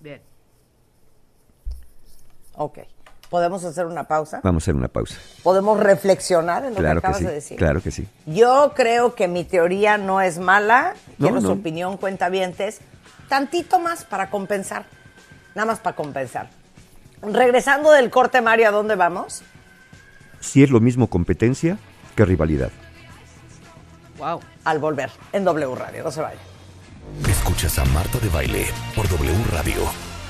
Bien. 0.00 0.20
Ok. 2.54 2.78
¿Podemos 3.30 3.62
hacer 3.64 3.84
una 3.86 4.04
pausa? 4.04 4.40
Vamos 4.42 4.62
a 4.62 4.64
hacer 4.64 4.74
una 4.74 4.88
pausa. 4.88 5.16
¿Podemos 5.42 5.78
reflexionar 5.78 6.64
en 6.64 6.70
lo 6.74 6.80
Claro 6.80 7.00
que 7.00 7.00
que 7.02 7.06
acabas 7.06 7.18
sí. 7.18 7.24
de 7.26 7.32
decir? 7.32 7.58
Claro 7.58 7.82
que 7.82 7.90
sí. 7.90 8.08
Yo 8.26 8.72
creo 8.74 9.14
que 9.14 9.28
mi 9.28 9.44
teoría 9.44 9.98
no 9.98 10.20
es 10.22 10.38
mala. 10.38 10.94
No, 11.18 11.26
Quiero 11.28 11.40
su 11.42 11.48
no. 11.48 11.52
opinión, 11.54 11.96
cuentavientes. 11.98 12.78
Tantito 13.28 13.78
más 13.78 14.04
para 14.04 14.30
compensar. 14.30 14.86
Nada 15.54 15.66
más 15.66 15.78
para 15.80 15.94
compensar. 15.94 16.48
Regresando 17.20 17.90
del 17.92 18.08
corte, 18.10 18.40
Mario, 18.40 18.68
¿a 18.68 18.70
dónde 18.70 18.94
vamos? 18.94 19.42
Si 20.40 20.62
es 20.62 20.70
lo 20.70 20.80
mismo 20.80 21.08
competencia 21.08 21.76
que 22.16 22.24
rivalidad. 22.24 22.70
Wow. 24.18 24.40
Al 24.64 24.78
volver, 24.78 25.10
en 25.32 25.44
W 25.44 25.74
Radio. 25.74 26.02
No 26.04 26.10
se 26.10 26.22
vayan. 26.22 26.40
Escuchas 27.28 27.78
a 27.78 27.84
Marta 27.86 28.18
de 28.20 28.28
Baile 28.30 28.66
por 28.94 29.08
W 29.08 29.32
Radio 29.52 29.74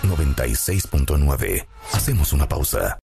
96.9. 0.03 1.67
Hacemos 1.93 2.33
una 2.33 2.49
pausa. 2.49 2.99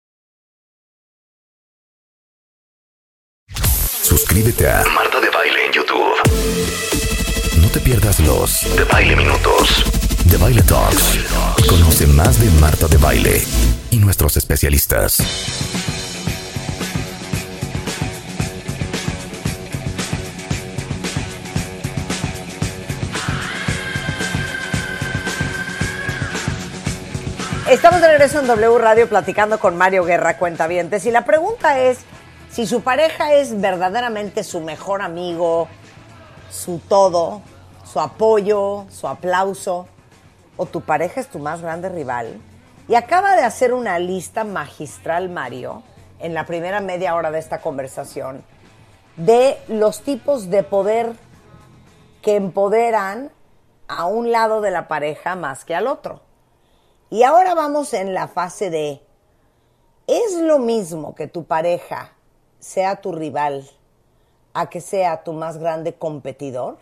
Suscríbete 4.02 4.68
a 4.68 4.84
Marta 4.94 5.20
de 5.20 5.30
Baile 5.30 5.66
en 5.66 5.72
YouTube. 5.72 7.60
No 7.60 7.68
te 7.68 7.80
pierdas 7.80 8.20
los 8.20 8.76
de 8.76 8.84
Baile 8.84 9.16
Minutos, 9.16 9.84
de 10.24 10.36
Baile 10.36 10.62
Talks. 10.62 11.18
Conoce 11.68 12.06
más 12.08 12.40
de 12.40 12.50
Marta 12.60 12.88
de 12.88 12.96
Baile 12.98 13.42
y 13.90 13.98
nuestros 13.98 14.36
especialistas. 14.36 15.22
Estamos 27.72 28.02
de 28.02 28.08
regreso 28.08 28.38
en 28.38 28.46
W 28.46 28.76
Radio 28.76 29.08
platicando 29.08 29.58
con 29.58 29.78
Mario 29.78 30.04
Guerra, 30.04 30.36
cuentavientes. 30.36 31.06
Y 31.06 31.10
la 31.10 31.24
pregunta 31.24 31.78
es 31.78 32.00
si 32.50 32.66
su 32.66 32.82
pareja 32.82 33.32
es 33.32 33.58
verdaderamente 33.58 34.44
su 34.44 34.60
mejor 34.60 35.00
amigo, 35.00 35.68
su 36.50 36.80
todo, 36.80 37.40
su 37.90 37.98
apoyo, 37.98 38.84
su 38.90 39.08
aplauso, 39.08 39.88
o 40.58 40.66
tu 40.66 40.82
pareja 40.82 41.22
es 41.22 41.28
tu 41.28 41.38
más 41.38 41.62
grande 41.62 41.88
rival. 41.88 42.38
Y 42.88 42.94
acaba 42.94 43.36
de 43.36 43.42
hacer 43.42 43.72
una 43.72 43.98
lista 43.98 44.44
magistral, 44.44 45.30
Mario, 45.30 45.82
en 46.18 46.34
la 46.34 46.44
primera 46.44 46.82
media 46.82 47.14
hora 47.14 47.30
de 47.30 47.38
esta 47.38 47.62
conversación, 47.62 48.44
de 49.16 49.56
los 49.68 50.02
tipos 50.02 50.50
de 50.50 50.62
poder 50.62 51.14
que 52.20 52.36
empoderan 52.36 53.30
a 53.88 54.04
un 54.04 54.30
lado 54.30 54.60
de 54.60 54.70
la 54.70 54.88
pareja 54.88 55.36
más 55.36 55.64
que 55.64 55.74
al 55.74 55.86
otro. 55.86 56.20
Y 57.12 57.24
ahora 57.24 57.54
vamos 57.54 57.92
en 57.92 58.14
la 58.14 58.26
fase 58.26 58.70
de, 58.70 59.02
¿es 60.06 60.40
lo 60.40 60.58
mismo 60.58 61.14
que 61.14 61.26
tu 61.26 61.44
pareja 61.44 62.14
sea 62.58 63.02
tu 63.02 63.12
rival 63.12 63.68
a 64.54 64.70
que 64.70 64.80
sea 64.80 65.22
tu 65.22 65.34
más 65.34 65.58
grande 65.58 65.92
competidor? 65.92 66.78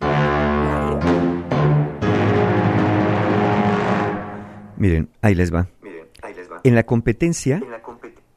Mario. 0.00 0.98
Miren, 4.78 5.10
ahí 5.20 5.34
les 5.34 5.54
va. 5.54 5.68
En 6.64 6.74
la 6.74 6.84
competencia, 6.86 7.60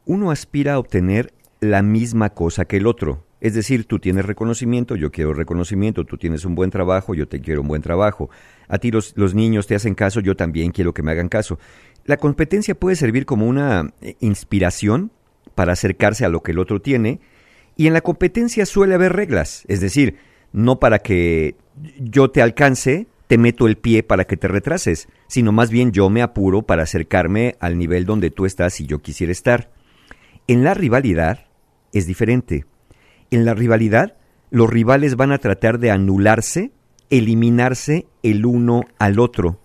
uno 0.04 0.30
aspira 0.30 0.74
a 0.74 0.78
obtener 0.78 1.32
la 1.60 1.80
misma 1.80 2.34
cosa 2.34 2.66
que 2.66 2.76
el 2.76 2.86
otro. 2.86 3.24
Es 3.40 3.54
decir, 3.54 3.86
tú 3.86 3.98
tienes 3.98 4.24
reconocimiento, 4.26 4.96
yo 4.96 5.10
quiero 5.10 5.32
reconocimiento, 5.32 6.04
tú 6.04 6.18
tienes 6.18 6.44
un 6.44 6.54
buen 6.54 6.70
trabajo, 6.70 7.14
yo 7.14 7.26
te 7.26 7.40
quiero 7.40 7.62
un 7.62 7.68
buen 7.68 7.82
trabajo. 7.82 8.28
A 8.68 8.78
ti 8.78 8.90
los, 8.90 9.14
los 9.16 9.34
niños 9.34 9.66
te 9.66 9.74
hacen 9.74 9.94
caso, 9.94 10.20
yo 10.20 10.36
también 10.36 10.72
quiero 10.72 10.92
que 10.92 11.02
me 11.02 11.12
hagan 11.12 11.28
caso. 11.28 11.58
La 12.04 12.18
competencia 12.18 12.74
puede 12.74 12.96
servir 12.96 13.24
como 13.24 13.46
una 13.46 13.92
eh, 14.02 14.16
inspiración 14.20 15.10
para 15.54 15.72
acercarse 15.72 16.24
a 16.24 16.28
lo 16.28 16.42
que 16.42 16.52
el 16.52 16.58
otro 16.58 16.80
tiene 16.80 17.20
y 17.76 17.86
en 17.86 17.94
la 17.94 18.02
competencia 18.02 18.66
suele 18.66 18.94
haber 18.94 19.14
reglas, 19.14 19.64
es 19.68 19.80
decir, 19.80 20.16
no 20.52 20.80
para 20.80 20.98
que 20.98 21.54
yo 21.98 22.30
te 22.30 22.42
alcance, 22.42 23.06
te 23.26 23.38
meto 23.38 23.66
el 23.68 23.76
pie 23.76 24.02
para 24.02 24.26
que 24.26 24.36
te 24.36 24.48
retrases, 24.48 25.08
sino 25.28 25.52
más 25.52 25.70
bien 25.70 25.92
yo 25.92 26.10
me 26.10 26.20
apuro 26.20 26.62
para 26.62 26.82
acercarme 26.82 27.56
al 27.60 27.78
nivel 27.78 28.04
donde 28.04 28.30
tú 28.30 28.44
estás 28.44 28.80
y 28.80 28.86
yo 28.86 28.98
quisiera 28.98 29.32
estar. 29.32 29.70
En 30.46 30.64
la 30.64 30.74
rivalidad 30.74 31.46
es 31.92 32.06
diferente. 32.06 32.66
En 33.30 33.44
la 33.44 33.54
rivalidad, 33.54 34.14
los 34.50 34.68
rivales 34.68 35.16
van 35.16 35.32
a 35.32 35.38
tratar 35.38 35.78
de 35.78 35.90
anularse, 35.90 36.72
eliminarse 37.10 38.06
el 38.22 38.44
uno 38.44 38.84
al 38.98 39.18
otro. 39.20 39.58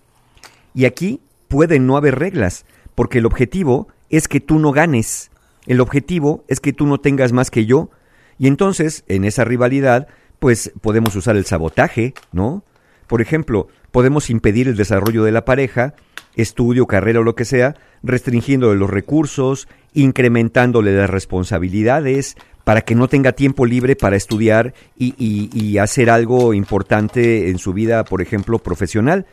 Y 0.73 0.86
aquí 0.86 1.21
pueden 1.47 1.88
no 1.88 1.97
haber 1.97 2.19
reglas, 2.19 2.65
porque 2.93 3.19
el 3.19 3.25
objetivo 3.25 3.88
es 4.10 4.28
que 4.28 4.39
tú 4.39 4.60
no 4.60 4.71
ganes. 4.71 5.32
El 5.65 5.82
objetivo 5.82 6.43
es 6.47 6.60
que 6.60 6.73
tú 6.73 6.86
no 6.86 6.99
tengas 6.99 7.32
más 7.32 7.49
que 7.49 7.65
yo. 7.65 7.89
Y 8.38 8.47
entonces, 8.47 9.04
en 9.08 9.23
esa 9.23 9.45
rivalidad, 9.45 10.08
pues 10.39 10.71
podemos 10.82 11.15
usar 11.15 11.36
el 11.36 11.45
sabotaje, 11.45 12.13
¿no? 12.32 12.63
Por 13.08 13.21
ejemplo, 13.21 13.67
podemos 13.91 14.30
impedir 14.30 14.67
el 14.67 14.75
desarrollo 14.75 15.23
de 15.23 15.32
la 15.32 15.45
pareja, 15.45 15.95
estudio, 16.36 16.86
carrera 16.86 17.21
o 17.21 17.23
lo 17.23 17.36
que 17.36 17.45
sea, 17.45 17.75
restringiéndole 18.04 18.78
los 18.78 18.89
recursos, 18.89 19.67
incrementándole 19.93 20.95
las 20.95 21.10
responsabilidades, 21.10 22.36
para 22.65 22.82
que 22.82 22.95
no 22.95 23.08
tenga 23.08 23.32
tiempo 23.32 23.65
libre 23.65 23.95
para 23.95 24.17
estudiar 24.17 24.73
y, 24.97 25.13
y- 25.17 25.49
y 25.58 25.78
hacer 25.78 26.10
algo 26.10 26.54
importante 26.54 27.49
en 27.49 27.58
su 27.60 27.71
vida, 27.71 28.04
por 28.04 28.21
ejemplo, 28.21 28.60
profesional. 28.60 29.25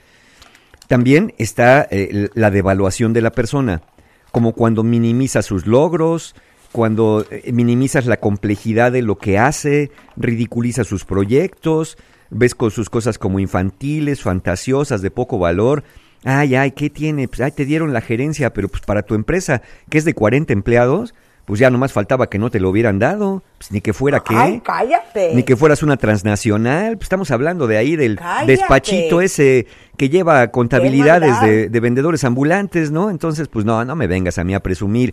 También 0.88 1.34
está 1.38 1.86
eh, 1.90 2.28
la 2.34 2.50
devaluación 2.50 3.12
de 3.12 3.22
la 3.22 3.32
persona. 3.32 3.82
como 4.30 4.52
cuando 4.54 4.82
minimizas 4.82 5.44
sus 5.44 5.66
logros, 5.66 6.34
cuando 6.72 7.26
eh, 7.30 7.52
minimizas 7.52 8.06
la 8.06 8.16
complejidad 8.18 8.90
de 8.90 9.02
lo 9.02 9.16
que 9.18 9.36
hace, 9.38 9.90
ridiculizas 10.16 10.86
sus 10.86 11.04
proyectos, 11.04 11.98
ves 12.30 12.54
con 12.54 12.70
sus 12.70 12.88
cosas 12.88 13.18
como 13.18 13.40
infantiles, 13.40 14.22
fantasiosas, 14.22 15.02
de 15.02 15.10
poco 15.10 15.38
valor. 15.38 15.84
Ay, 16.24 16.54
ay, 16.54 16.70
¿qué 16.70 16.88
tiene? 16.88 17.28
Pues, 17.28 17.42
ay, 17.42 17.50
te 17.52 17.66
dieron 17.66 17.92
la 17.92 18.00
gerencia, 18.00 18.54
pero 18.54 18.68
pues 18.68 18.82
para 18.84 19.02
tu 19.02 19.14
empresa, 19.14 19.60
que 19.90 19.98
es 19.98 20.06
de 20.06 20.14
40 20.14 20.52
empleados, 20.54 21.12
pues 21.52 21.60
ya 21.60 21.68
nomás 21.68 21.92
faltaba 21.92 22.30
que 22.30 22.38
no 22.38 22.50
te 22.50 22.60
lo 22.60 22.70
hubieran 22.70 22.98
dado, 22.98 23.42
pues 23.58 23.70
ni 23.72 23.82
que 23.82 23.92
fuera 23.92 24.20
qué. 24.20 24.34
Ay, 24.34 24.62
cállate. 24.64 25.34
Ni 25.34 25.42
que 25.42 25.54
fueras 25.54 25.82
una 25.82 25.98
transnacional, 25.98 26.94
pues 26.96 27.02
estamos 27.02 27.30
hablando 27.30 27.66
de 27.66 27.76
ahí 27.76 27.94
del 27.94 28.16
Cállate. 28.16 28.52
despachito 28.52 29.20
ese 29.20 29.66
que 29.98 30.08
lleva 30.08 30.48
contabilidades 30.48 31.70
de 31.70 31.80
vendedores 31.80 32.24
ambulantes, 32.24 32.90
¿no? 32.90 33.10
Entonces, 33.10 33.48
pues 33.48 33.66
no, 33.66 33.84
no 33.84 33.94
me 33.94 34.06
vengas 34.06 34.38
a 34.38 34.44
mí 34.44 34.54
a 34.54 34.60
presumir 34.60 35.12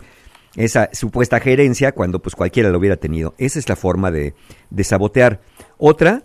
esa 0.56 0.88
supuesta 0.94 1.40
gerencia 1.40 1.92
cuando 1.92 2.20
pues 2.20 2.34
cualquiera 2.34 2.70
lo 2.70 2.78
hubiera 2.78 2.96
tenido. 2.96 3.34
Esa 3.36 3.58
es 3.58 3.68
la 3.68 3.76
forma 3.76 4.10
de, 4.10 4.32
de 4.70 4.84
sabotear. 4.84 5.42
Otra, 5.76 6.22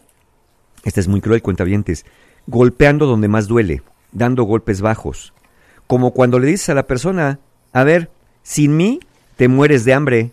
esta 0.86 1.01
es 1.01 1.10
muy 1.10 1.19
cruel, 1.19 1.41
cuentavientes, 1.41 2.06
golpeando 2.47 3.06
donde 3.06 3.28
más 3.28 3.49
duele, 3.49 3.82
dando 4.13 4.43
golpes 4.43 4.80
bajos. 4.80 5.34
Como 5.88 6.12
cuando 6.12 6.39
le 6.39 6.47
dices 6.47 6.69
a 6.69 6.73
la 6.73 6.88
persona, 6.88 7.39
a 7.73 7.84
ver, 7.84 8.10
sin 8.43 8.78
mí 8.78 9.01
te 9.36 9.48
mueres 9.48 9.86
de 9.86 9.93
hambre. 9.93 10.32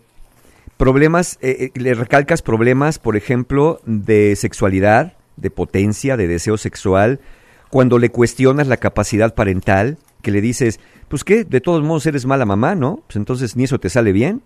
Problemas, 0.77 1.37
eh, 1.41 1.71
eh, 1.75 1.79
le 1.79 1.93
recalcas 1.93 2.41
problemas, 2.41 2.99
por 2.99 3.15
ejemplo, 3.15 3.79
de 3.85 4.35
sexualidad, 4.35 5.13
de 5.37 5.49
potencia, 5.49 6.17
de 6.17 6.27
deseo 6.27 6.57
sexual, 6.57 7.19
cuando 7.69 7.99
le 7.99 8.09
cuestionas 8.09 8.67
la 8.67 8.77
capacidad 8.77 9.33
parental, 9.33 9.97
que 10.21 10.31
le 10.31 10.41
dices, 10.41 10.79
pues 11.09 11.23
qué, 11.23 11.43
de 11.43 11.61
todos 11.61 11.83
modos 11.83 12.05
eres 12.05 12.25
mala 12.25 12.45
mamá, 12.45 12.75
¿no? 12.75 13.01
Pues 13.07 13.17
entonces 13.17 13.55
ni 13.55 13.63
eso 13.65 13.79
te 13.79 13.89
sale 13.89 14.11
bien. 14.11 14.41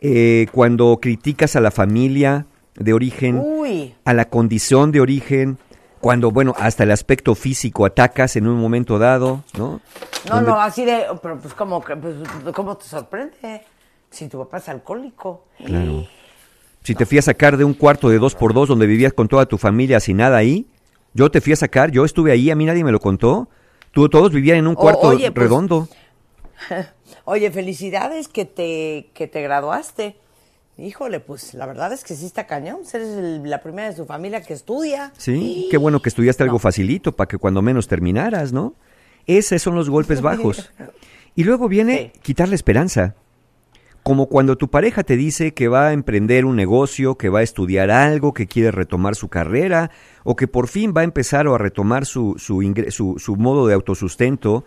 Eh, 0.00 0.46
cuando 0.52 0.98
criticas 1.00 1.56
a 1.56 1.60
la 1.60 1.70
familia 1.70 2.46
de 2.76 2.92
origen, 2.92 3.40
Uy. 3.44 3.94
a 4.04 4.14
la 4.14 4.26
condición 4.26 4.92
de 4.92 5.00
origen, 5.00 5.58
cuando, 6.00 6.30
bueno, 6.30 6.54
hasta 6.58 6.84
el 6.84 6.90
aspecto 6.92 7.34
físico 7.34 7.84
atacas 7.84 8.36
en 8.36 8.46
un 8.46 8.58
momento 8.58 8.98
dado, 8.98 9.44
¿no? 9.58 9.80
No, 10.28 10.34
Donde- 10.36 10.50
no, 10.50 10.60
así 10.60 10.84
de, 10.86 11.02
pero 11.22 11.38
pues 11.38 11.52
como, 11.52 11.82
pues, 11.82 12.16
¿cómo 12.54 12.76
te 12.78 12.86
sorprende? 12.86 13.62
Si 14.10 14.28
tu 14.28 14.38
papá 14.38 14.58
es 14.58 14.68
alcohólico. 14.68 15.46
Claro. 15.64 16.06
Si 16.82 16.94
te 16.94 17.06
fui 17.06 17.18
a 17.18 17.22
sacar 17.22 17.56
de 17.56 17.64
un 17.64 17.74
cuarto 17.74 18.08
de 18.08 18.18
dos 18.18 18.34
por 18.34 18.54
dos 18.54 18.68
donde 18.68 18.86
vivías 18.86 19.12
con 19.12 19.28
toda 19.28 19.46
tu 19.46 19.58
familia 19.58 20.00
sin 20.00 20.16
nada 20.16 20.36
ahí, 20.38 20.66
yo 21.14 21.30
te 21.30 21.40
fui 21.40 21.52
a 21.52 21.56
sacar, 21.56 21.90
yo 21.90 22.04
estuve 22.04 22.32
ahí, 22.32 22.50
a 22.50 22.56
mí 22.56 22.64
nadie 22.64 22.82
me 22.84 22.92
lo 22.92 23.00
contó. 23.00 23.48
Tú, 23.92 24.08
todos 24.08 24.32
vivían 24.32 24.58
en 24.58 24.66
un 24.66 24.74
O- 24.74 24.78
cuarto 24.80 25.12
pues, 25.12 25.34
redondo. 25.34 25.88
Oye, 27.24 27.50
felicidades 27.50 28.28
que 28.28 28.44
te, 28.44 29.10
que 29.14 29.26
te 29.26 29.42
graduaste. 29.42 30.16
Híjole, 30.78 31.20
pues 31.20 31.52
la 31.54 31.66
verdad 31.66 31.92
es 31.92 32.04
que 32.04 32.14
sí 32.14 32.24
está 32.24 32.46
cañón. 32.46 32.80
Eres 32.92 33.08
el- 33.18 33.48
la 33.50 33.60
primera 33.62 33.90
de 33.90 33.96
su 33.96 34.06
familia 34.06 34.40
que 34.42 34.54
estudia. 34.54 35.12
Sí, 35.18 35.68
qué 35.70 35.76
bueno 35.76 36.00
que 36.00 36.08
estudiaste 36.08 36.42
algo 36.42 36.58
facilito 36.58 37.12
para 37.14 37.28
que 37.28 37.36
cuando 37.38 37.60
menos 37.62 37.86
terminaras, 37.88 38.52
¿no? 38.52 38.74
Esos 39.26 39.60
son 39.60 39.74
los 39.74 39.90
golpes 39.90 40.20
bajos. 40.22 40.70
Y 41.36 41.44
luego 41.44 41.68
viene 41.68 42.10
Sí. 42.14 42.20
quitar 42.22 42.48
la 42.48 42.54
esperanza. 42.54 43.14
Como 44.10 44.26
cuando 44.26 44.58
tu 44.58 44.68
pareja 44.68 45.04
te 45.04 45.16
dice 45.16 45.54
que 45.54 45.68
va 45.68 45.86
a 45.86 45.92
emprender 45.92 46.44
un 46.44 46.56
negocio, 46.56 47.14
que 47.14 47.28
va 47.28 47.38
a 47.38 47.42
estudiar 47.44 47.92
algo, 47.92 48.34
que 48.34 48.48
quiere 48.48 48.72
retomar 48.72 49.14
su 49.14 49.28
carrera, 49.28 49.92
o 50.24 50.34
que 50.34 50.48
por 50.48 50.66
fin 50.66 50.92
va 50.96 51.02
a 51.02 51.04
empezar 51.04 51.46
o 51.46 51.54
a 51.54 51.58
retomar 51.58 52.06
su, 52.06 52.34
su, 52.36 52.56
ingre- 52.56 52.90
su, 52.90 53.20
su 53.20 53.36
modo 53.36 53.68
de 53.68 53.74
autosustento, 53.74 54.64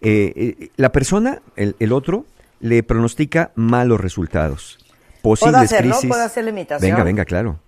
eh, 0.00 0.32
eh, 0.36 0.68
la 0.76 0.92
persona, 0.92 1.42
el, 1.56 1.74
el 1.80 1.92
otro, 1.92 2.24
le 2.60 2.84
pronostica 2.84 3.50
malos 3.56 4.00
resultados. 4.00 4.78
Posibles 5.22 5.62
hacer, 5.72 5.86
¿no? 5.86 5.94
crisis. 5.94 6.08
¿Puedo 6.08 6.22
hacer 6.22 6.44
la 6.44 6.50
imitación? 6.50 6.88
Venga, 6.92 7.02
venga, 7.02 7.24
claro. 7.24 7.58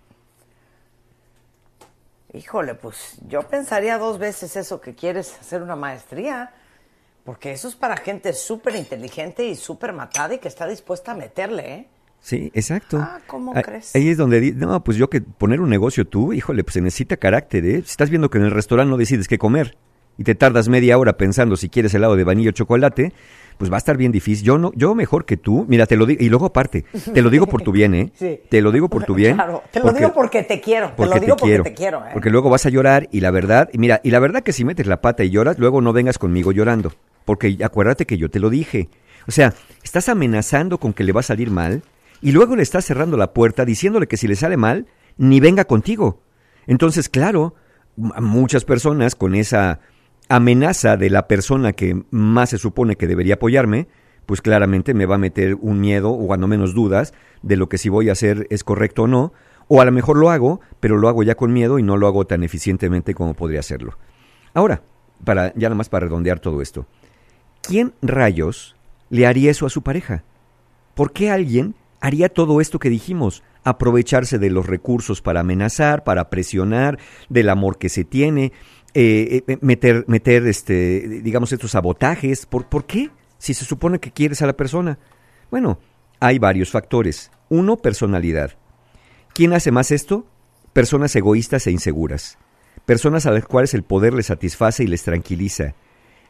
Híjole, 2.35 2.77
pues 2.77 3.17
yo 3.29 3.43
pensaría 3.43 3.99
dos 3.99 4.21
veces 4.21 4.55
eso 4.57 4.81
que 4.81 4.95
quieres 4.95 5.37
hacer 5.41 5.61
una 5.61 5.75
maestría. 5.75 6.53
Porque 7.27 7.51
eso 7.53 7.67
es 7.69 7.75
para 7.75 7.97
gente 7.97 8.33
súper 8.33 8.77
inteligente 8.77 9.45
y 9.47 9.57
súper 9.57 9.93
matada 9.93 10.35
y 10.35 10.39
que 10.39 10.49
está 10.49 10.67
dispuesta 10.67 11.13
a 11.13 11.15
meterle, 11.17 11.75
¿eh? 11.75 11.87
Sí, 12.21 12.51
exacto. 12.55 12.99
Ah, 13.01 13.19
¿cómo 13.27 13.53
Ah, 13.55 13.63
crees? 13.63 13.95
Ahí 13.95 14.09
es 14.09 14.17
donde, 14.17 14.53
no, 14.53 14.83
pues 14.83 14.97
yo 14.97 15.11
que 15.11 15.21
poner 15.21 15.61
un 15.61 15.69
negocio 15.69 16.07
tú, 16.07 16.33
híjole, 16.33 16.65
pues 16.65 16.75
se 16.75 16.81
necesita 16.81 17.17
carácter, 17.17 17.65
¿eh? 17.67 17.83
Si 17.85 17.91
estás 17.91 18.11
viendo 18.11 18.31
que 18.31 18.39
en 18.39 18.45
el 18.45 18.51
restaurante 18.53 18.91
no 18.91 18.97
decides 18.97 19.29
qué 19.29 19.39
comer 19.39 19.77
y 20.19 20.25
te 20.25 20.35
tardas 20.35 20.69
media 20.69 20.97
hora 20.99 21.19
pensando 21.19 21.57
si 21.57 21.69
quieres 21.69 21.93
helado 21.95 22.17
de 22.17 22.25
vainilla 22.25 22.49
o 22.51 22.53
chocolate, 22.53 23.13
pues 23.59 23.71
va 23.71 23.77
a 23.77 23.79
estar 23.79 23.97
bien 23.97 24.13
difícil. 24.13 24.47
Yo 24.47 24.57
no, 24.59 24.73
yo 24.75 24.95
mejor 24.95 25.25
que 25.25 25.37
tú, 25.37 25.67
mira, 25.69 25.87
te 25.87 25.97
lo 25.97 26.07
digo, 26.07 26.23
y 26.23 26.29
luego 26.29 26.47
aparte, 26.47 26.85
te 27.13 27.23
lo 27.23 27.29
digo 27.31 27.47
por 27.47 27.63
tu 27.63 27.71
bien, 27.73 27.95
¿eh? 27.95 28.13
Sí. 28.19 28.41
Te 28.49 28.61
lo 28.63 28.73
digo 28.73 28.89
por 28.89 29.05
tu 29.05 29.15
bien. 29.15 29.35
Claro, 29.35 29.63
te 29.71 29.81
lo 29.81 29.93
digo 29.93 30.13
porque 30.13 30.43
te 30.43 30.61
quiero. 30.61 30.93
Te 30.97 31.07
lo 31.07 31.13
digo 31.21 31.37
te 31.37 31.41
porque 31.41 31.45
quiero. 31.47 31.65
te 31.65 31.75
quiero, 31.75 31.99
¿eh? 32.07 32.11
Porque 32.13 32.31
luego 32.31 32.51
vas 32.51 32.67
a 32.67 32.71
llorar 32.71 33.09
y 33.13 33.21
la 33.21 33.31
verdad, 33.31 33.69
y 33.73 33.79
mira, 33.79 34.01
y 34.03 34.11
la 34.11 34.19
verdad 34.21 34.43
que 34.43 34.53
si 34.53 34.65
metes 34.65 34.87
la 34.87 35.01
pata 35.01 35.23
y 35.23 35.31
lloras, 35.31 35.59
luego 35.59 35.81
no 35.81 35.93
vengas 35.93 36.19
conmigo 36.19 36.51
llorando. 36.53 36.93
Porque 37.27 37.59
acuérdate 37.63 38.07
que 38.07 38.17
yo 38.17 38.31
te 38.31 38.41
lo 38.41 38.49
dije. 38.49 38.89
O 39.29 39.33
sea, 39.33 39.53
estás 39.83 40.09
amenazando 40.09 40.79
con 40.79 40.95
que 40.95 41.05
le 41.05 41.13
va 41.13 41.21
a 41.21 41.25
salir 41.25 41.51
mal 41.51 41.83
y 42.23 42.33
luego 42.33 42.57
le 42.57 42.63
estás 42.63 42.87
cerrando 42.87 43.19
la 43.19 43.35
puerta 43.35 43.67
diciéndole 43.67 44.07
que 44.07 44.17
si 44.17 44.27
le 44.27 44.37
sale 44.37 44.57
mal, 44.57 44.87
ni 45.19 45.41
venga 45.41 45.67
contigo. 45.67 46.23
Entonces, 46.67 47.11
claro, 47.11 47.55
muchas 47.97 48.65
personas 48.65 49.15
con 49.15 49.35
esa 49.35 49.81
amenaza 50.29 50.97
de 50.97 51.11
la 51.11 51.29
persona 51.29 51.73
que 51.73 52.03
más 52.11 52.51
se 52.51 52.59
supone 52.59 52.97
que 52.97 53.07
debería 53.07 53.35
apoyarme, 53.35 53.89
pues 54.25 54.41
claramente 54.41 54.95
me 54.95 55.07
va 55.07 55.17
a 55.17 55.19
meter 55.19 55.57
un 55.61 55.81
miedo 55.81 56.11
o 56.11 56.27
cuando 56.27 56.49
menos 56.49 56.75
dudas 56.75 57.13
de 57.43 57.57
lo 57.57 57.69
que 57.69 57.79
si 57.79 57.89
voy 57.89 58.09
a 58.09 58.13
hacer 58.13 58.47
es 58.51 58.65
correcto 58.65 59.05
o 59.05 59.07
no, 59.07 59.33
o 59.69 59.81
a 59.81 59.85
lo 59.85 59.93
mejor 59.93 60.17
lo 60.17 60.31
hago, 60.31 60.61
pero 60.81 60.97
lo 60.97 61.09
hago 61.09 61.23
ya 61.23 61.37
con 61.37 61.53
miedo 61.53 61.79
y 61.79 61.83
no 61.83 61.97
lo 61.97 62.07
hago 62.07 62.27
tan 62.27 62.43
eficientemente 62.43 63.15
como 63.15 63.35
podría 63.35 63.61
hacerlo. 63.61 63.99
Ahora, 64.55 64.83
para 65.25 65.53
ya 65.55 65.69
nada 65.69 65.75
más 65.77 65.89
para 65.89 66.07
redondear 66.07 66.41
todo 66.41 66.61
esto. 66.61 66.87
¿Quién 67.67 67.95
rayos 68.01 68.77
le 69.11 69.27
haría 69.27 69.51
eso 69.51 69.67
a 69.67 69.71
su 69.71 69.83
pareja? 69.83 70.23
¿Por 70.95 71.13
qué 71.13 71.31
alguien 71.31 71.75
haría 72.01 72.29
todo 72.29 72.61
esto 72.61 72.79
que 72.79 72.91
dijimos? 72.91 73.43
Aprovecharse 73.65 74.39
de 74.39 74.51
los 74.51 74.67
recursos 74.67 75.21
para 75.21 75.41
amenazar, 75.41 76.05
para 76.05 76.31
presionar, 76.31 76.99
del 77.29 77.49
amor 77.49 77.79
que 77.79 77.89
se 77.89 78.05
tiene, 78.05 78.53
eh, 78.95 79.43
eh, 79.49 79.59
meter, 79.63 80.05
meter 80.07 80.47
este, 80.47 81.09
digamos, 81.25 81.53
estos 81.53 81.73
sabotajes. 81.73 82.47
¿Por, 82.47 82.69
¿Por 82.69 82.85
qué? 82.85 83.11
Si 83.39 83.53
se 83.53 83.65
supone 83.65 83.99
que 83.99 84.13
quieres 84.13 84.43
a 84.43 84.47
la 84.47 84.57
persona. 84.57 85.01
Bueno, 85.51 85.81
hay 86.21 86.39
varios 86.39 86.71
factores. 86.71 87.33
Uno, 87.49 87.77
personalidad. 87.77 88.53
¿Quién 89.35 89.53
hace 89.53 89.73
más 89.73 89.91
esto? 89.91 90.25
Personas 90.73 91.17
egoístas 91.17 91.67
e 91.67 91.73
inseguras. 91.73 92.39
Personas 92.85 93.27
a 93.27 93.33
las 93.33 93.45
cuales 93.45 93.75
el 93.75 93.83
poder 93.83 94.15
les 94.15 94.27
satisface 94.27 94.85
y 94.85 94.87
les 94.87 95.03
tranquiliza. 95.03 95.75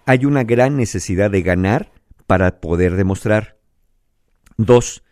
Hay 0.07 0.25
una 0.25 0.45
gran 0.45 0.77
necesidad 0.77 1.31
de 1.31 1.43
ganar 1.43 1.93
para 2.27 2.61
poder 2.61 2.97
demostrar. 2.97 3.59
Dos, 4.57 5.05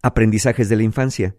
aprendizajes 0.00 0.68
de 0.68 0.76
la 0.76 0.84
infancia. 0.84 1.36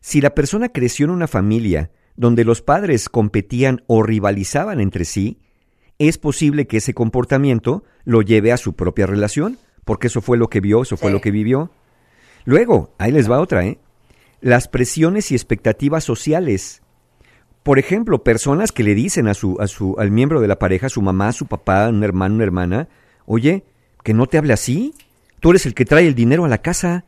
Si 0.00 0.20
la 0.20 0.34
persona 0.34 0.68
creció 0.68 1.04
en 1.04 1.12
una 1.12 1.28
familia 1.28 1.90
donde 2.16 2.44
los 2.44 2.62
padres 2.62 3.08
competían 3.08 3.82
o 3.86 4.02
rivalizaban 4.02 4.80
entre 4.80 5.04
sí, 5.04 5.38
es 5.98 6.18
posible 6.18 6.66
que 6.66 6.78
ese 6.78 6.94
comportamiento 6.94 7.84
lo 8.04 8.22
lleve 8.22 8.52
a 8.52 8.56
su 8.56 8.74
propia 8.74 9.06
relación, 9.06 9.58
porque 9.84 10.08
eso 10.08 10.20
fue 10.20 10.36
lo 10.36 10.48
que 10.48 10.60
vio, 10.60 10.82
eso 10.82 10.96
fue 10.96 11.12
lo 11.12 11.20
que 11.20 11.30
vivió. 11.30 11.70
Luego, 12.44 12.94
ahí 12.98 13.12
les 13.12 13.30
va 13.30 13.40
otra, 13.40 13.64
¿eh? 13.66 13.78
Las 14.40 14.68
presiones 14.68 15.30
y 15.32 15.34
expectativas 15.34 16.04
sociales. 16.04 16.82
Por 17.66 17.80
ejemplo, 17.80 18.22
personas 18.22 18.70
que 18.70 18.84
le 18.84 18.94
dicen 18.94 19.26
a 19.26 19.34
su, 19.34 19.56
a 19.58 19.66
su, 19.66 19.96
al 19.98 20.12
miembro 20.12 20.40
de 20.40 20.46
la 20.46 20.56
pareja, 20.60 20.88
su 20.88 21.02
mamá, 21.02 21.32
su 21.32 21.46
papá, 21.46 21.88
un 21.88 22.04
hermano, 22.04 22.36
una 22.36 22.44
hermana, 22.44 22.86
oye, 23.26 23.64
que 24.04 24.14
no 24.14 24.28
te 24.28 24.38
hable 24.38 24.52
así. 24.52 24.94
Tú 25.40 25.50
eres 25.50 25.66
el 25.66 25.74
que 25.74 25.84
trae 25.84 26.06
el 26.06 26.14
dinero 26.14 26.44
a 26.44 26.48
la 26.48 26.58
casa. 26.58 27.02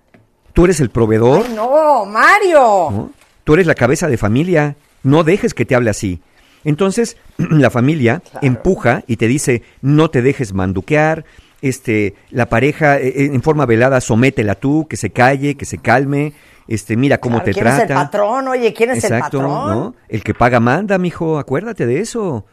Tú 0.55 0.64
eres 0.64 0.81
el 0.81 0.90
proveedor. 0.90 1.44
¡Ay, 1.49 1.55
no, 1.55 2.05
Mario! 2.07 2.90
¿no? 2.90 3.11
Tú 3.44 3.55
eres 3.55 3.68
la 3.68 3.77
cabeza 3.77 4.09
de 4.09 4.16
familia, 4.16 4.75
no 5.05 5.23
dejes 5.23 5.55
que 5.55 5.64
te 5.64 5.77
hable 5.77 5.90
así. 5.90 6.21
Entonces, 6.64 7.16
la 7.38 7.71
familia 7.71 8.21
Claro. 8.29 8.44
empuja 8.44 9.05
y 9.07 9.14
te 9.14 9.29
dice, 9.29 9.62
no 9.81 10.11
te 10.11 10.23
dejes 10.23 10.55
manduquear, 10.55 11.25
este, 11.62 12.16
la 12.31 12.49
pareja 12.49 12.99
eh, 12.99 13.07
eh, 13.09 13.31
en 13.33 13.42
forma 13.42 13.64
velada, 13.64 14.01
sométela 14.01 14.57
tú, 14.57 14.88
que 14.90 14.97
se 14.97 15.11
calle, 15.11 15.55
que 15.55 15.66
se 15.66 15.79
calme, 15.79 16.33
este, 16.68 16.96
mira 16.96 17.18
cómo 17.18 17.37
Claro, 17.37 17.44
te 17.46 17.52
¿Quién 17.52 17.64
trata. 17.64 17.85
es 17.85 17.90
el 17.90 17.96
patrón? 17.96 18.48
Oye, 18.48 18.72
¿quién 18.74 18.90
es 18.90 18.98
Exacto, 19.02 19.38
el 19.40 19.46
patrón? 19.46 19.70
¿no? 19.70 19.94
El 20.09 20.22
que 20.22 20.35
paga 20.35 20.61
manda, 20.61 20.98
mijo, 20.98 21.38
acuérdate 21.38 21.87
de 21.87 22.00
eso. 22.00 22.44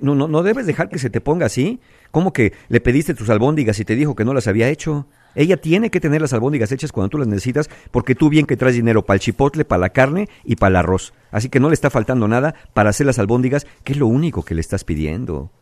No, 0.00 0.14
no, 0.16 0.26
no 0.26 0.42
debes 0.42 0.66
dejar 0.66 0.88
que 0.88 0.98
se 0.98 1.10
te 1.10 1.20
ponga 1.20 1.46
así. 1.46 1.80
¿Cómo 2.10 2.32
que 2.32 2.52
le 2.68 2.80
pediste 2.80 3.14
tus 3.14 3.30
albóndigas 3.30 3.78
y 3.78 3.84
te 3.84 3.94
dijo 3.94 4.16
que 4.16 4.24
no 4.24 4.34
las 4.34 4.48
había 4.48 4.68
hecho? 4.68 5.06
Ella 5.34 5.56
tiene 5.56 5.90
que 5.90 6.00
tener 6.00 6.20
las 6.20 6.32
albóndigas 6.32 6.72
hechas 6.72 6.90
cuando 6.90 7.10
tú 7.10 7.18
las 7.18 7.28
necesitas, 7.28 7.70
porque 7.92 8.14
tú 8.16 8.28
bien 8.28 8.46
que 8.46 8.56
traes 8.56 8.74
dinero 8.74 9.04
para 9.04 9.16
el 9.16 9.20
chipotle, 9.20 9.64
para 9.64 9.80
la 9.80 9.90
carne 9.90 10.28
y 10.44 10.56
para 10.56 10.70
el 10.70 10.76
arroz. 10.76 11.12
Así 11.30 11.48
que 11.48 11.60
no 11.60 11.68
le 11.68 11.74
está 11.74 11.90
faltando 11.90 12.26
nada 12.26 12.54
para 12.74 12.90
hacer 12.90 13.06
las 13.06 13.20
albóndigas, 13.20 13.66
que 13.84 13.92
es 13.92 13.98
lo 13.98 14.08
único 14.08 14.44
que 14.44 14.54
le 14.56 14.60
estás 14.60 14.82
pidiendo. 14.82 15.52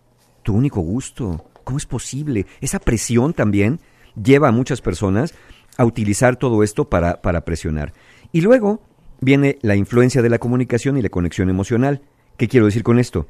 Tu 0.42 0.54
único 0.54 0.80
gusto. 0.80 1.44
¿Cómo 1.64 1.76
es 1.76 1.84
posible? 1.84 2.46
Esa 2.60 2.78
presión 2.78 3.34
también 3.34 3.80
lleva 4.22 4.48
a 4.48 4.52
muchas 4.52 4.80
personas 4.80 5.34
a 5.76 5.84
utilizar 5.84 6.36
todo 6.36 6.62
esto 6.62 6.88
para, 6.88 7.20
para 7.22 7.44
presionar. 7.44 7.92
Y 8.32 8.40
luego 8.40 8.80
viene 9.20 9.58
la 9.62 9.76
influencia 9.76 10.22
de 10.22 10.30
la 10.30 10.38
comunicación 10.38 10.96
y 10.96 11.02
la 11.02 11.08
conexión 11.08 11.50
emocional. 11.50 12.02
¿Qué 12.36 12.48
quiero 12.48 12.66
decir 12.66 12.82
con 12.82 12.98
esto? 12.98 13.26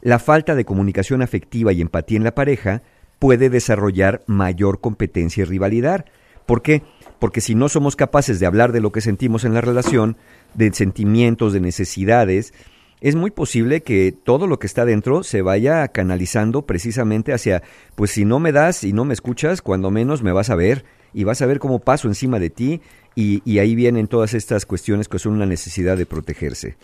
La 0.00 0.18
falta 0.18 0.54
de 0.54 0.64
comunicación 0.64 1.22
afectiva 1.22 1.72
y 1.72 1.80
empatía 1.80 2.18
en 2.18 2.24
la 2.24 2.34
pareja 2.34 2.82
puede 3.18 3.48
desarrollar 3.48 4.22
mayor 4.26 4.80
competencia 4.80 5.42
y 5.42 5.44
rivalidad. 5.44 6.04
¿Por 6.46 6.62
qué? 6.62 6.82
Porque 7.18 7.40
si 7.40 7.54
no 7.54 7.68
somos 7.68 7.96
capaces 7.96 8.38
de 8.38 8.46
hablar 8.46 8.72
de 8.72 8.80
lo 8.80 8.92
que 8.92 9.00
sentimos 9.00 9.44
en 9.44 9.54
la 9.54 9.60
relación, 9.60 10.16
de 10.52 10.72
sentimientos, 10.74 11.52
de 11.52 11.60
necesidades, 11.60 12.52
es 13.00 13.16
muy 13.16 13.30
posible 13.30 13.82
que 13.82 14.12
todo 14.12 14.46
lo 14.46 14.58
que 14.58 14.66
está 14.66 14.84
dentro 14.84 15.22
se 15.22 15.42
vaya 15.42 15.88
canalizando 15.88 16.66
precisamente 16.66 17.32
hacia, 17.32 17.62
pues 17.94 18.10
si 18.10 18.24
no 18.24 18.40
me 18.40 18.52
das 18.52 18.84
y 18.84 18.92
no 18.92 19.04
me 19.04 19.14
escuchas, 19.14 19.62
cuando 19.62 19.90
menos 19.90 20.22
me 20.22 20.32
vas 20.32 20.50
a 20.50 20.54
ver 20.54 20.84
y 21.14 21.24
vas 21.24 21.40
a 21.40 21.46
ver 21.46 21.58
cómo 21.58 21.78
paso 21.78 22.08
encima 22.08 22.38
de 22.38 22.50
ti 22.50 22.80
y, 23.14 23.42
y 23.44 23.58
ahí 23.60 23.74
vienen 23.74 24.08
todas 24.08 24.34
estas 24.34 24.66
cuestiones 24.66 25.08
que 25.08 25.18
son 25.18 25.32
una 25.32 25.46
necesidad 25.46 25.96
de 25.96 26.06
protegerse. 26.06 26.76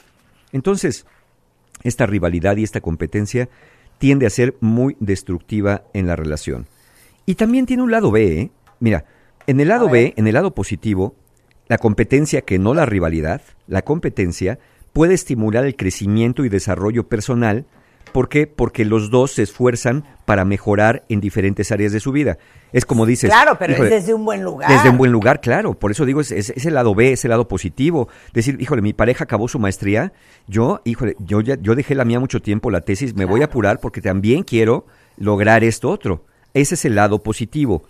Entonces, 0.52 1.04
esta 1.82 2.06
rivalidad 2.06 2.56
y 2.56 2.62
esta 2.62 2.80
competencia 2.80 3.48
tiende 3.98 4.26
a 4.26 4.30
ser 4.30 4.54
muy 4.60 4.96
destructiva 5.00 5.84
en 5.92 6.06
la 6.06 6.16
relación. 6.16 6.66
Y 7.26 7.34
también 7.34 7.66
tiene 7.66 7.82
un 7.82 7.90
lado 7.90 8.10
B, 8.10 8.40
¿eh? 8.40 8.50
Mira, 8.80 9.04
en 9.46 9.60
el 9.60 9.68
lado 9.68 9.88
B, 9.88 10.14
en 10.16 10.26
el 10.26 10.34
lado 10.34 10.54
positivo, 10.54 11.14
la 11.68 11.78
competencia 11.78 12.42
que 12.42 12.58
no 12.58 12.74
la 12.74 12.86
rivalidad, 12.86 13.42
la 13.66 13.82
competencia 13.82 14.58
puede 14.92 15.14
estimular 15.14 15.64
el 15.64 15.76
crecimiento 15.76 16.44
y 16.44 16.48
desarrollo 16.48 17.08
personal. 17.08 17.66
¿Por 18.12 18.28
qué? 18.28 18.46
Porque 18.46 18.84
los 18.84 19.10
dos 19.10 19.32
se 19.32 19.42
esfuerzan 19.42 20.04
para 20.24 20.44
mejorar 20.44 21.04
en 21.08 21.20
diferentes 21.20 21.72
áreas 21.72 21.92
de 21.92 22.00
su 22.00 22.12
vida. 22.12 22.38
Es 22.72 22.84
como 22.84 23.06
dices. 23.06 23.30
Claro, 23.30 23.56
pero 23.58 23.74
es 23.74 23.90
desde 23.90 24.14
un 24.14 24.24
buen 24.24 24.42
lugar. 24.42 24.70
Desde 24.70 24.90
un 24.90 24.96
buen 24.96 25.12
lugar, 25.12 25.40
claro. 25.40 25.74
Por 25.74 25.90
eso 25.90 26.04
digo, 26.04 26.20
es, 26.20 26.30
es, 26.30 26.66
el 26.66 26.74
lado 26.74 26.94
B, 26.94 27.12
es 27.12 27.24
el 27.24 27.30
lado 27.30 27.48
positivo. 27.48 28.08
Decir, 28.32 28.56
híjole, 28.60 28.82
mi 28.82 28.92
pareja 28.92 29.24
acabó 29.24 29.48
su 29.48 29.58
maestría. 29.58 30.12
Yo, 30.46 30.80
híjole, 30.84 31.16
yo 31.18 31.40
ya, 31.40 31.56
yo 31.60 31.74
dejé 31.74 31.94
la 31.94 32.04
mía 32.04 32.20
mucho 32.20 32.40
tiempo, 32.40 32.70
la 32.70 32.80
tesis, 32.80 33.14
me 33.14 33.24
voy 33.24 33.42
a 33.42 33.46
apurar 33.46 33.80
porque 33.80 34.00
también 34.00 34.42
quiero 34.42 34.86
lograr 35.16 35.64
esto 35.64 35.90
otro. 35.90 36.24
Ese 36.54 36.74
es 36.74 36.84
el 36.84 36.94
lado 36.94 37.22
positivo. 37.22 37.84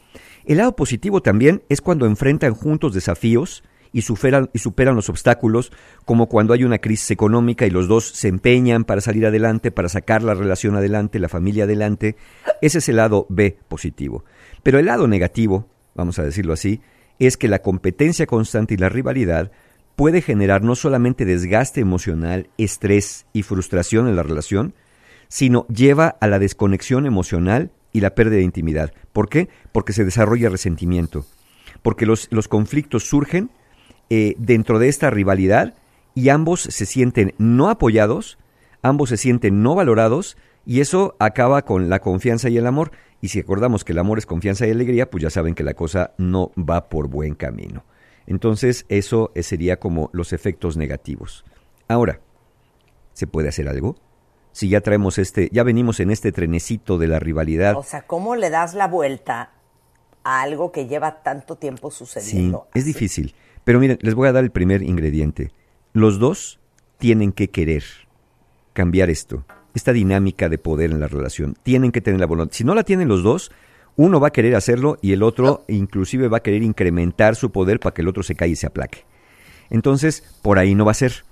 El 0.45 0.59
lado 0.59 0.75
positivo 0.75 1.23
también 1.23 1.63
es 1.69 1.81
cuando 1.81 2.07
enfrentan 2.07 2.55
juntos 2.55 2.95
desafíos 2.95 3.63
y 3.93 4.03
superan, 4.03 4.49
los 4.95 5.09
obstáculos, 5.09 5.73
como 6.05 6.29
cuando 6.29 6.55
hay 6.55 6.65
una 6.65 6.79
crisis 6.79 7.11
económica 7.11 7.67
y 7.67 7.71
los 7.71 7.89
dos 7.89 8.09
se 8.09 8.29
empeñan 8.29 8.85
para 8.85 9.01
salir 9.01 9.27
adelante, 9.27 9.71
para 9.71 9.89
sacar 9.89 10.23
la 10.23 10.35
relación 10.35 10.77
adelante, 10.77 11.19
la 11.19 11.29
familia 11.29 11.65
adelante. 11.65 12.17
Ese 12.61 12.79
es 12.79 12.89
el 12.89 12.97
lado 12.97 13.27
B 13.29 13.59
positivo. 13.69 14.25
Pero 14.63 14.79
el 14.79 14.87
lado 14.87 15.09
negativo, 15.09 15.69
vamos 15.95 16.19
a 16.19 16.23
decirlo 16.23 16.53
así, 16.53 16.81
es 17.19 17.37
que 17.37 17.49
la 17.49 17.63
competencia 17.63 18.27
constante 18.27 18.75
y 18.75 18.77
la 18.77 18.89
rivalidad 18.89 19.51
puede 19.97 20.23
generar 20.23 20.63
no 20.63 20.77
solamente 20.77 21.25
desgaste 21.25 21.81
emocional, 21.81 22.49
estrés 22.57 23.27
y 23.33 23.43
frustración 23.43 24.09
en 24.09 24.17
la 24.17 24.23
relación, 24.23 24.75
sino 25.29 25.67
lleva 25.69 26.17
a 26.21 26.27
la 26.27 26.39
desconexión 26.39 27.07
emocional 27.07 27.71
y 27.93 28.01
la 28.01 28.15
pérdida 28.15 28.37
de 28.37 28.45
intimidad. 28.45 28.93
¿Por 29.13 29.29
qué? 29.29 29.49
Porque 29.73 29.93
se 29.93 30.05
desarrolla 30.05 30.49
resentimiento. 30.49 31.27
Porque 31.83 32.07
los, 32.07 32.29
los 32.31 32.49
conflictos 32.49 33.05
surgen 33.05 33.51
eh, 34.11 34.35
dentro 34.39 34.79
de 34.79 34.89
esta 34.89 35.09
rivalidad 35.11 35.75
y 36.15 36.29
ambos 36.29 36.63
se 36.63 36.85
sienten 36.85 37.35
no 37.39 37.71
apoyados, 37.71 38.39
ambos 38.83 39.09
se 39.11 39.17
sienten 39.17 39.63
no 39.63 39.75
valorados 39.75 40.37
y 40.67 40.81
eso 40.81 41.17
acaba 41.19 41.63
con 41.63 41.89
la 41.89 42.01
confianza 42.01 42.49
y 42.49 42.59
el 42.59 42.67
amor. 42.67 42.93
Y 43.21 43.29
si 43.29 43.41
acordamos 43.41 43.85
que 43.85 43.93
el 43.93 43.99
amor 43.99 44.19
es 44.19 44.27
confianza 44.27 44.67
y 44.67 44.71
alegría, 44.71 45.11
pues 45.11 45.23
ya 45.23 45.31
saben 45.31 45.55
que 45.55 45.63
la 45.63 45.75
cosa 45.75 46.13
no 46.19 46.53
va 46.57 46.89
por 46.89 47.09
buen 47.09 47.35
camino. 47.35 47.85
Entonces 48.27 48.87
eso 48.89 49.33
eh, 49.35 49.43
sería 49.43 49.79
como 49.79 50.11
los 50.13 50.33
efectos 50.33 50.77
negativos. 50.77 51.45
Ahora, 51.89 52.21
¿se 53.13 53.27
puede 53.27 53.49
hacer 53.49 53.69
algo? 53.69 53.97
Si 54.53 54.69
ya 54.69 54.81
traemos 54.81 55.19
este, 55.19 55.49
ya 55.53 55.63
venimos 55.63 56.01
en 56.01 56.11
este 56.11 56.33
trenecito 56.33 56.99
de 56.99 57.07
la 57.07 57.19
rivalidad. 57.19 57.77
O 57.77 57.83
sea, 57.83 58.03
¿cómo 58.03 58.37
le 58.37 58.51
das 58.51 58.75
la 58.75 58.89
vuelta 58.89 59.53
a 60.25 60.43
algo 60.43 60.73
que 60.73 60.87
lleva 60.87 61.23
tanto 61.23 61.57
tiempo 61.57 61.91
sucediendo? 61.91 62.67
Sí, 62.73 62.79
es 62.81 62.85
difícil. 62.85 63.35
Pero 63.65 63.81
miren, 63.81 63.99
les 64.03 64.15
voy 64.15 64.29
a 64.29 64.33
dar 64.33 64.45
el 64.45 64.51
primer 64.51 64.83
ingrediente. 64.83 65.53
Los 65.93 66.19
dos 66.19 66.61
tienen 66.99 67.33
que 67.33 67.51
querer 67.51 67.85
cambiar 68.73 69.11
esto, 69.11 69.45
esta 69.75 69.93
dinámica 69.93 70.49
de 70.49 70.59
poder 70.59 70.91
en 70.91 71.01
la 71.01 71.09
relación. 71.09 71.57
Tienen 71.63 71.93
que 71.93 72.01
tener 72.01 72.21
la 72.21 72.27
voluntad. 72.27 72.55
Si 72.55 72.65
no 72.65 72.75
la 72.75 72.85
tienen 72.85 73.09
los 73.09 73.23
dos, 73.23 73.51
uno 73.97 74.21
va 74.21 74.29
a 74.29 74.33
querer 74.33 74.55
hacerlo 74.55 74.99
y 75.03 75.13
el 75.13 75.23
otro 75.23 75.65
inclusive 75.69 76.29
va 76.29 76.39
a 76.39 76.43
querer 76.43 76.63
incrementar 76.63 77.37
su 77.37 77.51
poder 77.51 77.81
para 77.81 77.93
que 77.93 78.03
el 78.03 78.09
otro 78.09 78.23
se 78.23 78.35
caiga 78.35 78.53
y 78.53 78.57
se 78.57 78.67
aplaque. 78.67 79.05
Entonces, 79.69 80.25
por 80.43 80.59
ahí 80.59 80.75
no 80.75 80.85
va 80.85 80.93
a 80.93 80.95
ser. 80.95 81.25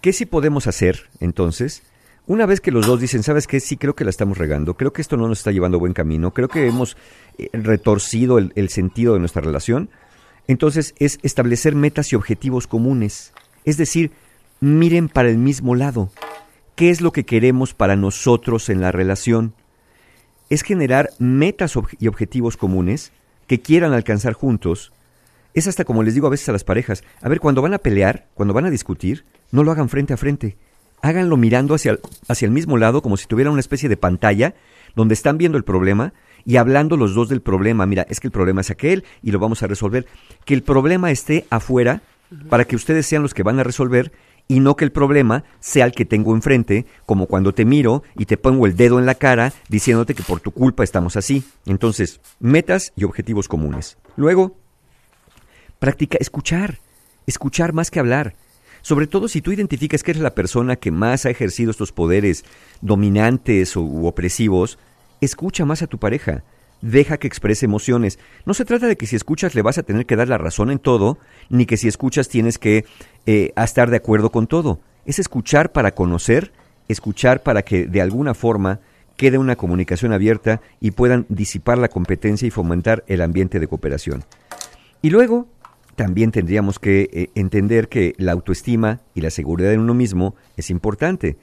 ¿Qué 0.00 0.12
sí 0.12 0.26
podemos 0.26 0.66
hacer 0.66 1.08
entonces? 1.20 1.82
Una 2.26 2.44
vez 2.44 2.60
que 2.60 2.72
los 2.72 2.86
dos 2.86 3.00
dicen, 3.00 3.22
¿sabes 3.22 3.46
qué? 3.46 3.60
Sí, 3.60 3.76
creo 3.76 3.94
que 3.94 4.04
la 4.04 4.10
estamos 4.10 4.36
regando, 4.36 4.74
creo 4.74 4.92
que 4.92 5.00
esto 5.00 5.16
no 5.16 5.28
nos 5.28 5.38
está 5.38 5.52
llevando 5.52 5.76
a 5.76 5.80
buen 5.80 5.92
camino, 5.92 6.32
creo 6.32 6.48
que 6.48 6.66
hemos 6.66 6.96
eh, 7.38 7.48
retorcido 7.52 8.38
el 8.38 8.68
sentido 8.68 9.14
de 9.14 9.20
nuestra 9.20 9.42
relación, 9.42 9.90
entonces 10.48 10.94
es 10.98 11.18
establecer 11.22 11.74
metas 11.74 12.12
y 12.12 12.16
objetivos 12.16 12.66
comunes. 12.66 13.32
Es 13.64 13.76
decir, 13.76 14.12
miren 14.60 15.08
para 15.08 15.28
el 15.28 15.38
mismo 15.38 15.74
lado. 15.74 16.10
¿Qué 16.74 16.90
es 16.90 17.00
lo 17.00 17.12
que 17.12 17.24
queremos 17.24 17.74
para 17.74 17.96
nosotros 17.96 18.68
en 18.68 18.80
la 18.80 18.92
relación? 18.92 19.54
Es 20.50 20.62
generar 20.62 21.10
metas 21.18 21.74
y 21.98 22.06
objetivos 22.06 22.56
comunes 22.56 23.12
que 23.46 23.60
quieran 23.60 23.92
alcanzar 23.92 24.34
juntos. 24.34 24.92
Es 25.54 25.66
hasta 25.66 25.84
como 25.84 26.02
les 26.02 26.14
digo 26.14 26.26
a 26.26 26.30
veces 26.30 26.48
a 26.50 26.52
las 26.52 26.64
parejas, 26.64 27.02
a 27.22 27.28
ver, 27.28 27.40
cuando 27.40 27.62
van 27.62 27.74
a 27.74 27.78
pelear, 27.78 28.28
cuando 28.34 28.52
van 28.52 28.66
a 28.66 28.70
discutir, 28.70 29.24
no 29.50 29.64
lo 29.64 29.72
hagan 29.72 29.88
frente 29.88 30.12
a 30.12 30.18
frente. 30.18 30.58
Háganlo 31.00 31.36
mirando 31.36 31.74
hacia 31.74 31.98
hacia 32.28 32.46
el 32.46 32.52
mismo 32.52 32.76
lado 32.76 33.02
como 33.02 33.16
si 33.16 33.26
tuviera 33.26 33.50
una 33.50 33.60
especie 33.60 33.88
de 33.88 33.96
pantalla 33.96 34.54
donde 34.94 35.14
están 35.14 35.38
viendo 35.38 35.58
el 35.58 35.64
problema 35.64 36.12
y 36.46 36.56
hablando 36.56 36.96
los 36.96 37.14
dos 37.14 37.28
del 37.28 37.42
problema, 37.42 37.84
mira, 37.86 38.06
es 38.08 38.20
que 38.20 38.28
el 38.28 38.32
problema 38.32 38.60
es 38.60 38.70
aquel 38.70 39.04
y 39.20 39.32
lo 39.32 39.40
vamos 39.40 39.62
a 39.62 39.66
resolver, 39.66 40.06
que 40.44 40.54
el 40.54 40.62
problema 40.62 41.10
esté 41.10 41.44
afuera 41.50 42.02
para 42.48 42.64
que 42.64 42.76
ustedes 42.76 43.04
sean 43.06 43.22
los 43.22 43.34
que 43.34 43.42
van 43.42 43.58
a 43.58 43.64
resolver 43.64 44.12
y 44.48 44.60
no 44.60 44.76
que 44.76 44.84
el 44.84 44.92
problema 44.92 45.42
sea 45.58 45.86
el 45.86 45.92
que 45.92 46.04
tengo 46.04 46.32
enfrente, 46.32 46.86
como 47.04 47.26
cuando 47.26 47.52
te 47.52 47.64
miro 47.64 48.04
y 48.16 48.26
te 48.26 48.36
pongo 48.36 48.66
el 48.66 48.76
dedo 48.76 49.00
en 49.00 49.06
la 49.06 49.16
cara 49.16 49.52
diciéndote 49.68 50.14
que 50.14 50.22
por 50.22 50.38
tu 50.38 50.52
culpa 50.52 50.84
estamos 50.84 51.16
así. 51.16 51.42
Entonces, 51.66 52.20
metas 52.38 52.92
y 52.94 53.02
objetivos 53.02 53.48
comunes. 53.48 53.98
Luego, 54.16 54.56
practica 55.80 56.16
escuchar, 56.20 56.78
escuchar 57.26 57.72
más 57.72 57.90
que 57.90 57.98
hablar. 57.98 58.34
Sobre 58.82 59.08
todo 59.08 59.26
si 59.26 59.40
tú 59.40 59.50
identificas 59.50 60.04
que 60.04 60.12
eres 60.12 60.22
la 60.22 60.36
persona 60.36 60.76
que 60.76 60.92
más 60.92 61.26
ha 61.26 61.30
ejercido 61.30 61.72
estos 61.72 61.90
poderes 61.90 62.44
dominantes 62.82 63.74
u 63.74 64.06
opresivos, 64.06 64.78
Escucha 65.20 65.64
más 65.64 65.82
a 65.82 65.86
tu 65.86 65.98
pareja. 65.98 66.44
Deja 66.82 67.16
que 67.16 67.26
exprese 67.26 67.64
emociones. 67.64 68.18
No 68.44 68.54
se 68.54 68.64
trata 68.64 68.86
de 68.86 68.96
que 68.96 69.06
si 69.06 69.16
escuchas 69.16 69.54
le 69.54 69.62
vas 69.62 69.78
a 69.78 69.82
tener 69.82 70.06
que 70.06 70.16
dar 70.16 70.28
la 70.28 70.38
razón 70.38 70.70
en 70.70 70.78
todo, 70.78 71.18
ni 71.48 71.66
que 71.66 71.76
si 71.76 71.88
escuchas 71.88 72.28
tienes 72.28 72.58
que 72.58 72.84
eh, 73.24 73.52
estar 73.56 73.90
de 73.90 73.96
acuerdo 73.96 74.30
con 74.30 74.46
todo. 74.46 74.80
Es 75.06 75.18
escuchar 75.18 75.72
para 75.72 75.92
conocer, 75.92 76.52
escuchar 76.88 77.42
para 77.42 77.62
que 77.62 77.86
de 77.86 78.02
alguna 78.02 78.34
forma 78.34 78.80
quede 79.16 79.38
una 79.38 79.56
comunicación 79.56 80.12
abierta 80.12 80.60
y 80.80 80.90
puedan 80.90 81.26
disipar 81.28 81.78
la 81.78 81.88
competencia 81.88 82.46
y 82.46 82.50
fomentar 82.50 83.04
el 83.06 83.22
ambiente 83.22 83.58
de 83.58 83.66
cooperación. 83.66 84.24
Y 85.00 85.10
luego, 85.10 85.48
también 85.94 86.30
tendríamos 86.30 86.78
que 86.78 87.08
eh, 87.10 87.30
entender 87.34 87.88
que 87.88 88.14
la 88.18 88.32
autoestima 88.32 89.00
y 89.14 89.22
la 89.22 89.30
seguridad 89.30 89.72
en 89.72 89.80
uno 89.80 89.94
mismo 89.94 90.34
es 90.56 90.68
importante. 90.70 91.38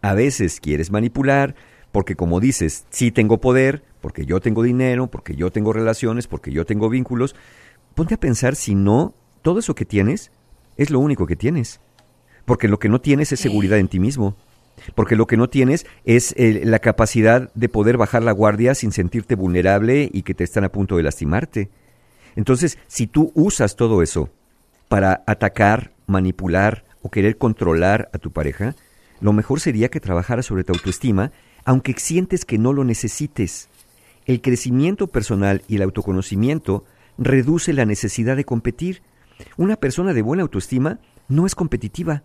A 0.00 0.14
veces 0.14 0.60
quieres 0.60 0.90
manipular, 0.90 1.54
porque 1.92 2.16
como 2.16 2.40
dices, 2.40 2.84
sí 2.90 3.10
tengo 3.10 3.40
poder, 3.40 3.82
porque 4.00 4.26
yo 4.26 4.40
tengo 4.40 4.62
dinero, 4.62 5.08
porque 5.08 5.34
yo 5.34 5.50
tengo 5.50 5.72
relaciones, 5.72 6.26
porque 6.26 6.52
yo 6.52 6.66
tengo 6.66 6.88
vínculos, 6.88 7.34
ponte 7.94 8.14
a 8.14 8.20
pensar 8.20 8.56
si 8.56 8.74
no, 8.74 9.14
todo 9.42 9.58
eso 9.58 9.74
que 9.74 9.84
tienes 9.84 10.30
es 10.76 10.90
lo 10.90 11.00
único 11.00 11.26
que 11.26 11.36
tienes. 11.36 11.80
Porque 12.44 12.68
lo 12.68 12.78
que 12.78 12.88
no 12.88 13.00
tienes 13.00 13.32
es 13.32 13.40
seguridad 13.40 13.78
en 13.78 13.88
ti 13.88 13.98
mismo. 13.98 14.36
Porque 14.94 15.16
lo 15.16 15.26
que 15.26 15.36
no 15.36 15.48
tienes 15.48 15.86
es 16.04 16.34
eh, 16.36 16.62
la 16.64 16.78
capacidad 16.78 17.52
de 17.54 17.68
poder 17.68 17.96
bajar 17.96 18.22
la 18.22 18.32
guardia 18.32 18.74
sin 18.74 18.92
sentirte 18.92 19.34
vulnerable 19.34 20.08
y 20.12 20.22
que 20.22 20.34
te 20.34 20.44
están 20.44 20.64
a 20.64 20.72
punto 20.72 20.96
de 20.96 21.02
lastimarte. 21.02 21.68
Entonces, 22.36 22.78
si 22.86 23.06
tú 23.06 23.32
usas 23.34 23.76
todo 23.76 24.02
eso 24.02 24.30
para 24.88 25.24
atacar, 25.26 25.92
manipular 26.06 26.84
o 27.02 27.10
querer 27.10 27.36
controlar 27.36 28.08
a 28.12 28.18
tu 28.18 28.30
pareja, 28.30 28.76
lo 29.20 29.32
mejor 29.32 29.60
sería 29.60 29.88
que 29.88 30.00
trabajaras 30.00 30.46
sobre 30.46 30.64
tu 30.64 30.72
autoestima 30.72 31.32
aunque 31.68 31.92
sientes 31.98 32.46
que 32.46 32.56
no 32.56 32.72
lo 32.72 32.82
necesites. 32.82 33.68
El 34.24 34.40
crecimiento 34.40 35.06
personal 35.06 35.60
y 35.68 35.76
el 35.76 35.82
autoconocimiento 35.82 36.86
reduce 37.18 37.74
la 37.74 37.84
necesidad 37.84 38.36
de 38.36 38.44
competir. 38.46 39.02
Una 39.58 39.76
persona 39.76 40.14
de 40.14 40.22
buena 40.22 40.44
autoestima 40.44 40.98
no 41.28 41.44
es 41.44 41.54
competitiva. 41.54 42.22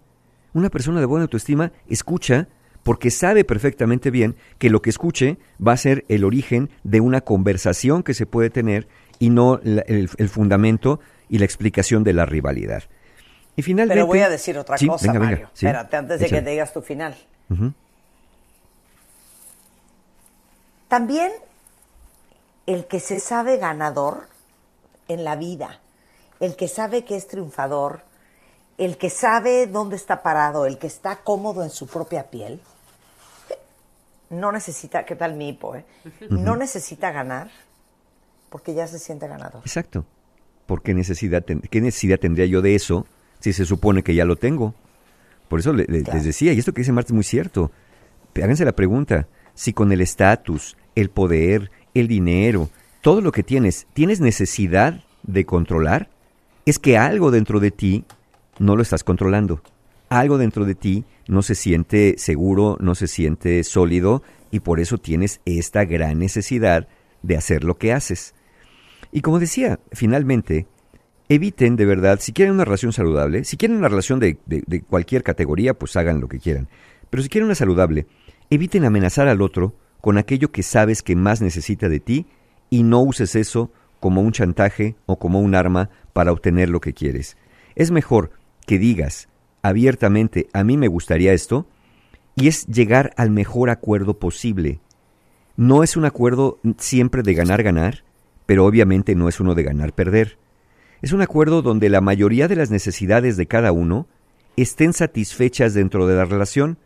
Una 0.53 0.69
persona 0.69 1.01
de 1.01 1.05
buena 1.07 1.23
autoestima 1.23 1.73
escucha 1.89 2.47
porque 2.83 3.11
sabe 3.11 3.43
perfectamente 3.43 4.11
bien 4.11 4.37
que 4.59 4.69
lo 4.69 4.81
que 4.81 4.89
escuche 4.91 5.37
va 5.65 5.73
a 5.73 5.77
ser 5.77 6.05
el 6.07 6.23
origen 6.23 6.69
de 6.85 7.01
una 7.01 7.19
conversación 7.19 8.01
que 8.01 8.13
se 8.13 8.25
puede 8.25 8.49
tener 8.49 8.87
y 9.19 9.29
no 9.29 9.59
el, 9.61 10.09
el 10.17 10.29
fundamento 10.29 11.01
y 11.27 11.39
la 11.39 11.45
explicación 11.45 12.05
de 12.05 12.13
la 12.13 12.25
rivalidad. 12.25 12.83
Y 13.57 13.61
finalmente... 13.61 13.95
Pero 13.95 14.07
voy 14.07 14.19
a 14.19 14.29
decir 14.29 14.57
otra 14.57 14.77
Sí, 14.77 14.87
cosa, 14.87 15.05
venga, 15.11 15.19
venga, 15.19 15.31
Mario. 15.31 15.49
sí, 15.53 15.65
Espérate, 15.65 15.97
antes 15.97 16.19
de 16.21 16.25
échale. 16.27 16.39
que 16.41 16.45
te 16.45 16.51
digas 16.51 16.71
tu 16.73 16.81
final. 16.81 17.13
También 20.93 21.31
el 22.67 22.85
que 22.85 22.99
se 22.99 23.19
sabe 23.19 23.57
ganador 23.57 24.27
en 25.07 25.23
la 25.23 25.35
vida, 25.35 25.79
el 26.39 26.55
que 26.55 26.67
sabe 26.67 27.03
que 27.03 27.15
es 27.15 27.27
triunfador, 27.27 28.01
el 28.77 28.97
que 28.99 29.09
sabe 29.09 29.65
dónde 29.65 29.95
está 29.95 30.21
parado, 30.21 30.67
el 30.67 30.77
que 30.77 30.85
está 30.85 31.15
cómodo 31.23 31.63
en 31.63 31.71
su 31.71 31.87
propia 31.87 32.29
piel, 32.29 32.61
no 34.29 34.51
necesita, 34.51 35.03
¿qué 35.03 35.15
tal 35.15 35.33
mi 35.33 35.49
hipo? 35.49 35.73
eh? 35.75 35.83
No 36.29 36.55
necesita 36.55 37.11
ganar 37.11 37.49
porque 38.51 38.75
ya 38.75 38.85
se 38.85 38.99
siente 38.99 39.27
ganador. 39.27 39.61
Exacto. 39.65 40.05
¿Por 40.67 40.83
qué 40.83 40.93
necesidad, 40.93 41.43
ten- 41.43 41.61
qué 41.61 41.81
necesidad 41.81 42.19
tendría 42.19 42.45
yo 42.45 42.61
de 42.61 42.75
eso 42.75 43.07
si 43.39 43.51
se 43.51 43.65
supone 43.65 44.03
que 44.03 44.13
ya 44.13 44.25
lo 44.25 44.35
tengo? 44.35 44.75
Por 45.49 45.59
eso 45.59 45.73
le- 45.73 45.85
le- 45.87 46.03
Claro. 46.03 46.17
les 46.19 46.25
decía, 46.27 46.53
y 46.53 46.59
esto 46.59 46.71
que 46.71 46.81
dice 46.81 46.91
Marta 46.91 47.07
es 47.07 47.13
muy 47.15 47.23
cierto. 47.23 47.71
Háganse 48.35 48.63
la 48.63 48.73
pregunta, 48.73 49.27
si 49.55 49.73
con 49.73 49.91
el 49.91 50.01
estatus, 50.01 50.77
el 50.95 51.09
poder, 51.09 51.71
el 51.93 52.07
dinero, 52.07 52.69
todo 53.01 53.21
lo 53.21 53.31
que 53.31 53.43
tienes, 53.43 53.87
tienes 53.93 54.19
necesidad 54.19 55.03
de 55.23 55.45
controlar, 55.45 56.09
es 56.65 56.79
que 56.79 56.97
algo 56.97 57.31
dentro 57.31 57.59
de 57.59 57.71
ti 57.71 58.05
no 58.59 58.75
lo 58.75 58.81
estás 58.81 59.03
controlando. 59.03 59.61
Algo 60.09 60.37
dentro 60.37 60.65
de 60.65 60.75
ti 60.75 61.05
no 61.27 61.41
se 61.41 61.55
siente 61.55 62.15
seguro, 62.17 62.77
no 62.79 62.95
se 62.95 63.07
siente 63.07 63.63
sólido 63.63 64.23
y 64.51 64.59
por 64.59 64.79
eso 64.79 64.97
tienes 64.97 65.41
esta 65.45 65.85
gran 65.85 66.19
necesidad 66.19 66.87
de 67.21 67.37
hacer 67.37 67.63
lo 67.63 67.77
que 67.77 67.93
haces. 67.93 68.35
Y 69.11 69.21
como 69.21 69.39
decía, 69.39 69.79
finalmente, 69.91 70.67
eviten 71.29 71.75
de 71.75 71.85
verdad, 71.85 72.19
si 72.21 72.33
quieren 72.33 72.53
una 72.53 72.65
relación 72.65 72.93
saludable, 72.93 73.43
si 73.43 73.57
quieren 73.57 73.77
una 73.77 73.89
relación 73.89 74.19
de, 74.19 74.37
cualquier 74.87 75.23
categoría, 75.23 75.73
pues 75.73 75.95
hagan 75.95 76.19
lo 76.19 76.27
que 76.27 76.39
quieran. 76.39 76.67
Pero 77.09 77.23
si 77.23 77.29
quieren 77.29 77.45
una 77.45 77.55
saludable, 77.55 78.07
eviten 78.53 78.85
amenazar 78.85 79.27
al 79.27 79.41
otro 79.41 79.75
con 80.01 80.17
aquello 80.17 80.51
que 80.51 80.63
sabes 80.63 81.01
que 81.01 81.15
más 81.15 81.41
necesita 81.41 81.89
de 81.89 81.99
ti 81.99 82.25
y 82.69 82.83
no 82.83 83.01
uses 83.01 83.35
eso 83.35 83.71
como 83.99 84.21
un 84.21 84.31
chantaje 84.31 84.95
o 85.05 85.17
como 85.17 85.39
un 85.39 85.55
arma 85.55 85.89
para 86.11 86.31
obtener 86.31 86.69
lo 86.69 86.81
que 86.81 86.93
quieres. 86.93 87.37
Es 87.75 87.91
mejor 87.91 88.31
que 88.65 88.77
digas 88.79 89.29
abiertamente, 89.61 90.47
a 90.53 90.63
mí 90.63 90.77
me 90.77 90.89
gustaría 90.89 91.33
esto, 91.33 91.67
y 92.35 92.47
es 92.47 92.67
llegar 92.67 93.13
al 93.15 93.29
mejor 93.29 93.69
acuerdo 93.69 94.19
posible. 94.19 94.81
No 95.55 95.83
es 95.83 95.95
un 95.95 96.05
acuerdo 96.05 96.59
siempre 96.77 97.23
de 97.23 97.33
ganar-ganar, 97.33 98.03
pero 98.45 98.65
obviamente 98.65 99.15
no 99.15 99.29
es 99.29 99.39
uno 99.39 99.55
de 99.55 99.63
ganar-perder. 99.63 100.37
Es 101.01 101.13
un 101.13 101.21
acuerdo 101.21 101.61
donde 101.61 101.89
la 101.89 102.01
mayoría 102.01 102.47
de 102.47 102.55
las 102.55 102.71
necesidades 102.71 103.37
de 103.37 103.45
cada 103.45 103.71
uno 103.71 104.07
estén 104.57 104.93
satisfechas 104.93 105.73
dentro 105.73 106.07
de 106.07 106.15
la 106.15 106.25
relación 106.25 106.77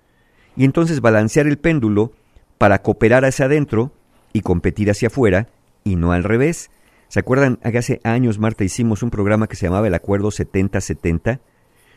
y 0.57 0.65
entonces 0.65 0.99
balancear 0.99 1.47
el 1.47 1.59
péndulo 1.59 2.11
para 2.57 2.81
cooperar 2.81 3.23
hacia 3.23 3.45
adentro 3.45 3.93
y 4.33 4.41
competir 4.41 4.89
hacia 4.89 5.07
afuera 5.07 5.47
y 5.83 5.95
no 5.95 6.11
al 6.11 6.23
revés. 6.23 6.71
¿Se 7.07 7.19
acuerdan 7.19 7.59
hace 7.63 8.01
años, 8.03 8.39
Marta, 8.39 8.63
hicimos 8.63 9.03
un 9.03 9.11
programa 9.11 9.47
que 9.47 9.55
se 9.55 9.67
llamaba 9.67 9.87
el 9.87 9.93
Acuerdo 9.93 10.29
70-70? 10.29 11.39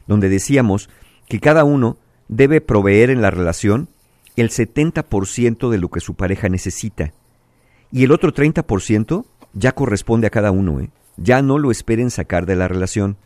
Donde 0.07 0.29
decíamos 0.29 0.91
que 1.27 1.41
cada 1.41 1.65
uno 1.65 1.97
debe 2.29 2.61
proveer 2.61 3.11
en 3.11 3.23
la 3.23 3.31
relación 3.31 3.89
el 4.37 4.51
70% 4.51 5.71
de 5.71 5.79
lo 5.79 5.89
que 5.89 6.01
su 6.01 6.15
pareja 6.15 6.49
necesita. 6.49 7.13
Y 7.91 8.05
el 8.05 8.13
otro 8.13 8.33
30% 8.33 9.25
ya 9.55 9.73
corresponde 9.73 10.27
a 10.27 10.31
cada 10.31 10.53
uno, 10.53 10.81
¿eh? 10.81 10.91
Ya 11.17 11.43
no 11.43 11.59
lo 11.59 11.71
esperen 11.71 12.11
sacar 12.11 12.47
de 12.47 12.57
la 12.57 12.69
relación. 12.69 13.17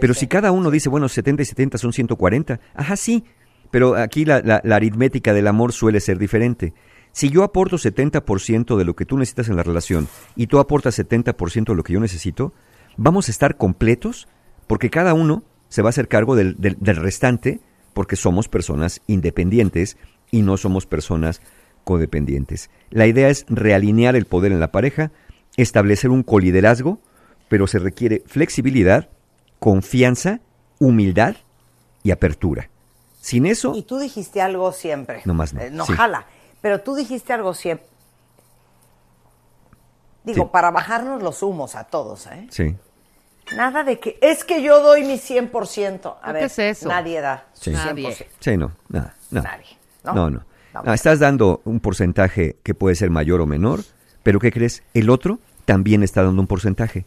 pero 0.00 0.14
si 0.14 0.26
cada 0.26 0.52
uno 0.52 0.70
dice, 0.70 0.88
bueno, 0.88 1.08
70 1.08 1.42
y 1.42 1.46
70 1.46 1.78
son 1.78 1.92
140, 1.92 2.60
ajá, 2.74 2.96
sí, 2.96 3.24
pero 3.70 3.96
aquí 3.96 4.24
la, 4.24 4.40
la- 4.42 4.62
aritmética 4.76 5.32
del 5.32 5.46
amor 5.46 5.72
suele 5.72 6.00
ser 6.00 6.18
diferente. 6.18 6.72
Si 7.12 7.28
yo 7.30 7.42
aporto 7.42 7.76
70% 7.76 8.76
de 8.76 8.84
lo 8.84 8.94
que 8.94 9.04
tú 9.04 9.18
necesitas 9.18 9.48
en 9.48 9.56
la 9.56 9.62
relación 9.62 10.08
y 10.36 10.46
tú 10.46 10.58
aportas 10.58 10.98
70% 10.98 11.64
de 11.66 11.74
lo 11.74 11.82
que 11.82 11.92
yo 11.92 12.00
necesito, 12.00 12.52
vamos 12.96 13.28
a 13.28 13.30
estar 13.32 13.56
completos 13.56 14.28
porque 14.66 14.90
cada 14.90 15.14
uno 15.14 15.42
se 15.68 15.82
va 15.82 15.88
a 15.88 15.90
hacer 15.90 16.06
cargo 16.08 16.36
del 16.36 16.56
restante 16.80 17.60
porque 17.94 18.14
somos 18.16 18.48
personas 18.48 19.00
independientes 19.08 19.96
y 20.30 20.42
no 20.42 20.56
somos 20.56 20.86
personas 20.86 21.40
codependientes. 21.84 22.70
La 22.90 23.06
idea 23.06 23.28
es 23.28 23.44
realinear 23.48 24.14
el 24.14 24.26
poder 24.26 24.52
en 24.52 24.60
la 24.60 24.70
pareja, 24.70 25.10
establecer 25.56 26.10
un 26.10 26.22
coliderazgo, 26.22 27.00
pero 27.48 27.66
se 27.66 27.80
requiere 27.80 28.22
flexibilidad, 28.26 29.08
confianza, 29.58 30.40
humildad 30.78 31.36
y 32.04 32.12
apertura. 32.12 32.70
Sin 33.20 33.44
eso, 33.46 33.74
Y 33.76 33.82
tú 33.82 33.98
dijiste 33.98 34.40
algo 34.40 34.72
siempre. 34.72 35.22
No 35.26 35.34
más 35.34 35.52
no, 35.52 35.60
Eh, 35.60 35.70
no 35.70 35.84
sí. 35.86 35.92
jala. 35.92 36.24
Pero 36.60 36.80
tú 36.80 36.94
dijiste 36.94 37.32
algo 37.32 37.52
siempre. 37.54 37.86
Digo, 40.24 40.44
Sí. 40.44 40.50
para 40.52 40.70
bajarnos 40.70 41.22
los 41.22 41.42
humos 41.42 41.74
a 41.76 41.84
todos, 41.84 42.26
¿eh? 42.26 42.46
sí, 42.50 42.76
Nada 43.56 43.82
de 43.82 43.98
que 43.98 44.16
es 44.22 44.44
que 44.44 44.62
yo 44.62 44.80
doy 44.80 45.02
mi 45.02 45.18
100%. 45.18 46.18
A 46.22 46.26
¿Qué 46.28 46.32
ver, 46.34 46.42
es 46.44 46.58
eso? 46.60 46.88
nadie 46.88 47.20
da 47.20 47.46
su 47.52 47.70
Sí. 47.70 47.76
100%. 47.76 47.84
Nadie. 47.86 48.28
sí, 48.38 48.56
no, 48.56 48.70
nada, 48.88 49.14
no. 49.30 49.42
Nadie, 49.42 49.66
¿no? 50.04 50.12
No, 50.14 50.30
no. 50.30 50.44
No. 50.72 50.82
No, 50.84 50.94
estás 50.94 51.18
dando 51.18 51.60
un 51.64 51.80
porcentaje 51.80 52.56
que 52.62 52.74
puede 52.74 52.94
ser 52.94 53.10
mayor 53.10 53.40
o 53.40 53.46
menor, 53.46 53.80
pero 54.22 54.38
¿qué 54.38 54.52
crees? 54.52 54.84
El 54.94 55.10
otro 55.10 55.40
también 55.64 56.04
está 56.04 56.22
dando 56.22 56.40
un 56.40 56.46
porcentaje. 56.46 57.06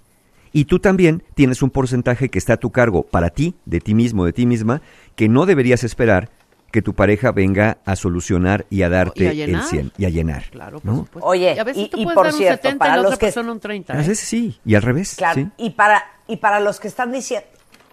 Y 0.54 0.66
tú 0.66 0.80
también 0.80 1.24
tienes 1.36 1.62
un 1.64 1.72
porcentaje 1.72 2.30
que 2.30 2.38
está 2.38 2.54
a 2.54 2.58
tu 2.58 2.72
cargo 2.72 3.04
para 3.04 3.30
ti, 3.32 3.56
de 3.66 3.80
ti 3.82 3.93
mismo, 3.95 4.24
de 4.26 4.34
ti 4.34 4.45
misma, 4.45 4.82
que 5.16 5.28
no 5.28 5.45
deberías 5.47 5.84
esperar 5.84 6.30
que 6.72 6.82
tu 6.82 6.93
pareja 6.93 7.32
venga 7.32 7.78
a 7.86 7.95
solucionar 7.95 8.66
y 8.70 8.82
a 8.84 8.89
darte 8.89 9.24
Y 9.24 9.28
a 9.28 9.32
el 9.32 9.38
llenar. 9.38 9.64
100 9.66 9.91
y 9.97 10.06
a 10.06 10.10
llenar. 10.10 10.43
Claro, 10.51 10.80
por 10.80 10.86
¿no? 10.91 10.97
supuesto. 11.06 11.28
Oye, 11.28 11.54
y 11.56 11.60
a 11.60 11.64
veces 11.64 11.84
y- 11.84 11.89
tú 11.89 11.97
y 11.99 12.04
puedes 12.04 12.16
por 12.16 12.26
dar 12.26 12.34
un 12.34 12.39
cierto, 12.39 12.62
70 12.64 12.80
para 12.80 12.93
y 12.93 12.95
la 12.95 13.01
los 13.04 13.06
otra 13.08 13.18
que- 13.20 13.26
persona 13.28 13.51
un 13.51 13.60
30. 13.60 13.93
A 13.93 13.95
¿eh? 13.95 13.99
veces 13.99 14.20
sí, 14.20 14.60
y 14.66 14.76
al 14.76 14.82
revés. 14.84 15.16
Claro, 15.16 15.36
sí. 15.41 15.49
y, 15.58 15.70
para, 15.72 16.04
y 16.28 16.38
para 16.38 16.60
los 16.60 16.80
que 16.80 16.88
están 16.88 17.12
diciendo, 17.12 17.45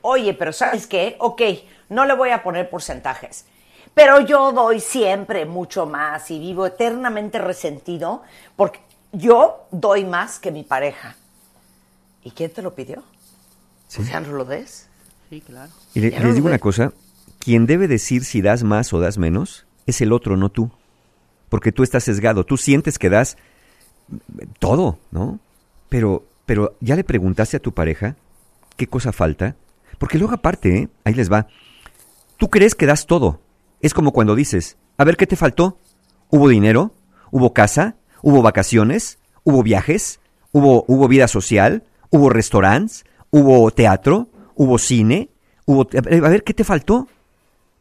oye, 0.02 0.32
pero 0.34 0.52
¿sabes 0.52 0.86
qué? 0.86 1.16
Ok, 1.18 1.42
no 1.90 2.04
le 2.06 2.14
voy 2.14 2.30
a 2.30 2.42
poner 2.42 2.70
porcentajes, 2.70 3.44
pero 3.94 4.20
yo 4.20 4.52
doy 4.52 4.80
siempre 4.80 5.44
mucho 5.44 5.84
más 5.86 6.30
y 6.30 6.38
vivo 6.38 6.64
eternamente 6.66 7.38
resentido 7.38 8.22
porque 8.56 8.80
yo 9.12 9.66
doy 9.70 10.04
más 10.04 10.38
que 10.38 10.50
mi 10.50 10.62
pareja. 10.62 11.16
¿Y 12.24 12.30
quién 12.32 12.50
te 12.52 12.62
lo 12.62 12.74
pidió? 12.74 13.02
Sí. 13.88 14.02
O 14.02 14.04
sea, 14.04 14.20
no 14.20 14.32
lo 14.32 14.44
des. 14.44 14.88
Sí, 15.28 15.40
claro. 15.40 15.70
Y 15.94 16.00
le- 16.00 16.10
Ya 16.10 16.20
les 16.20 16.34
digo 16.34 16.48
una 16.48 16.58
cosa, 16.58 16.92
quien 17.38 17.66
debe 17.66 17.88
decir 17.88 18.24
si 18.24 18.40
das 18.42 18.62
más 18.62 18.92
o 18.92 19.00
das 19.00 19.18
menos 19.18 19.66
es 19.86 20.00
el 20.00 20.12
otro, 20.12 20.36
no 20.36 20.48
tú. 20.50 20.70
Porque 21.48 21.72
tú 21.72 21.82
estás 21.82 22.04
sesgado, 22.04 22.44
tú 22.44 22.56
sientes 22.56 22.98
que 22.98 23.08
das 23.10 23.36
todo, 24.58 24.98
¿no? 25.10 25.38
Pero, 25.88 26.24
pero 26.46 26.76
ya 26.80 26.96
le 26.96 27.04
preguntaste 27.04 27.56
a 27.56 27.60
tu 27.60 27.72
pareja 27.72 28.16
qué 28.76 28.86
cosa 28.86 29.12
falta. 29.12 29.56
Porque 29.98 30.18
luego 30.18 30.34
aparte, 30.34 30.76
¿eh? 30.78 30.88
ahí 31.04 31.14
les 31.14 31.30
va. 31.30 31.48
Tú 32.36 32.48
crees 32.48 32.74
que 32.74 32.86
das 32.86 33.06
todo. 33.06 33.40
Es 33.80 33.94
como 33.94 34.12
cuando 34.12 34.34
dices, 34.34 34.76
a 34.96 35.04
ver 35.04 35.16
qué 35.16 35.26
te 35.26 35.36
faltó. 35.36 35.78
¿Hubo 36.28 36.48
dinero? 36.48 36.94
¿Hubo 37.30 37.52
casa? 37.52 37.96
¿Hubo 38.22 38.42
vacaciones? 38.42 39.18
¿Hubo 39.44 39.62
viajes? 39.62 40.20
¿Hubo, 40.52 40.84
hubo 40.86 41.08
vida 41.08 41.28
social? 41.28 41.84
¿Hubo 42.10 42.30
restaurantes? 42.30 43.04
¿Hubo 43.30 43.70
teatro? 43.70 44.28
¿Hubo 44.54 44.78
cine? 44.78 45.30
¿Hubo... 45.64 45.88
A 45.92 46.28
ver, 46.28 46.42
¿qué 46.44 46.54
te 46.54 46.64
faltó? 46.64 47.08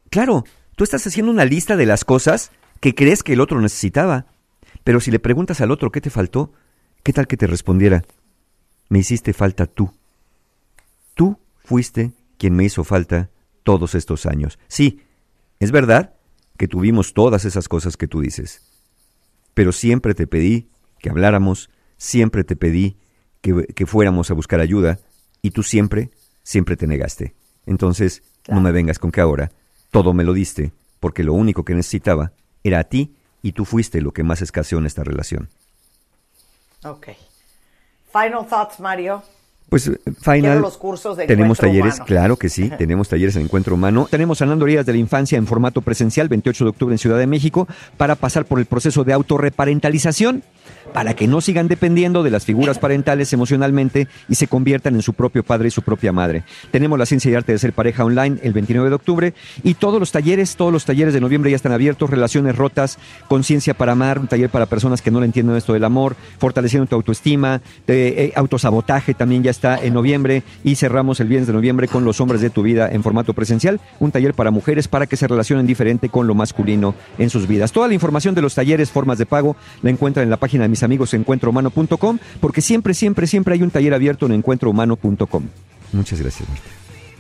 Claro, 0.10 0.44
tú 0.76 0.84
estás 0.84 1.06
haciendo 1.06 1.32
una 1.32 1.46
lista 1.46 1.76
de 1.76 1.86
las 1.86 2.06
cosas 2.06 2.52
que 2.80 2.96
crees 2.96 3.24
que 3.24 3.34
el 3.34 3.42
otro 3.42 3.60
necesitaba. 3.60 4.28
Pero 4.84 5.00
si 5.00 5.12
le 5.12 5.20
preguntas 5.20 5.62
al 5.62 5.72
otro 5.72 5.92
qué 5.92 6.02
te 6.02 6.10
faltó, 6.10 6.54
¿qué 7.04 7.14
tal 7.14 7.28
que 7.28 7.38
te 7.38 7.48
respondiera? 7.48 8.04
Me 8.88 9.00
hiciste 9.00 9.34
falta 9.34 9.66
tú. 9.66 9.92
Tú 11.16 11.38
fuiste 11.64 12.14
quien 12.38 12.56
me 12.56 12.64
hizo 12.64 12.84
falta 12.84 13.30
todos 13.64 13.94
estos 13.96 14.26
años. 14.26 14.58
Sí, 14.68 15.02
es 15.60 15.72
verdad 15.72 16.16
que 16.58 16.68
tuvimos 16.68 17.14
todas 17.14 17.46
esas 17.46 17.68
cosas 17.68 17.98
que 17.98 18.08
tú 18.08 18.22
dices. 18.22 18.62
Pero 19.54 19.72
siempre 19.72 20.14
te 20.14 20.28
pedí 20.28 20.70
que 21.00 21.10
habláramos, 21.10 21.70
siempre 21.98 22.44
te 22.44 22.56
pedí 22.56 22.98
que, 23.42 23.68
que 23.76 23.86
fuéramos 23.86 24.30
a 24.32 24.34
buscar 24.34 24.60
ayuda, 24.60 25.00
y 25.42 25.52
tú 25.52 25.64
siempre, 25.64 26.10
siempre 26.44 26.76
te 26.78 26.88
negaste. 26.88 27.34
Entonces, 27.66 28.24
no 28.48 28.62
me 28.62 28.72
vengas 28.72 29.00
con 29.00 29.12
que 29.12 29.22
ahora 29.22 29.52
todo 29.92 30.14
me 30.14 30.24
lo 30.24 30.34
diste, 30.34 30.72
porque 31.00 31.24
lo 31.24 31.34
único 31.34 31.64
que 31.64 31.76
necesitaba 31.76 32.32
era 32.64 32.80
a 32.80 32.84
ti, 32.84 33.16
y 33.42 33.54
tú 33.54 33.64
fuiste 33.66 34.02
lo 34.02 34.12
que 34.12 34.24
más 34.24 34.42
escaseó 34.42 34.80
en 34.80 34.86
esta 34.86 35.04
relación. 35.04 35.50
Ok. 36.84 37.08
Final 38.12 38.48
thoughts, 38.48 38.80
Mario. 38.80 39.24
Pues 39.70 39.84
Quiero 39.84 40.16
final. 40.20 40.62
los 40.62 40.78
cursos 40.78 41.16
de 41.16 41.28
tenemos 41.28 41.60
talleres, 41.60 41.94
humano. 41.96 42.06
claro 42.08 42.38
que 42.38 42.50
sí, 42.50 42.70
tenemos 42.78 43.08
talleres 43.08 43.36
de 43.36 43.42
encuentro 43.42 43.76
humano. 43.76 44.08
Tenemos 44.10 44.40
sanando 44.40 44.66
heridas 44.66 44.86
de 44.88 44.94
la 44.94 44.98
infancia 44.98 45.38
en 45.38 45.46
formato 45.46 45.82
presencial, 45.82 46.28
28 46.28 46.64
de 46.64 46.70
octubre 46.72 46.94
en 46.94 46.98
Ciudad 46.98 47.20
de 47.20 47.28
México, 47.28 47.68
para 47.96 48.16
pasar 48.16 48.46
por 48.46 48.60
el 48.60 48.66
proceso 48.66 49.04
de 49.04 49.14
autorreparentalización, 49.14 50.44
para 50.94 51.14
que 51.16 51.28
no 51.28 51.42
sigan 51.42 51.68
dependiendo 51.68 52.24
de 52.24 52.32
las 52.32 52.46
figuras 52.46 52.80
parentales 52.80 53.32
emocionalmente 53.34 54.08
y 54.28 54.36
se 54.36 54.48
conviertan 54.48 54.96
en 54.96 55.02
su 55.02 55.14
propio 55.14 55.44
padre 55.44 55.68
y 55.68 55.72
su 55.72 55.82
propia 55.82 56.12
madre. 56.12 56.44
Tenemos 56.72 56.98
la 56.98 57.06
ciencia 57.06 57.32
y 57.32 57.36
arte 57.36 57.52
de 57.52 57.60
ser 57.60 57.74
pareja 57.74 58.04
online 58.06 58.38
el 58.44 58.54
29 58.54 58.90
de 58.90 58.96
octubre 58.96 59.34
y 59.64 59.76
todos 59.76 60.00
los 60.00 60.12
talleres, 60.12 60.56
todos 60.56 60.72
los 60.72 60.86
talleres 60.86 61.14
de 61.14 61.22
noviembre 61.22 61.52
ya 61.52 61.56
están 61.56 61.72
abiertos, 61.72 62.10
relaciones 62.10 62.56
rotas, 62.56 62.98
conciencia 63.28 63.74
para 63.74 63.94
amar, 63.94 64.20
un 64.20 64.28
taller 64.28 64.50
para 64.50 64.66
personas 64.66 65.02
que 65.02 65.12
no 65.12 65.20
le 65.20 65.26
entienden 65.26 65.56
esto 65.56 65.74
del 65.74 65.84
amor, 65.84 66.16
fortaleciendo 66.38 66.88
tu 66.88 66.96
autoestima, 66.96 67.62
de, 67.88 68.08
eh, 68.26 68.34
autosabotaje 68.36 69.14
también 69.14 69.44
ya 69.44 69.52
está 69.52 69.78
en 69.78 69.94
noviembre 69.94 70.44
y 70.64 70.76
cerramos 70.76 71.20
el 71.20 71.28
viernes 71.28 71.48
de 71.48 71.54
noviembre 71.54 71.88
con 71.88 72.06
los 72.06 72.22
hombres 72.22 72.42
de 72.42 72.50
tu 72.50 72.64
vida 72.64 72.90
en 72.92 73.04
formato 73.04 73.34
presencial, 73.34 73.80
un 74.00 74.12
taller 74.12 74.34
para 74.34 74.52
mujeres 74.52 74.88
para 74.88 75.08
que 75.08 75.18
se 75.18 75.28
relacionen 75.28 75.68
diferente 75.68 76.10
con 76.10 76.28
lo 76.28 76.36
masculino 76.36 76.96
en 77.18 77.30
sus 77.30 77.48
vidas. 77.48 77.72
Toda 77.72 77.88
la 77.88 77.94
información 77.94 78.36
de 78.36 78.42
los 78.42 78.56
talleres, 78.56 78.92
formas 78.92 79.18
de 79.18 79.26
pago, 79.26 79.56
la 79.82 79.90
encuentran 79.90 80.24
en 80.24 80.30
la 80.30 80.38
página 80.38 80.64
de 80.64 80.70
mis 80.70 80.79
amigos 80.84 81.14
encuentrohumano.com 81.14 82.20
porque 82.40 82.62
siempre, 82.62 82.94
siempre, 82.94 83.28
siempre 83.28 83.54
hay 83.56 83.64
un 83.64 83.72
taller 83.72 83.94
abierto 83.94 84.26
en 84.26 84.34
encuentrohumano.com. 84.34 85.44
Muchas 85.92 86.22
gracias, 86.22 86.48
Marta. 86.48 86.70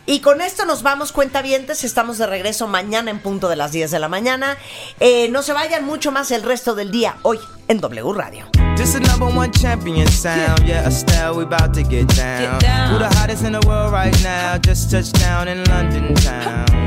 Y 0.10 0.22
con 0.22 0.42
esto 0.42 0.66
nos 0.66 0.82
vamos, 0.82 1.12
cuentavientes. 1.12 1.84
Estamos 1.84 2.18
de 2.18 2.26
regreso 2.26 2.68
mañana 2.68 3.12
en 3.12 3.20
punto 3.20 3.48
de 3.48 3.56
las 3.56 3.72
10 3.72 3.92
de 3.92 4.00
la 4.00 4.10
mañana. 4.10 4.58
Eh, 5.00 5.30
no 5.30 5.44
se 5.44 5.54
vayan 5.54 5.86
mucho 5.86 6.12
más 6.12 6.32
el 6.32 6.42
resto 6.42 6.74
del 6.74 6.90
día 6.90 7.18
hoy 7.22 7.38
en 7.68 7.80
W 7.80 8.14
Radio. 8.14 8.48
This 8.76 8.96
is 8.96 9.02
number 9.02 9.28
one 9.28 9.52
champion 9.52 10.08
sound. 10.08 10.66
Yeah, 10.66 10.88
Estelle, 10.88 11.36
we 11.36 11.44
about 11.44 11.76
to 11.76 11.84
get 11.84 12.08
down. 12.16 12.60
Get 12.60 12.62
down. 12.62 12.94
Who 12.94 12.98
the 12.98 13.14
hottest 13.20 13.44
in 13.44 13.52
the 13.52 13.62
world 13.68 13.94
right 13.94 14.16
now? 14.24 14.58
Just 14.58 14.90
touched 14.90 15.14
down 15.20 15.48
in 15.48 15.64
London 15.66 16.16
town. 16.16 16.79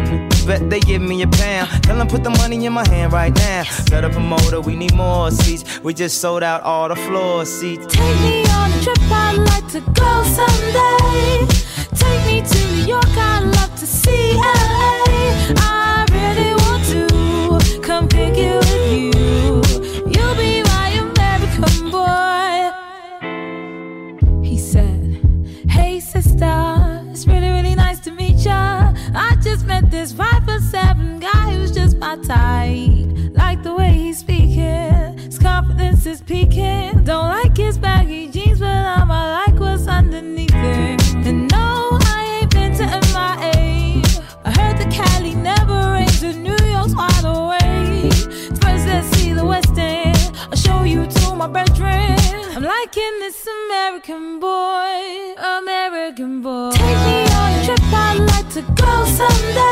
Bet 0.47 0.69
they 0.69 0.81
give 0.81 1.01
me 1.03 1.23
a 1.23 1.29
pound. 1.29 1.71
Tell 1.85 1.97
them 1.97 2.09
put 2.09 2.25
the 2.25 2.31
money 2.31 2.67
in 2.67 2.73
my 2.73 2.87
hand 2.89 3.13
right 3.13 3.35
now. 3.35 3.63
Set 3.63 4.05
up 4.05 4.15
a 4.15 4.21
motor, 4.21 4.61
we 4.61 4.75
need 4.75 4.95
more 4.95 5.31
seats. 5.31 5.81
We 5.85 5.95
just 5.95 6.21
sold 6.21 6.43
out 6.43 6.63
all 6.63 6.89
the 6.89 6.97
floor 6.97 7.45
seats. 7.47 7.87
Take 7.87 8.21
me 8.21 8.45
on 8.51 8.73
a 8.73 8.81
trip, 8.83 8.99
I'd 9.03 9.37
like 9.37 9.69
to 9.69 9.81
go 9.81 10.25
someday. 10.25 11.47
Take 11.95 12.27
me 12.27 12.43
to 12.43 12.59
New 12.75 12.87
York, 12.87 13.17
I'd 13.17 13.45
love 13.45 13.73
to 13.79 13.87
see 13.87 14.35
LA. 14.35 15.05
I 15.59 16.07
really 16.11 16.55
want 16.65 16.85
to 16.93 17.81
come 17.81 18.09
pick 18.09 18.37
you 18.37 18.57
with 18.57 18.93
you. 18.93 19.63
You'll 20.11 20.35
be 20.35 20.63
my 20.65 20.89
American 21.07 21.91
boy. 21.93 22.73
He 24.43 24.59
said, 24.59 25.21
Hey 25.69 26.01
sister, 26.01 27.05
it's 27.13 27.27
really, 27.29 27.52
I 29.15 29.37
just 29.43 29.67
met 29.67 29.91
this 29.91 30.13
five 30.13 30.45
foot 30.45 30.63
seven 30.63 31.21
guy 31.21 31.55
who's 31.55 31.71
just 31.71 31.97
my 31.99 32.17
type. 32.17 33.09
Like 33.33 33.63
the 33.63 33.75
way 33.75 33.93
he's 33.93 34.19
speaking, 34.19 35.19
his 35.19 35.39
confidence 35.39 36.07
is 36.07 36.21
peaking. 36.23 37.05
Don't 37.05 37.29
like 37.29 37.57
his 37.57 37.77
baggy 37.79 38.29
jeans, 38.29 38.61
but 38.61 38.69
I'ma 38.69 39.45
like 39.47 39.61
what's 39.61 39.87
underneath 39.87 40.55
it. 40.55 41.15
And 41.27 41.51
no, 41.51 41.99
I 42.03 42.41
ain't 42.41 42.51
been 42.53 42.73
to 42.79 42.87
MIA. 42.87 44.03
I 44.45 44.51
heard 44.51 44.79
the 44.79 44.91
Cali 44.91 45.35
never 45.35 45.93
rains, 45.93 46.23
and 46.23 46.43
New 46.43 46.57
York's 46.65 46.95
wide 46.95 47.25
awake. 47.25 48.13
First, 48.63 48.87
let's 48.87 49.09
see 49.17 49.33
the 49.33 49.45
West 49.45 49.77
End. 49.77 50.33
I'll 50.51 50.57
show 50.57 50.85
you 50.85 51.07
to 51.07 51.35
my 51.35 51.47
bedroom. 51.49 52.32
I'm 52.63 52.69
liking 52.69 53.19
this 53.19 53.45
American 53.67 54.39
boy, 54.39 55.35
American 55.59 56.43
boy. 56.43 56.71
Take 56.71 56.81
me 56.81 57.27
on 57.35 57.53
a 57.59 57.65
trip, 57.65 57.81
I'd 57.93 58.19
like 58.19 58.49
to 58.51 58.63
go 58.81 59.05
someday. 59.05 59.72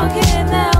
Walking 0.00 0.46
that 0.46 0.79